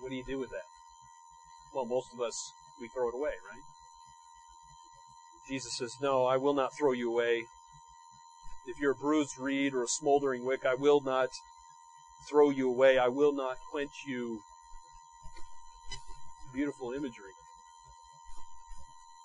What 0.00 0.10
do 0.10 0.16
you 0.16 0.24
do 0.24 0.38
with 0.38 0.50
that? 0.50 0.66
Well, 1.74 1.86
most 1.86 2.12
of 2.12 2.20
us, 2.20 2.52
we 2.80 2.88
throw 2.88 3.08
it 3.08 3.14
away, 3.14 3.32
right? 3.52 3.62
Jesus 5.48 5.76
says, 5.76 5.96
No, 6.00 6.24
I 6.24 6.36
will 6.36 6.54
not 6.54 6.76
throw 6.76 6.92
you 6.92 7.10
away. 7.10 7.46
If 8.66 8.78
you're 8.78 8.92
a 8.92 8.96
bruised 8.96 9.38
reed 9.38 9.74
or 9.74 9.82
a 9.82 9.88
smoldering 9.88 10.44
wick, 10.44 10.64
I 10.66 10.74
will 10.74 11.00
not 11.00 11.30
throw 12.28 12.50
you 12.50 12.68
away. 12.68 12.98
I 12.98 13.08
will 13.08 13.32
not 13.32 13.56
quench 13.70 13.90
you 14.06 14.40
beautiful 16.54 16.92
imagery. 16.92 17.32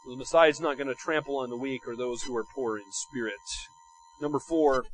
The 0.09 0.17
Messiah 0.17 0.49
is 0.49 0.59
not 0.59 0.77
going 0.77 0.87
to 0.87 0.95
trample 0.95 1.37
on 1.37 1.49
the 1.49 1.57
weak 1.57 1.81
or 1.87 1.95
those 1.95 2.23
who 2.23 2.35
are 2.35 2.45
poor 2.55 2.77
in 2.77 2.83
spirit. 2.91 3.35
Number 4.21 4.39
four, 4.39 4.85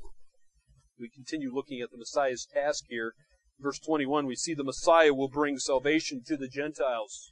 we 1.00 1.10
continue 1.10 1.54
looking 1.54 1.82
at 1.82 1.92
the 1.92 1.98
Messiah's 1.98 2.48
task 2.54 2.84
here. 2.90 3.14
Verse 3.60 3.80
21, 3.80 4.26
we 4.26 4.36
see 4.36 4.54
the 4.54 4.64
Messiah 4.64 5.14
will 5.14 5.30
bring 5.30 5.58
salvation 5.58 6.22
to 6.28 6.38
the 6.38 6.48
Gentiles. 6.48 7.32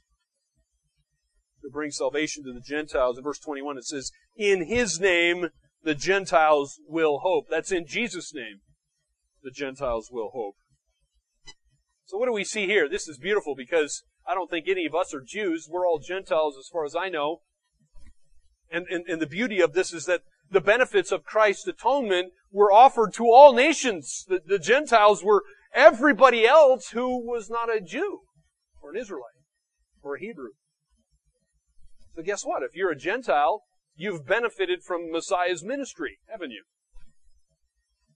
To 1.62 1.70
bring 1.70 1.90
salvation 1.90 2.42
to 2.44 2.52
the 2.52 2.60
Gentiles. 2.60 3.18
In 3.18 3.24
verse 3.24 3.38
21, 3.38 3.78
it 3.78 3.84
says, 3.84 4.10
In 4.36 4.66
His 4.66 4.98
name 4.98 5.50
the 5.82 5.94
Gentiles 5.94 6.80
will 6.88 7.20
hope. 7.20 7.46
That's 7.48 7.70
in 7.70 7.86
Jesus' 7.86 8.34
name. 8.34 8.60
The 9.42 9.50
Gentiles 9.50 10.08
will 10.10 10.30
hope. 10.32 10.56
So 12.06 12.16
what 12.18 12.26
do 12.26 12.32
we 12.32 12.44
see 12.44 12.66
here? 12.66 12.88
This 12.88 13.08
is 13.08 13.18
beautiful 13.18 13.56
because 13.56 14.04
I 14.26 14.34
don't 14.34 14.48
think 14.48 14.66
any 14.68 14.86
of 14.86 14.94
us 14.94 15.12
are 15.12 15.20
Jews. 15.20 15.68
We're 15.68 15.86
all 15.86 15.98
Gentiles 15.98 16.56
as 16.56 16.68
far 16.72 16.84
as 16.84 16.94
I 16.94 17.08
know. 17.08 17.40
And, 18.70 18.86
and, 18.88 19.04
and 19.08 19.20
the 19.20 19.26
beauty 19.26 19.60
of 19.60 19.72
this 19.72 19.92
is 19.92 20.06
that 20.06 20.22
the 20.48 20.60
benefits 20.60 21.10
of 21.10 21.24
Christ's 21.24 21.66
atonement 21.66 22.32
were 22.52 22.72
offered 22.72 23.12
to 23.14 23.24
all 23.24 23.52
nations. 23.52 24.24
The, 24.28 24.40
the 24.44 24.60
Gentiles 24.60 25.24
were 25.24 25.42
everybody 25.74 26.46
else 26.46 26.90
who 26.90 27.26
was 27.26 27.50
not 27.50 27.74
a 27.74 27.80
Jew 27.80 28.20
or 28.80 28.90
an 28.90 28.96
Israelite 28.96 29.30
or 30.00 30.14
a 30.14 30.20
Hebrew. 30.20 30.50
So 32.14 32.22
guess 32.22 32.44
what? 32.44 32.62
If 32.62 32.76
you're 32.76 32.92
a 32.92 32.96
Gentile, 32.96 33.62
you've 33.96 34.24
benefited 34.24 34.84
from 34.84 35.10
Messiah's 35.10 35.64
ministry, 35.64 36.18
haven't 36.30 36.52
you? 36.52 36.62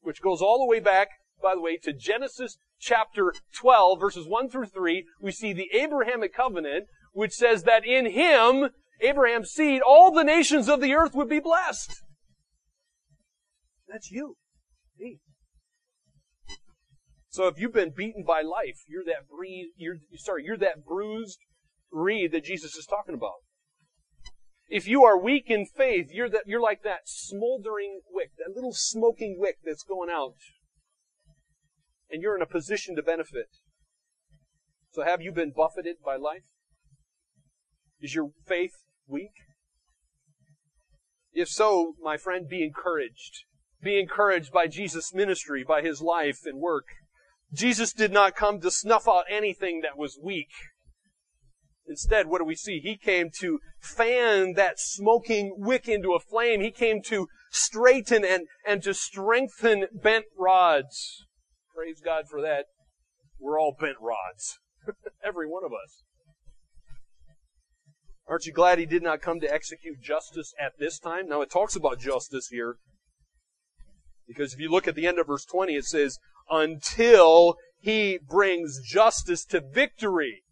Which 0.01 0.23
goes 0.23 0.41
all 0.41 0.59
the 0.59 0.71
way 0.71 0.79
back 0.79 1.09
by 1.43 1.55
the 1.55 1.61
way, 1.61 1.77
to 1.79 1.93
Genesis 1.93 2.59
chapter 2.79 3.33
12, 3.55 4.01
verses 4.01 4.27
1 4.27 4.49
through 4.49 4.67
3, 4.67 5.05
we 5.21 5.33
see 5.33 5.53
the 5.53 5.71
Abrahamic 5.73 6.35
covenant, 6.35 6.87
which 7.13 7.33
says 7.33 7.65
that 7.65 7.85
in 7.85 8.07
him, 8.07 8.71
Abraham's 9.01 9.51
seed, 9.51 9.83
all 9.83 10.13
the 10.13 10.25
nations 10.25 10.69
of 10.69 10.81
the 10.81 10.95
earth 10.95 11.15
would 11.15 11.29
be 11.29 11.41
blessed. 11.41 12.03
That's 13.89 14.11
you. 14.11 14.37
Me. 14.99 15.19
So 17.29 17.47
if 17.47 17.59
you've 17.59 17.73
been 17.73 17.93
beaten 17.97 18.25
by 18.27 18.43
life, 18.43 18.83
you're 18.89 19.05
that 19.05 19.29
breed, 19.29 19.71
you're, 19.77 19.99
sorry, 20.17 20.45
you're 20.45 20.59
that 20.59 20.85
bruised 20.85 21.39
reed 21.93 22.33
that 22.33 22.45
Jesus 22.45 22.77
is 22.77 22.87
talking 22.87 23.15
about. 23.15 23.43
If 24.69 24.87
you 24.87 25.03
are 25.05 25.21
weak 25.21 25.47
in 25.49 25.67
faith, 25.67 26.11
you're 26.13 26.29
that, 26.29 26.43
you're 26.47 26.61
like 26.61 26.83
that 26.85 27.01
smoldering 27.07 28.01
wick, 28.11 28.31
that 28.39 28.55
little 28.55 28.73
smoking 28.73 29.37
wick 29.39 29.59
that's 29.65 29.83
going 29.83 30.11
out 30.11 30.35
and 32.11 32.23
you're 32.23 32.37
in 32.37 32.43
a 32.43 32.47
position 32.47 32.97
to 32.97 33.03
benefit. 33.03 33.49
So 34.93 35.03
have 35.03 35.23
you 35.23 35.33
been 35.33 35.53
buffeted 35.55 35.97
by 36.05 36.17
life? 36.17 36.45
Is 38.01 38.15
your 38.15 38.31
faith 38.47 38.73
weak? 39.07 39.33
If 41.33 41.49
so, 41.49 41.95
my 42.03 42.17
friend, 42.17 42.49
be 42.49 42.65
encouraged. 42.65 43.45
Be 43.83 44.01
encouraged 44.01 44.53
by 44.53 44.67
Jesus' 44.67 45.15
ministry, 45.15 45.65
by 45.67 45.83
his 45.83 46.03
life 46.03 46.41
and 46.45 46.59
work. 46.59 46.87
Jesus 47.53 47.93
did 47.93 48.13
not 48.13 48.37
come 48.37 48.61
to 48.61 48.71
snuff 48.71 49.09
out 49.09 49.25
anything 49.31 49.81
that 49.83 49.97
was 49.97 50.19
weak. 50.21 50.51
Instead, 51.87 52.27
what 52.27 52.39
do 52.39 52.45
we 52.45 52.55
see? 52.55 52.79
He 52.81 52.97
came 52.97 53.31
to 53.41 53.59
fan 53.81 54.53
that 54.55 54.79
smoking 54.79 55.55
wick 55.57 55.89
into 55.89 56.13
a 56.13 56.21
flame. 56.21 56.61
He 56.61 56.71
came 56.71 57.03
to 57.05 57.27
straighten 57.51 58.25
and, 58.25 58.47
and 58.67 58.83
to 58.85 58.95
strengthen 58.95 59.87
bent 59.93 60.27
rods. 60.39 61.27
Praise 61.81 62.03
God 62.05 62.29
for 62.29 62.43
that. 62.43 62.67
We're 63.41 63.59
all 63.59 63.75
bent 63.81 63.97
rods. 64.03 64.59
Every 65.25 65.49
one 65.49 65.65
of 65.65 65.73
us. 65.73 66.03
Aren't 68.29 68.45
you 68.45 68.53
glad 68.53 68.79
he 68.79 68.85
did 68.85 69.03
not 69.03 69.23
come 69.23 69.41
to 69.41 69.51
execute 69.51 70.03
justice 70.03 70.53
at 70.61 70.73
this 70.79 70.99
time? 70.99 71.27
Now 71.27 71.41
it 71.41 71.51
talks 71.51 71.75
about 71.75 71.99
justice 71.99 72.49
here. 72.49 72.77
Because 74.29 74.53
if 74.53 74.61
you 74.61 74.71
look 74.71 74.87
at 74.87 74.95
the 74.95 75.07
end 75.07 75.19
of 75.19 75.29
verse 75.29 75.47
20, 75.47 75.75
it 75.75 75.87
says, 75.87 76.19
until 76.51 77.57
he 77.79 78.19
brings 78.29 78.79
justice 78.87 79.47
to 79.47 79.63
victory. 79.63 80.43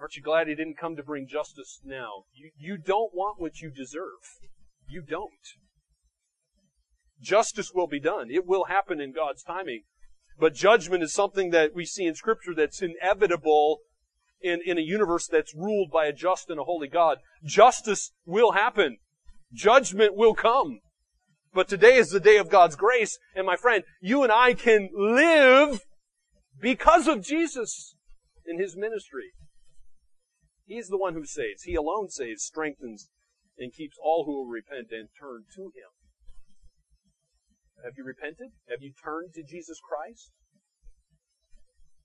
Aren't 0.00 0.16
you 0.16 0.22
glad 0.22 0.48
he 0.48 0.54
didn't 0.54 0.78
come 0.78 0.96
to 0.96 1.02
bring 1.02 1.28
justice 1.28 1.80
now? 1.84 2.24
You, 2.32 2.50
you 2.56 2.78
don't 2.78 3.12
want 3.12 3.38
what 3.38 3.60
you 3.60 3.70
deserve. 3.70 4.40
You 4.88 5.02
don't. 5.02 5.34
Justice 7.20 7.72
will 7.74 7.86
be 7.86 8.00
done. 8.00 8.30
It 8.30 8.46
will 8.46 8.64
happen 8.64 9.00
in 9.00 9.12
God's 9.12 9.42
timing. 9.42 9.82
But 10.38 10.54
judgment 10.54 11.02
is 11.02 11.12
something 11.12 11.50
that 11.50 11.74
we 11.74 11.84
see 11.84 12.06
in 12.06 12.14
scripture 12.14 12.54
that's 12.54 12.80
inevitable 12.80 13.80
in, 14.40 14.60
in 14.64 14.78
a 14.78 14.82
universe 14.82 15.26
that's 15.26 15.54
ruled 15.54 15.90
by 15.90 16.06
a 16.06 16.12
just 16.12 16.48
and 16.48 16.60
a 16.60 16.64
holy 16.64 16.88
God. 16.88 17.18
Justice 17.44 18.12
will 18.24 18.52
happen. 18.52 18.98
Judgment 19.52 20.14
will 20.14 20.34
come. 20.34 20.80
But 21.52 21.68
today 21.68 21.96
is 21.96 22.10
the 22.10 22.20
day 22.20 22.36
of 22.36 22.50
God's 22.50 22.76
grace, 22.76 23.18
and 23.34 23.46
my 23.46 23.56
friend, 23.56 23.82
you 24.00 24.22
and 24.22 24.30
I 24.30 24.54
can 24.54 24.90
live 24.94 25.80
because 26.60 27.08
of 27.08 27.22
Jesus 27.22 27.96
in 28.46 28.60
His 28.60 28.76
ministry. 28.76 29.32
He's 30.66 30.88
the 30.88 30.98
one 30.98 31.14
who 31.14 31.24
saves. 31.24 31.62
He 31.62 31.74
alone 31.74 32.10
saves, 32.10 32.44
strengthens, 32.44 33.08
and 33.58 33.72
keeps 33.72 33.96
all 34.00 34.24
who 34.24 34.36
will 34.36 34.46
repent 34.46 34.88
and 34.92 35.08
turn 35.18 35.44
to 35.56 35.62
Him. 35.62 35.97
Have 37.84 37.94
you 37.96 38.04
repented? 38.04 38.48
Have 38.68 38.82
you 38.82 38.92
turned 39.02 39.34
to 39.34 39.42
Jesus 39.42 39.78
Christ? 39.80 40.30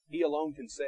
He 0.10 0.22
alone 0.22 0.54
can 0.54 0.70
save. 0.70 0.88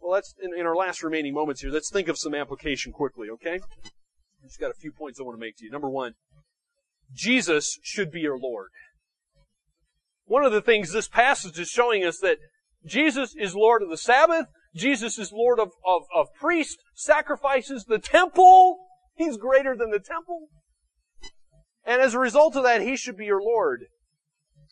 Well, 0.00 0.12
let's, 0.12 0.34
in, 0.40 0.58
in, 0.58 0.64
our 0.64 0.76
last 0.76 1.02
remaining 1.02 1.34
moments 1.34 1.60
here, 1.60 1.70
let's 1.70 1.90
think 1.90 2.08
of 2.08 2.18
some 2.18 2.34
application 2.34 2.92
quickly, 2.92 3.28
okay? 3.30 3.54
I've 3.54 4.48
just 4.48 4.60
got 4.60 4.70
a 4.70 4.80
few 4.80 4.92
points 4.92 5.18
I 5.20 5.24
want 5.24 5.36
to 5.36 5.40
make 5.40 5.56
to 5.56 5.64
you. 5.64 5.70
Number 5.70 5.90
one, 5.90 6.14
Jesus 7.12 7.78
should 7.82 8.10
be 8.10 8.20
your 8.20 8.38
Lord. 8.38 8.70
One 10.24 10.44
of 10.44 10.52
the 10.52 10.62
things 10.62 10.92
this 10.92 11.08
passage 11.08 11.58
is 11.58 11.68
showing 11.68 12.04
us 12.04 12.18
that 12.20 12.38
Jesus 12.86 13.34
is 13.36 13.54
Lord 13.54 13.82
of 13.82 13.90
the 13.90 13.96
Sabbath, 13.96 14.46
Jesus 14.74 15.18
is 15.18 15.32
Lord 15.32 15.58
of, 15.58 15.70
of, 15.86 16.02
of 16.14 16.28
priests, 16.38 16.76
sacrifices, 16.94 17.84
the 17.84 17.98
temple. 17.98 18.78
He's 19.16 19.36
greater 19.36 19.74
than 19.76 19.90
the 19.90 19.98
temple. 19.98 20.48
And 21.88 22.02
as 22.02 22.12
a 22.12 22.18
result 22.18 22.54
of 22.54 22.64
that, 22.64 22.82
He 22.82 22.98
should 22.98 23.16
be 23.16 23.24
your 23.24 23.40
Lord. 23.40 23.86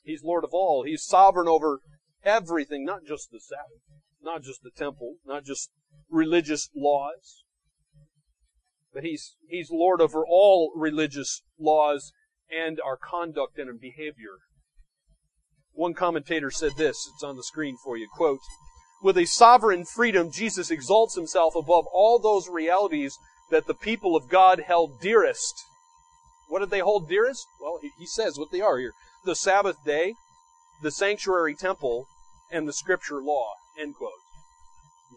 He's 0.05 0.23
Lord 0.23 0.45
of 0.45 0.51
all. 0.53 0.85
He's 0.85 1.03
sovereign 1.03 1.49
over 1.49 1.81
everything, 2.23 2.85
not 2.85 3.07
just 3.09 3.31
the 3.33 3.41
Sabbath, 3.41 3.81
not 4.23 4.43
just 4.43 4.63
the 4.63 4.71
temple, 4.71 5.15
not 5.25 5.43
just 5.43 5.71
religious 6.11 6.69
laws. 6.77 7.45
But 8.93 9.03
He's, 9.03 9.37
He's 9.49 9.71
Lord 9.71 10.03
over 10.03 10.27
all 10.29 10.73
religious 10.77 11.43
laws 11.59 12.13
and 12.51 12.79
our 12.85 12.99
conduct 12.99 13.59
and 13.59 13.69
our 13.71 13.75
behavior. 13.75 14.37
One 15.73 15.95
commentator 15.95 16.51
said 16.51 16.73
this, 16.77 17.09
it's 17.15 17.25
on 17.25 17.37
the 17.37 17.43
screen 17.43 17.79
for 17.83 17.97
you, 17.97 18.09
quote, 18.15 18.41
with 19.03 19.17
a 19.17 19.25
sovereign 19.25 19.87
freedom, 19.87 20.31
Jesus 20.31 20.71
exalts 20.71 21.15
himself 21.15 21.55
above 21.55 21.87
all 21.93 22.19
those 22.19 22.49
realities 22.49 23.17
that 23.51 23.67
the 23.67 23.75
people 23.75 24.17
of 24.17 24.29
God 24.29 24.61
held 24.67 25.01
dearest. 25.01 25.55
What 26.49 26.61
did 26.61 26.71
they 26.71 26.81
hold 26.81 27.09
dearest? 27.09 27.47
Well, 27.61 27.81
he 27.99 28.07
says 28.07 28.39
what 28.39 28.51
they 28.51 28.61
are 28.61 28.79
here. 28.79 28.93
The 29.25 29.35
Sabbath 29.35 29.77
day, 29.85 30.15
the 30.83 30.91
sanctuary 30.91 31.55
temple, 31.55 32.07
and 32.51 32.69
the 32.69 32.73
scripture 32.73 33.21
law. 33.21 33.53
End 33.79 33.97
quote. 33.97 34.13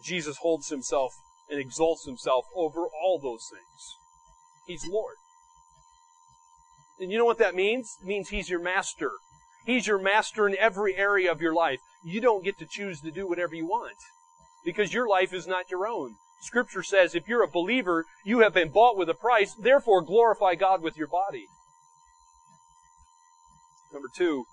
Jesus 0.02 0.38
holds 0.38 0.68
himself 0.68 1.12
and 1.48 1.60
exalts 1.60 2.04
himself 2.04 2.46
over 2.54 2.86
all 2.86 3.18
those 3.18 3.48
things. 3.50 3.96
He's 4.66 4.86
Lord. 4.86 5.16
And 7.00 7.10
you 7.10 7.18
know 7.18 7.24
what 7.24 7.38
that 7.38 7.54
means? 7.54 7.96
It 8.00 8.06
means 8.06 8.28
He's 8.28 8.50
your 8.50 8.60
master. 8.60 9.12
He's 9.64 9.86
your 9.86 9.98
master 9.98 10.46
in 10.46 10.56
every 10.58 10.96
area 10.96 11.32
of 11.32 11.40
your 11.40 11.54
life. 11.54 11.80
You 12.04 12.20
don't 12.20 12.44
get 12.44 12.58
to 12.58 12.66
choose 12.66 13.00
to 13.00 13.10
do 13.10 13.26
whatever 13.26 13.54
you 13.54 13.66
want 13.66 13.96
because 14.64 14.92
your 14.92 15.08
life 15.08 15.32
is 15.32 15.46
not 15.46 15.70
your 15.70 15.86
own. 15.86 16.16
Scripture 16.40 16.82
says 16.82 17.14
if 17.14 17.28
you're 17.28 17.42
a 17.42 17.48
believer, 17.48 18.06
you 18.24 18.40
have 18.40 18.54
been 18.54 18.70
bought 18.70 18.96
with 18.96 19.08
a 19.08 19.14
price, 19.14 19.54
therefore 19.54 20.02
glorify 20.02 20.54
God 20.54 20.82
with 20.82 20.96
your 20.96 21.08
body. 21.08 21.44
Number 23.92 24.08
two, 24.14 24.44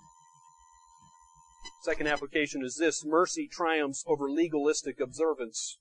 second 1.82 2.08
application 2.08 2.62
is 2.64 2.76
this 2.76 3.04
mercy 3.04 3.48
triumphs 3.50 4.04
over 4.06 4.30
legalistic 4.30 5.00
observance. 5.00 5.78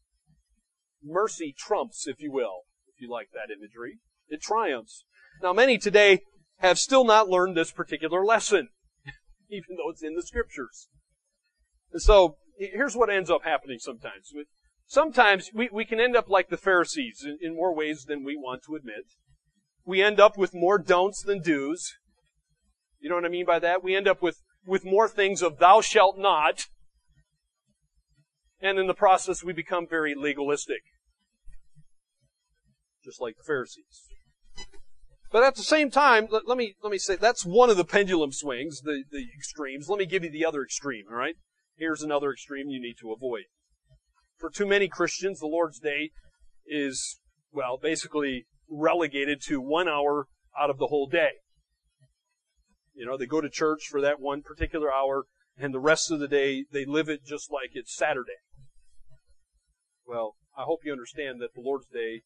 Mercy 1.04 1.54
trumps, 1.58 2.08
if 2.08 2.22
you 2.22 2.32
will, 2.32 2.64
if 2.88 3.02
you 3.02 3.12
like 3.12 3.30
that 3.34 3.54
imagery. 3.54 4.00
It 4.30 4.42
triumphs. 4.42 5.04
Now, 5.42 5.54
many 5.54 5.78
today 5.78 6.22
have 6.60 6.80
still 6.80 7.04
not 7.04 7.30
learned 7.30 7.56
this 7.56 7.72
particular 7.72 8.26
lesson, 8.26 8.70
even 9.50 9.76
though 9.78 9.90
it's 9.90 10.04
in 10.04 10.16
the 10.16 10.24
scriptures. 10.24 10.88
And 11.92 12.02
so, 12.02 12.38
here's 12.58 12.96
what 12.96 13.10
ends 13.10 13.30
up 13.30 13.44
happening 13.44 13.80
sometimes. 13.80 14.32
Sometimes 14.88 15.52
we, 15.54 15.70
we 15.72 15.86
can 15.86 16.00
end 16.00 16.16
up 16.16 16.30
like 16.30 16.50
the 16.50 16.58
Pharisees 16.58 17.24
in, 17.24 17.38
in 17.42 17.56
more 17.56 17.76
ways 17.76 18.06
than 18.06 18.24
we 18.24 18.38
want 18.38 18.64
to 18.64 18.76
admit. 18.76 19.04
We 19.86 20.02
end 20.02 20.20
up 20.20 20.38
with 20.38 20.54
more 20.54 20.80
don'ts 20.80 21.22
than 21.22 21.42
do's. 21.42 21.94
You 23.00 23.10
know 23.10 23.16
what 23.16 23.26
I 23.26 23.30
mean 23.30 23.46
by 23.46 23.60
that? 23.60 23.84
We 23.84 23.96
end 23.96 24.08
up 24.08 24.22
with, 24.22 24.38
with 24.66 24.86
more 24.86 25.10
things 25.10 25.42
of 25.42 25.60
thou 25.60 25.82
shalt 25.82 26.18
not. 26.18 26.68
And 28.62 28.80
in 28.80 28.88
the 28.88 28.94
process, 28.94 29.44
we 29.44 29.54
become 29.54 29.88
very 29.88 30.16
legalistic. 30.16 30.82
Just 33.04 33.22
like 33.22 33.36
the 33.38 33.44
Pharisees. 33.44 34.08
But 35.32 35.44
at 35.44 35.56
the 35.56 35.64
same 35.64 35.92
time, 35.92 36.28
let, 36.32 36.48
let, 36.48 36.58
me 36.58 36.76
let 36.82 36.92
me 36.92 36.98
say 36.98 37.18
that's 37.18 37.46
one 37.46 37.70
of 37.70 37.78
the 37.78 37.84
pendulum 37.86 38.32
swings, 38.32 38.82
the, 38.82 39.04
the 39.12 39.26
extremes. 39.38 39.90
Let 39.90 40.00
me 40.00 40.06
give 40.06 40.24
you 40.24 40.32
the 40.32 40.46
other 40.46 40.64
extreme, 40.64 41.06
all 41.12 41.18
right? 41.18 41.36
Here's 41.76 42.02
another 42.02 42.32
extreme 42.32 42.70
you 42.70 42.82
need 42.82 42.96
to 43.02 43.12
avoid. 43.12 43.44
For 44.38 44.50
too 44.50 44.68
many 44.68 44.88
Christians, 44.88 45.40
the 45.40 45.48
Lord's 45.48 45.80
Day 45.80 46.12
is, 46.66 47.20
well, 47.52 47.78
basically 47.82 48.46
relegated 48.70 49.42
to 49.48 49.60
one 49.60 49.88
hour 49.88 50.28
out 50.60 50.70
of 50.70 50.78
the 50.78 50.88
whole 50.88 51.08
day. 51.08 51.32
You 52.94 53.06
know, 53.06 53.18
they 53.18 53.26
go 53.26 53.42
to 53.42 53.50
church 53.50 53.88
for 53.90 54.02
that 54.02 54.20
one 54.20 54.42
particular 54.42 54.92
hour, 54.92 55.26
and 55.58 55.74
the 55.74 55.80
rest 55.80 56.12
of 56.12 56.20
the 56.20 56.28
day 56.28 56.66
they 56.72 56.86
live 56.86 57.10
it 57.10 57.26
just 57.26 57.52
like 57.52 57.72
it's 57.74 57.96
Saturday. 57.96 58.40
Well, 60.06 60.36
I 60.58 60.64
hope 60.64 60.80
you 60.84 60.92
understand 60.92 61.42
that 61.42 61.54
the 61.54 61.62
Lord's 61.62 61.88
Day 61.88 62.22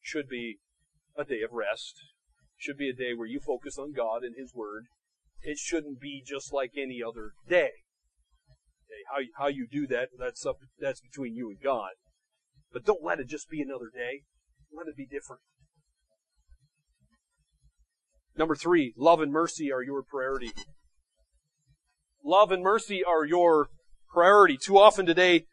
should 0.00 0.28
be 0.28 0.58
a 1.16 1.24
day 1.24 1.42
of 1.42 1.52
rest 1.52 1.94
should 2.58 2.76
be 2.76 2.90
a 2.90 2.92
day 2.92 3.14
where 3.14 3.26
you 3.26 3.40
focus 3.40 3.78
on 3.78 3.92
God 3.92 4.24
and 4.24 4.34
His 4.36 4.52
Word. 4.52 4.86
It 5.40 5.58
shouldn't 5.58 6.00
be 6.00 6.22
just 6.26 6.52
like 6.52 6.72
any 6.76 7.00
other 7.02 7.32
day. 7.48 7.70
Okay, 8.98 9.28
how, 9.36 9.44
how 9.44 9.48
you 9.48 9.66
do 9.70 9.86
that, 9.88 10.08
that's 10.18 10.44
up, 10.46 10.58
that's 10.80 11.00
between 11.00 11.34
you 11.34 11.48
and 11.50 11.58
God. 11.62 11.90
But 12.72 12.84
don't 12.84 13.04
let 13.04 13.20
it 13.20 13.28
just 13.28 13.48
be 13.48 13.60
another 13.60 13.90
day. 13.92 14.22
Let 14.76 14.88
it 14.88 14.96
be 14.96 15.06
different. 15.06 15.42
Number 18.36 18.54
three, 18.54 18.94
love 18.96 19.20
and 19.20 19.32
mercy 19.32 19.72
are 19.72 19.82
your 19.82 20.02
priority. 20.02 20.52
Love 22.24 22.52
and 22.52 22.62
mercy 22.62 23.02
are 23.02 23.24
your 23.24 23.68
priority. 24.12 24.56
Too 24.56 24.78
often 24.78 25.06
today, 25.06 25.46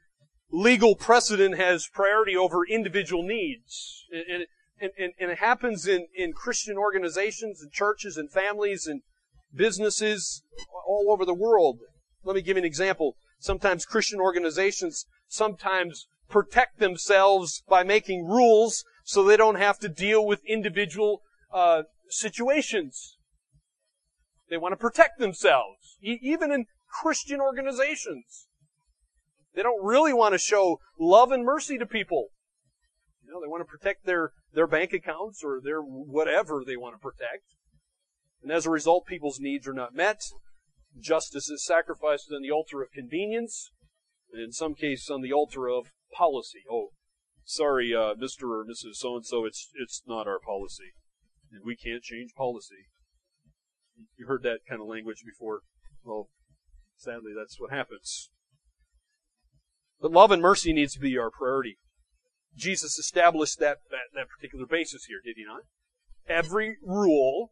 legal 0.52 0.96
precedent 0.96 1.58
has 1.58 1.88
priority 1.92 2.36
over 2.36 2.66
individual 2.68 3.24
needs. 3.24 4.06
And, 4.12 4.46
and, 4.80 4.92
and, 4.98 5.14
and 5.20 5.32
it 5.32 5.40
happens 5.40 5.88
in, 5.88 6.08
in 6.16 6.34
Christian 6.34 6.78
organizations 6.78 7.62
and 7.62 7.72
churches 7.72 8.18
and 8.18 8.32
families 8.32 8.86
and 8.86 9.02
businesses 9.56 10.44
all 10.88 11.08
over 11.10 11.26
the 11.26 11.34
world. 11.34 11.80
Let 12.24 12.36
me 12.36 12.42
give 12.42 12.58
you 12.58 12.62
an 12.62 12.66
example. 12.66 13.16
Sometimes 13.46 13.86
Christian 13.86 14.20
organizations 14.20 15.06
sometimes 15.28 16.08
protect 16.28 16.80
themselves 16.80 17.62
by 17.70 17.84
making 17.84 18.26
rules 18.26 18.84
so 19.04 19.24
they 19.24 19.38
don't 19.38 19.60
have 19.60 19.78
to 19.80 19.88
deal 19.88 20.26
with 20.26 20.44
individual 20.46 21.22
uh, 21.54 21.84
situations. 22.10 23.18
They 24.50 24.58
want 24.58 24.72
to 24.72 24.78
protect 24.78 25.20
themselves, 25.20 26.00
e- 26.02 26.18
even 26.24 26.52
in 26.52 26.66
Christian 26.90 27.40
organizations. 27.40 28.48
They 29.54 29.62
don't 29.62 29.86
really 29.86 30.12
want 30.12 30.34
to 30.34 30.40
show 30.40 30.80
love 31.00 31.32
and 31.32 31.46
mercy 31.46 31.78
to 31.78 31.86
people. 31.86 32.30
You 33.24 33.32
know, 33.32 33.40
they 33.40 33.48
want 33.48 33.62
to 33.62 33.72
protect 33.72 34.08
their, 34.08 34.32
their 34.56 34.66
bank 34.66 34.92
accounts 34.92 35.44
or 35.44 35.62
their 35.64 35.82
whatever 35.82 36.64
they 36.66 36.78
want 36.78 36.96
to 36.96 37.00
protect. 37.00 37.44
And 38.42 38.52
as 38.52 38.66
a 38.66 38.72
result, 38.72 39.06
people's 39.06 39.40
needs 39.40 39.68
are 39.68 39.74
not 39.74 39.94
met. 39.94 40.24
Justice 41.00 41.50
is 41.50 41.66
sacrificed 41.66 42.32
on 42.34 42.42
the 42.42 42.52
altar 42.52 42.82
of 42.82 42.92
convenience. 42.92 43.72
and 44.32 44.44
in 44.44 44.52
some 44.52 44.76
cases 44.76 45.10
on 45.10 45.22
the 45.22 45.34
altar 45.34 45.70
of 45.70 45.92
policy. 46.12 46.64
Oh, 46.70 46.90
sorry, 47.44 47.94
uh, 47.94 48.16
Mr. 48.16 48.44
or 48.44 48.66
Mrs. 48.66 48.96
So-and-so, 48.96 49.46
it's, 49.46 49.70
it's 49.76 50.02
not 50.08 50.28
our 50.28 50.40
policy. 50.40 50.94
And 51.52 51.62
we 51.64 51.76
can't 51.76 52.04
change 52.04 52.32
policy. 52.36 52.88
You 54.18 54.28
heard 54.28 54.44
that 54.44 54.60
kind 54.68 54.82
of 54.82 54.88
language 54.88 55.24
before. 55.26 55.62
Well, 56.04 56.30
sadly, 56.98 57.32
that's 57.38 57.60
what 57.60 57.72
happens. 57.72 58.30
But 60.02 60.12
love 60.12 60.32
and 60.32 60.42
mercy 60.42 60.74
needs 60.74 60.94
to 60.94 61.00
be 61.00 61.18
our 61.18 61.32
priority. 61.32 61.78
Jesus 62.56 62.98
established 62.98 63.60
that, 63.60 63.78
that, 63.92 64.14
that 64.14 64.28
particular 64.30 64.66
basis 64.66 65.06
here, 65.06 65.20
did 65.24 65.36
he 65.38 65.46
not? 65.46 65.62
Every 66.28 66.78
rule 66.84 67.52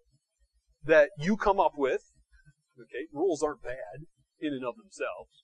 that 0.83 1.09
you 1.17 1.37
come 1.37 1.59
up 1.59 1.73
with, 1.77 2.01
okay, 2.79 3.07
rules 3.11 3.43
aren't 3.43 3.63
bad 3.63 4.07
in 4.39 4.53
and 4.53 4.65
of 4.65 4.75
themselves. 4.75 5.43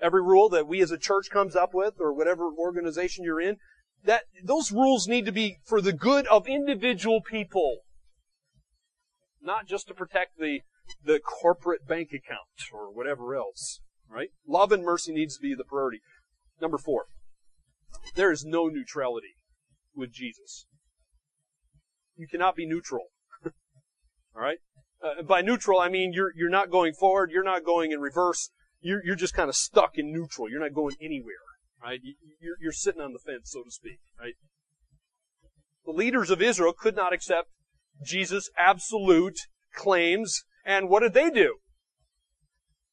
Every 0.00 0.22
rule 0.22 0.48
that 0.50 0.66
we 0.66 0.80
as 0.82 0.90
a 0.90 0.98
church 0.98 1.30
comes 1.30 1.54
up 1.56 1.72
with, 1.72 1.94
or 2.00 2.12
whatever 2.12 2.50
organization 2.52 3.24
you're 3.24 3.40
in, 3.40 3.56
that, 4.04 4.24
those 4.42 4.72
rules 4.72 5.08
need 5.08 5.24
to 5.26 5.32
be 5.32 5.58
for 5.64 5.80
the 5.80 5.92
good 5.92 6.26
of 6.26 6.46
individual 6.46 7.20
people. 7.20 7.78
Not 9.40 9.66
just 9.66 9.88
to 9.88 9.94
protect 9.94 10.38
the, 10.38 10.60
the 11.02 11.20
corporate 11.20 11.86
bank 11.86 12.08
account 12.08 12.72
or 12.72 12.92
whatever 12.92 13.34
else. 13.34 13.80
Right? 14.08 14.28
Love 14.46 14.72
and 14.72 14.84
mercy 14.84 15.12
needs 15.12 15.36
to 15.36 15.42
be 15.42 15.54
the 15.54 15.64
priority. 15.64 16.00
Number 16.60 16.78
four. 16.78 17.06
There 18.14 18.30
is 18.30 18.44
no 18.44 18.66
neutrality 18.66 19.36
with 19.94 20.12
Jesus. 20.12 20.66
You 22.16 22.28
cannot 22.28 22.56
be 22.56 22.66
neutral. 22.66 23.06
All 23.44 24.42
right? 24.42 24.58
Uh, 25.04 25.22
by 25.22 25.42
neutral, 25.42 25.78
I 25.78 25.88
mean 25.90 26.12
you're, 26.14 26.32
you're 26.34 26.48
not 26.48 26.70
going 26.70 26.94
forward, 26.94 27.30
you're 27.30 27.44
not 27.44 27.64
going 27.64 27.92
in 27.92 28.00
reverse, 28.00 28.50
you're, 28.80 29.04
you're 29.04 29.16
just 29.16 29.34
kind 29.34 29.48
of 29.48 29.56
stuck 29.56 29.92
in 29.96 30.12
neutral. 30.12 30.48
You're 30.50 30.60
not 30.60 30.74
going 30.74 30.96
anywhere. 31.00 31.34
Right? 31.82 32.00
You're, 32.40 32.56
you're 32.60 32.72
sitting 32.72 33.02
on 33.02 33.12
the 33.12 33.18
fence, 33.18 33.50
so 33.50 33.62
to 33.62 33.70
speak. 33.70 33.98
Right? 34.18 34.34
The 35.84 35.92
leaders 35.92 36.30
of 36.30 36.40
Israel 36.40 36.72
could 36.72 36.96
not 36.96 37.12
accept 37.12 37.48
Jesus' 38.02 38.50
absolute 38.58 39.38
claims, 39.74 40.44
and 40.64 40.88
what 40.88 41.00
did 41.00 41.12
they 41.12 41.28
do? 41.28 41.56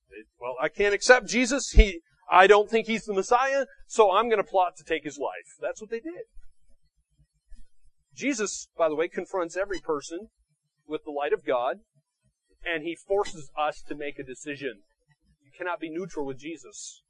They, 0.09 0.23
well, 0.39 0.55
I 0.61 0.67
can't 0.67 0.93
accept 0.93 1.27
Jesus. 1.27 1.71
He, 1.71 2.01
I 2.29 2.47
don't 2.47 2.69
think 2.69 2.87
he's 2.87 3.05
the 3.05 3.13
Messiah, 3.13 3.65
so 3.87 4.11
I'm 4.11 4.27
going 4.27 4.43
to 4.43 4.49
plot 4.49 4.73
to 4.77 4.83
take 4.83 5.03
his 5.05 5.17
life. 5.17 5.55
That's 5.61 5.79
what 5.79 5.89
they 5.89 5.99
did. 5.99 6.23
Jesus, 8.13 8.67
by 8.77 8.89
the 8.89 8.95
way, 8.95 9.07
confronts 9.07 9.55
every 9.55 9.79
person 9.79 10.27
with 10.85 11.05
the 11.05 11.11
light 11.11 11.31
of 11.31 11.45
God, 11.45 11.77
and 12.65 12.83
he 12.83 12.95
forces 12.95 13.49
us 13.57 13.81
to 13.87 13.95
make 13.95 14.19
a 14.19 14.23
decision. 14.23 14.81
You 15.43 15.51
cannot 15.57 15.79
be 15.79 15.89
neutral 15.89 16.25
with 16.25 16.39
Jesus. 16.39 17.03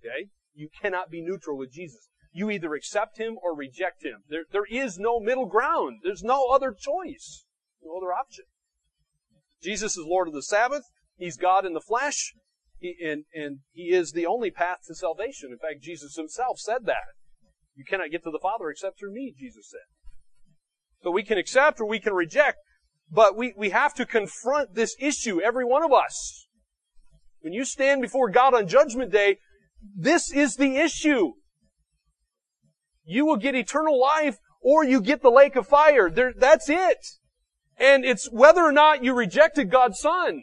Okay? 0.00 0.30
You 0.54 0.68
cannot 0.80 1.10
be 1.10 1.20
neutral 1.20 1.58
with 1.58 1.72
Jesus. 1.72 2.08
You 2.32 2.50
either 2.50 2.74
accept 2.74 3.18
him 3.18 3.36
or 3.42 3.56
reject 3.56 4.04
him. 4.04 4.22
There, 4.28 4.44
there 4.52 4.66
is 4.70 4.98
no 4.98 5.20
middle 5.20 5.46
ground. 5.46 6.00
There's 6.02 6.22
no 6.22 6.48
other 6.48 6.74
choice. 6.78 7.46
No 7.82 7.96
other 7.96 8.12
option. 8.12 8.44
Jesus 9.62 9.96
is 9.96 10.04
Lord 10.06 10.28
of 10.28 10.34
the 10.34 10.42
Sabbath. 10.42 10.82
He's 11.16 11.36
God 11.36 11.64
in 11.64 11.72
the 11.72 11.80
flesh. 11.80 12.34
He, 12.78 12.94
and, 13.02 13.24
and 13.34 13.60
he 13.72 13.84
is 13.84 14.12
the 14.12 14.26
only 14.26 14.50
path 14.50 14.78
to 14.86 14.94
salvation. 14.94 15.50
In 15.50 15.58
fact, 15.58 15.82
Jesus 15.82 16.16
himself 16.16 16.58
said 16.58 16.84
that. 16.84 17.16
You 17.74 17.84
cannot 17.84 18.10
get 18.10 18.22
to 18.24 18.30
the 18.30 18.38
Father 18.40 18.70
except 18.70 18.98
through 18.98 19.12
me, 19.12 19.34
Jesus 19.36 19.70
said. 19.70 19.86
So 21.02 21.10
we 21.10 21.22
can 21.22 21.38
accept 21.38 21.80
or 21.80 21.86
we 21.86 22.00
can 22.00 22.14
reject, 22.14 22.58
but 23.10 23.36
we, 23.36 23.54
we 23.56 23.70
have 23.70 23.94
to 23.94 24.06
confront 24.06 24.74
this 24.74 24.96
issue, 24.98 25.40
every 25.40 25.64
one 25.64 25.82
of 25.82 25.92
us. 25.92 26.46
When 27.40 27.52
you 27.52 27.64
stand 27.64 28.02
before 28.02 28.28
God 28.30 28.54
on 28.54 28.66
Judgment 28.66 29.12
Day, 29.12 29.38
this 29.96 30.32
is 30.32 30.56
the 30.56 30.76
issue. 30.76 31.32
You 33.04 33.24
will 33.24 33.36
get 33.36 33.54
eternal 33.54 34.00
life 34.00 34.38
or 34.60 34.84
you 34.84 35.00
get 35.00 35.22
the 35.22 35.30
lake 35.30 35.54
of 35.54 35.66
fire. 35.66 36.10
There, 36.10 36.32
that's 36.36 36.68
it. 36.68 36.98
And 37.78 38.04
it's 38.04 38.28
whether 38.32 38.62
or 38.62 38.72
not 38.72 39.04
you 39.04 39.14
rejected 39.14 39.70
God's 39.70 40.00
Son. 40.00 40.42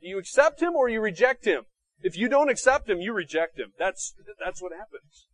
Do 0.00 0.08
you 0.08 0.18
accept 0.18 0.62
Him 0.62 0.74
or 0.76 0.88
you 0.88 1.00
reject 1.00 1.44
Him? 1.46 1.64
If 2.00 2.16
you 2.16 2.28
don't 2.28 2.50
accept 2.50 2.88
Him, 2.88 3.00
you 3.00 3.12
reject 3.12 3.58
Him. 3.58 3.72
That's, 3.78 4.14
that's 4.38 4.62
what 4.62 4.72
happens. 4.72 5.26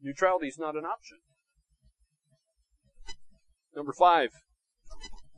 Neutrality 0.00 0.46
is 0.46 0.58
not 0.58 0.76
an 0.76 0.84
option. 0.84 1.18
Number 3.74 3.92
five, 3.92 4.30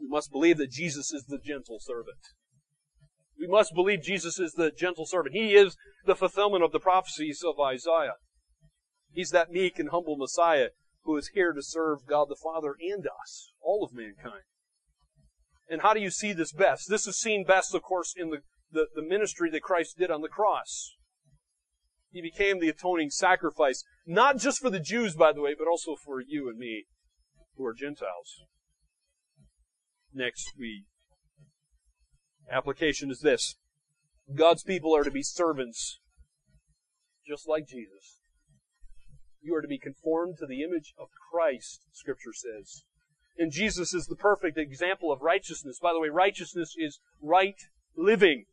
we 0.01 0.09
must 0.09 0.31
believe 0.31 0.59
that 0.59 0.71
Jesus 0.71 1.13
is 1.13 1.25
the 1.25 1.39
gentle 1.39 1.79
servant. 1.81 2.19
We 3.39 3.47
must 3.47 3.75
believe 3.75 4.03
Jesus 4.03 4.39
is 4.39 4.53
the 4.53 4.71
gentle 4.71 5.07
servant. 5.07 5.35
He 5.35 5.55
is 5.55 5.77
the 6.05 6.15
fulfillment 6.15 6.65
of 6.65 6.73
the 6.73 6.81
prophecies 6.81 7.43
of 7.47 7.61
Isaiah. 7.61 8.17
He's 9.13 9.31
that 9.31 9.51
meek 9.51 9.79
and 9.79 9.91
humble 9.91 10.17
Messiah 10.17 10.69
who 11.05 11.17
is 11.17 11.31
here 11.35 11.53
to 11.53 11.63
serve 11.63 12.07
God 12.07 12.29
the 12.29 12.37
Father 12.43 12.77
and 12.81 13.07
us, 13.07 13.53
all 13.61 13.83
of 13.83 13.93
mankind. 13.93 14.43
And 15.69 15.83
how 15.83 15.95
do 15.95 16.01
you 16.01 16.11
see 16.11 16.33
this 16.33 16.53
best? 16.53 16.89
This 16.89 17.07
is 17.07 17.19
seen 17.19 17.45
best, 17.45 17.75
of 17.75 17.83
course, 17.83 18.13
in 18.17 18.31
the, 18.31 18.39
the, 18.73 18.87
the 18.95 19.03
ministry 19.03 19.51
that 19.51 19.63
Christ 19.63 19.97
did 19.99 20.11
on 20.11 20.21
the 20.21 20.29
cross. 20.29 20.97
He 22.11 22.21
became 22.21 22.61
the 22.61 22.69
atoning 22.69 23.11
sacrifice, 23.11 23.85
not 24.07 24.37
just 24.37 24.61
for 24.61 24.69
the 24.69 24.81
Jews, 24.81 25.15
by 25.15 25.33
the 25.33 25.41
way, 25.41 25.55
but 25.57 25.69
also 25.69 25.97
for 25.97 26.21
you 26.21 26.49
and 26.49 26.59
me 26.59 26.87
who 27.61 27.67
are 27.67 27.75
Gentiles. 27.75 28.43
Next, 30.15 30.53
we 30.59 30.85
application 32.51 33.11
is 33.11 33.21
this. 33.21 33.57
God's 34.35 34.63
people 34.63 34.97
are 34.97 35.05
to 35.05 35.11
be 35.11 35.23
servants, 35.23 36.01
just 37.27 37.47
like 37.47 37.69
Jesus. 37.69 38.19
You 39.43 39.55
are 39.55 39.63
to 39.63 39.69
be 39.69 39.79
conformed 39.79 40.37
to 40.39 40.47
the 40.47 40.63
image 40.63 40.95
of 40.99 41.09
Christ, 41.31 41.83
Scripture 41.93 42.33
says. 42.33 42.85
And 43.39 43.53
Jesus 43.53 43.95
is 43.95 44.07
the 44.07 44.17
perfect 44.17 44.59
example 44.59 45.13
of 45.13 45.21
righteousness. 45.21 45.79
By 45.81 45.93
the 45.93 46.01
way, 46.01 46.09
righteousness 46.09 46.75
is 46.77 46.99
right 47.23 47.57
living. 47.97 48.45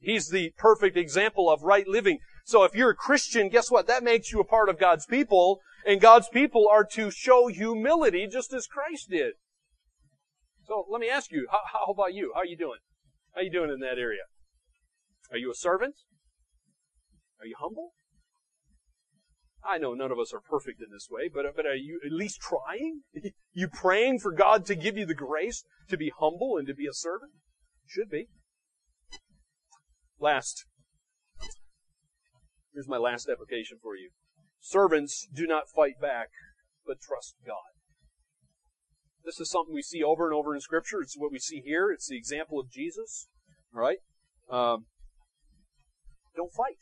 He's 0.00 0.28
the 0.28 0.52
perfect 0.58 0.96
example 0.96 1.50
of 1.50 1.62
right 1.62 1.86
living. 1.86 2.18
So 2.44 2.64
if 2.64 2.74
you're 2.74 2.90
a 2.90 2.96
Christian, 2.96 3.48
guess 3.48 3.70
what? 3.70 3.86
That 3.86 4.04
makes 4.04 4.32
you 4.32 4.40
a 4.40 4.44
part 4.44 4.68
of 4.68 4.78
God's 4.78 5.06
people, 5.06 5.60
and 5.86 6.00
God's 6.00 6.28
people 6.28 6.66
are 6.70 6.84
to 6.92 7.10
show 7.10 7.48
humility 7.48 8.26
just 8.30 8.52
as 8.52 8.66
Christ 8.66 9.10
did. 9.10 9.34
So 10.66 10.86
let 10.90 11.00
me 11.00 11.08
ask 11.08 11.30
you, 11.30 11.46
how, 11.50 11.60
how 11.72 11.92
about 11.92 12.14
you? 12.14 12.32
How 12.34 12.40
are 12.40 12.46
you 12.46 12.56
doing? 12.56 12.78
How 13.34 13.40
are 13.40 13.44
you 13.44 13.50
doing 13.50 13.70
in 13.70 13.80
that 13.80 13.98
area? 13.98 14.22
Are 15.30 15.38
you 15.38 15.50
a 15.50 15.54
servant? 15.54 15.96
Are 17.40 17.46
you 17.46 17.56
humble? 17.58 17.92
I 19.66 19.78
know 19.78 19.94
none 19.94 20.12
of 20.12 20.18
us 20.18 20.32
are 20.32 20.40
perfect 20.40 20.80
in 20.80 20.88
this 20.92 21.08
way, 21.10 21.30
but, 21.32 21.44
but 21.56 21.64
are 21.66 21.74
you 21.74 22.00
at 22.04 22.12
least 22.12 22.40
trying? 22.40 23.00
you 23.52 23.68
praying 23.68 24.18
for 24.20 24.30
God 24.30 24.66
to 24.66 24.74
give 24.74 24.96
you 24.96 25.06
the 25.06 25.14
grace 25.14 25.64
to 25.88 25.96
be 25.96 26.12
humble 26.18 26.56
and 26.58 26.66
to 26.66 26.74
be 26.74 26.86
a 26.86 26.92
servant? 26.92 27.32
Should 27.86 28.10
be. 28.10 28.28
Last. 30.18 30.66
Here's 32.72 32.88
my 32.88 32.98
last 32.98 33.28
application 33.28 33.78
for 33.82 33.96
you. 33.96 34.10
Servants 34.64 35.28
do 35.30 35.46
not 35.46 35.68
fight 35.68 36.00
back, 36.00 36.28
but 36.86 36.96
trust 36.98 37.34
God. 37.46 37.76
This 39.22 39.38
is 39.38 39.50
something 39.50 39.74
we 39.74 39.82
see 39.82 40.02
over 40.02 40.24
and 40.24 40.34
over 40.34 40.54
in 40.54 40.60
Scripture. 40.62 41.02
It's 41.02 41.18
what 41.18 41.30
we 41.30 41.38
see 41.38 41.60
here. 41.62 41.90
It's 41.92 42.08
the 42.08 42.16
example 42.16 42.58
of 42.58 42.70
Jesus. 42.70 43.28
right? 43.74 43.98
Um, 44.50 44.86
don't 46.34 46.50
fight. 46.50 46.80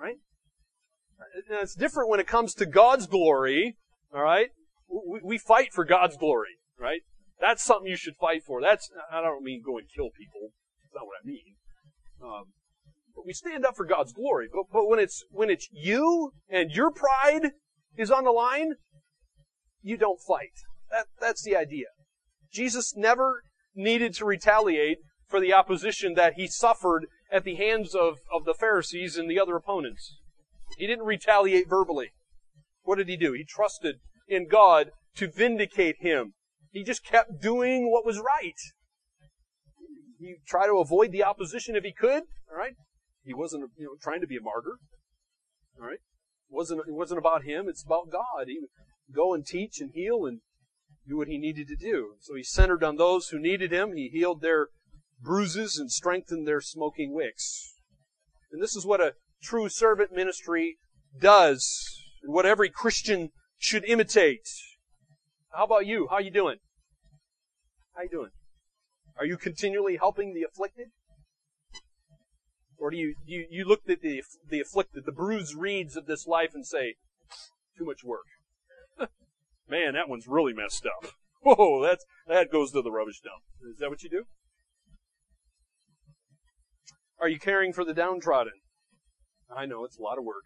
Right? 0.00 0.16
Now, 1.50 1.60
it's 1.60 1.74
different 1.74 2.08
when 2.08 2.20
it 2.20 2.26
comes 2.26 2.54
to 2.54 2.64
God's 2.64 3.06
glory. 3.06 3.76
All 4.14 4.22
right? 4.22 4.48
We, 4.88 5.20
we 5.22 5.36
fight 5.36 5.74
for 5.74 5.84
God's 5.84 6.16
glory. 6.16 6.56
Right? 6.78 7.02
That's 7.38 7.62
something 7.62 7.90
you 7.90 7.98
should 7.98 8.16
fight 8.16 8.44
for. 8.44 8.62
That's 8.62 8.90
I 9.12 9.20
don't 9.20 9.44
mean 9.44 9.62
go 9.64 9.76
and 9.76 9.86
kill 9.94 10.08
people. 10.08 10.52
That's 10.82 10.94
not 10.94 11.06
what 11.06 11.18
I 11.22 11.26
mean. 11.26 11.56
Um, 12.24 12.44
we 13.24 13.32
stand 13.32 13.64
up 13.64 13.76
for 13.76 13.84
God's 13.84 14.12
glory. 14.12 14.48
But, 14.52 14.64
but 14.72 14.88
when 14.88 14.98
it's 14.98 15.24
when 15.30 15.50
it's 15.50 15.68
you 15.72 16.32
and 16.48 16.70
your 16.70 16.90
pride 16.90 17.52
is 17.96 18.10
on 18.10 18.24
the 18.24 18.30
line, 18.30 18.74
you 19.82 19.96
don't 19.96 20.20
fight. 20.20 20.52
That, 20.90 21.06
that's 21.20 21.42
the 21.42 21.56
idea. 21.56 21.86
Jesus 22.52 22.94
never 22.96 23.42
needed 23.74 24.14
to 24.14 24.24
retaliate 24.24 24.98
for 25.28 25.40
the 25.40 25.52
opposition 25.52 26.14
that 26.14 26.34
he 26.34 26.46
suffered 26.48 27.06
at 27.30 27.44
the 27.44 27.54
hands 27.54 27.94
of, 27.94 28.18
of 28.34 28.44
the 28.44 28.54
Pharisees 28.54 29.16
and 29.16 29.30
the 29.30 29.38
other 29.38 29.56
opponents. 29.56 30.16
He 30.76 30.86
didn't 30.86 31.04
retaliate 31.04 31.68
verbally. 31.68 32.10
What 32.82 32.98
did 32.98 33.08
he 33.08 33.16
do? 33.16 33.32
He 33.32 33.44
trusted 33.44 33.96
in 34.28 34.48
God 34.48 34.90
to 35.16 35.28
vindicate 35.28 35.96
him. 36.00 36.34
He 36.72 36.82
just 36.82 37.04
kept 37.04 37.40
doing 37.40 37.90
what 37.90 38.06
was 38.06 38.18
right. 38.18 38.58
He 40.18 40.36
tried 40.46 40.66
to 40.66 40.78
avoid 40.78 41.12
the 41.12 41.24
opposition 41.24 41.76
if 41.76 41.84
he 41.84 41.92
could. 41.92 42.24
All 42.50 42.58
right. 42.58 42.74
He 43.24 43.34
wasn't, 43.34 43.70
you 43.76 43.86
know, 43.86 43.96
trying 44.00 44.20
to 44.20 44.26
be 44.26 44.36
a 44.36 44.42
martyr. 44.42 44.78
All 45.78 45.86
right. 45.86 46.00
It 46.50 46.54
wasn't 46.54 46.80
it 46.80 46.94
wasn't 46.94 47.18
about 47.18 47.44
him. 47.44 47.68
It's 47.68 47.84
about 47.84 48.10
God. 48.10 48.46
He 48.46 48.58
would 48.60 48.70
go 49.14 49.34
and 49.34 49.46
teach 49.46 49.80
and 49.80 49.90
heal 49.92 50.24
and 50.26 50.40
do 51.08 51.16
what 51.16 51.28
he 51.28 51.38
needed 51.38 51.68
to 51.68 51.76
do. 51.76 52.14
So 52.20 52.34
he 52.34 52.42
centered 52.42 52.82
on 52.82 52.96
those 52.96 53.28
who 53.28 53.38
needed 53.38 53.72
him. 53.72 53.94
He 53.94 54.08
healed 54.08 54.40
their 54.40 54.68
bruises 55.20 55.78
and 55.78 55.90
strengthened 55.90 56.46
their 56.46 56.60
smoking 56.60 57.12
wicks. 57.12 57.74
And 58.52 58.62
this 58.62 58.74
is 58.74 58.86
what 58.86 59.00
a 59.00 59.14
true 59.42 59.68
servant 59.68 60.12
ministry 60.12 60.78
does, 61.18 62.02
and 62.22 62.32
what 62.32 62.46
every 62.46 62.70
Christian 62.70 63.30
should 63.58 63.84
imitate. 63.84 64.48
How 65.52 65.64
about 65.64 65.86
you? 65.86 66.08
How 66.10 66.18
you 66.18 66.30
doing? 66.30 66.58
How 67.94 68.02
you 68.02 68.08
doing? 68.08 68.30
Are 69.18 69.26
you 69.26 69.36
continually 69.36 69.96
helping 69.96 70.32
the 70.32 70.42
afflicted? 70.42 70.88
Or 72.80 72.90
do 72.90 72.96
you, 72.96 73.14
you, 73.26 73.46
you 73.50 73.64
look 73.66 73.82
at 73.88 74.00
the, 74.00 74.22
the 74.48 74.60
afflicted, 74.60 75.04
the 75.04 75.12
bruised 75.12 75.54
reeds 75.54 75.96
of 75.96 76.06
this 76.06 76.26
life 76.26 76.52
and 76.54 76.66
say, 76.66 76.94
too 77.76 77.84
much 77.84 78.02
work. 78.02 78.24
Man, 79.68 79.92
that 79.94 80.08
one's 80.08 80.26
really 80.26 80.54
messed 80.54 80.86
up. 80.86 81.12
Whoa, 81.42 81.82
that's, 81.82 82.04
that 82.26 82.50
goes 82.50 82.72
to 82.72 82.82
the 82.82 82.90
rubbish 82.90 83.20
dump. 83.20 83.42
Is 83.70 83.78
that 83.78 83.90
what 83.90 84.02
you 84.02 84.10
do? 84.10 84.24
Are 87.20 87.28
you 87.28 87.38
caring 87.38 87.74
for 87.74 87.84
the 87.84 87.94
downtrodden? 87.94 88.54
I 89.54 89.66
know 89.66 89.84
it's 89.84 89.98
a 89.98 90.02
lot 90.02 90.18
of 90.18 90.24
work. 90.24 90.44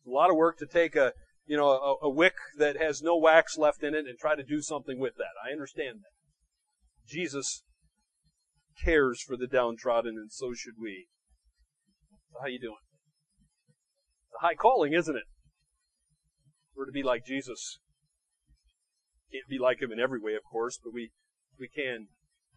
It's 0.00 0.08
a 0.08 0.14
lot 0.14 0.30
of 0.30 0.36
work 0.36 0.58
to 0.58 0.66
take 0.66 0.94
a, 0.94 1.12
you 1.46 1.56
know, 1.56 1.68
a, 1.68 2.06
a 2.06 2.10
wick 2.10 2.34
that 2.58 2.76
has 2.76 3.00
no 3.00 3.16
wax 3.16 3.56
left 3.56 3.82
in 3.82 3.94
it 3.94 4.06
and 4.06 4.18
try 4.18 4.36
to 4.36 4.42
do 4.42 4.60
something 4.60 4.98
with 4.98 5.14
that. 5.16 5.32
I 5.42 5.52
understand 5.52 6.00
that. 6.00 7.08
Jesus 7.08 7.62
cares 8.82 9.22
for 9.22 9.36
the 9.36 9.46
downtrodden, 9.46 10.16
and 10.16 10.30
so 10.30 10.52
should 10.52 10.74
we. 10.78 11.06
How 12.40 12.48
you 12.48 12.60
doing? 12.60 12.76
It's 14.28 14.36
a 14.42 14.46
high 14.46 14.54
calling, 14.54 14.92
isn't 14.92 15.16
it? 15.16 15.24
We're 16.76 16.86
to 16.86 16.92
be 16.92 17.02
like 17.02 17.24
Jesus. 17.24 17.78
Can't 19.32 19.48
be 19.48 19.58
like 19.58 19.80
him 19.80 19.90
in 19.90 19.98
every 19.98 20.20
way, 20.20 20.34
of 20.34 20.42
course, 20.44 20.78
but 20.82 20.92
we 20.92 21.10
we 21.58 21.68
can 21.68 22.08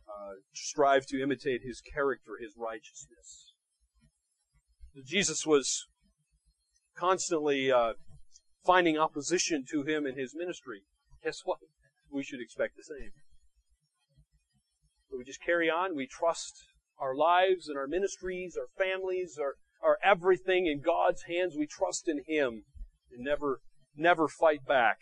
uh, 0.07 0.33
strive 0.53 1.05
to 1.07 1.21
imitate 1.21 1.61
his 1.63 1.81
character, 1.81 2.31
his 2.41 2.53
righteousness. 2.57 3.53
Jesus 5.05 5.45
was 5.45 5.87
constantly 6.97 7.71
uh, 7.71 7.93
finding 8.65 8.97
opposition 8.97 9.63
to 9.71 9.83
him 9.83 10.05
in 10.05 10.17
his 10.17 10.35
ministry. 10.35 10.81
Guess 11.23 11.41
what? 11.45 11.59
We 12.11 12.23
should 12.23 12.41
expect 12.41 12.75
the 12.75 12.83
same. 12.83 13.11
So 15.09 15.17
we 15.17 15.23
just 15.23 15.41
carry 15.41 15.69
on. 15.69 15.95
We 15.95 16.07
trust 16.07 16.65
our 16.99 17.15
lives 17.15 17.67
and 17.67 17.77
our 17.77 17.87
ministries, 17.87 18.57
our 18.57 18.67
families, 18.77 19.37
our, 19.39 19.55
our 19.81 19.97
everything 20.03 20.67
in 20.67 20.81
God's 20.81 21.23
hands. 21.23 21.55
We 21.57 21.67
trust 21.67 22.07
in 22.07 22.21
Him 22.27 22.63
and 23.11 23.23
never, 23.23 23.61
never 23.95 24.27
fight 24.27 24.65
back. 24.67 24.97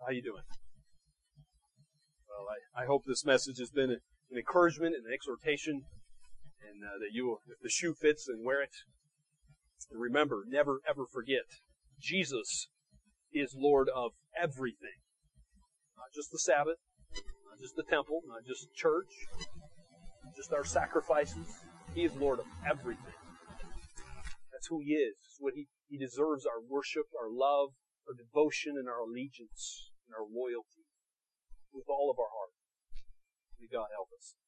How 0.00 0.12
you 0.12 0.22
doing? 0.22 0.42
Well, 2.28 2.46
I, 2.48 2.82
I 2.82 2.86
hope 2.86 3.02
this 3.06 3.24
message 3.24 3.58
has 3.58 3.70
been 3.70 3.90
an 3.90 4.00
encouragement 4.36 4.94
and 4.96 5.06
an 5.06 5.12
exhortation, 5.12 5.82
and 6.62 6.84
uh, 6.84 6.98
that 6.98 7.12
you 7.12 7.26
will, 7.26 7.40
if 7.48 7.60
the 7.62 7.68
shoe 7.68 7.94
fits, 7.94 8.26
then 8.26 8.44
wear 8.44 8.62
it. 8.62 8.74
And 9.90 10.00
remember, 10.00 10.44
never 10.46 10.80
ever 10.88 11.04
forget, 11.10 11.44
Jesus 12.00 12.68
is 13.32 13.54
Lord 13.56 13.88
of 13.94 14.12
everything. 14.40 14.98
Not 15.96 16.14
just 16.14 16.30
the 16.32 16.38
Sabbath, 16.38 16.78
not 17.14 17.58
just 17.60 17.76
the 17.76 17.82
temple, 17.82 18.22
not 18.26 18.46
just 18.46 18.72
church, 18.74 19.10
just 20.36 20.52
our 20.52 20.64
sacrifices. 20.64 21.64
He 21.94 22.04
is 22.04 22.14
Lord 22.16 22.38
of 22.40 22.46
everything. 22.68 23.14
That's 24.52 24.66
who 24.68 24.80
He 24.80 24.94
is. 24.94 25.16
what 25.38 25.54
he, 25.54 25.68
he 25.88 25.96
deserves 25.98 26.46
our 26.46 26.60
worship, 26.60 27.06
our 27.18 27.30
love, 27.30 27.70
our 28.06 28.14
devotion, 28.14 28.74
and 28.76 28.88
our 28.88 29.00
allegiance, 29.00 29.90
and 30.06 30.14
our 30.14 30.26
loyalty 30.26 30.84
with 31.72 31.86
all 31.88 32.10
of 32.10 32.18
our 32.18 32.30
heart. 32.30 32.54
May 33.58 33.68
God 33.70 33.88
help 33.94 34.08
us. 34.16 34.39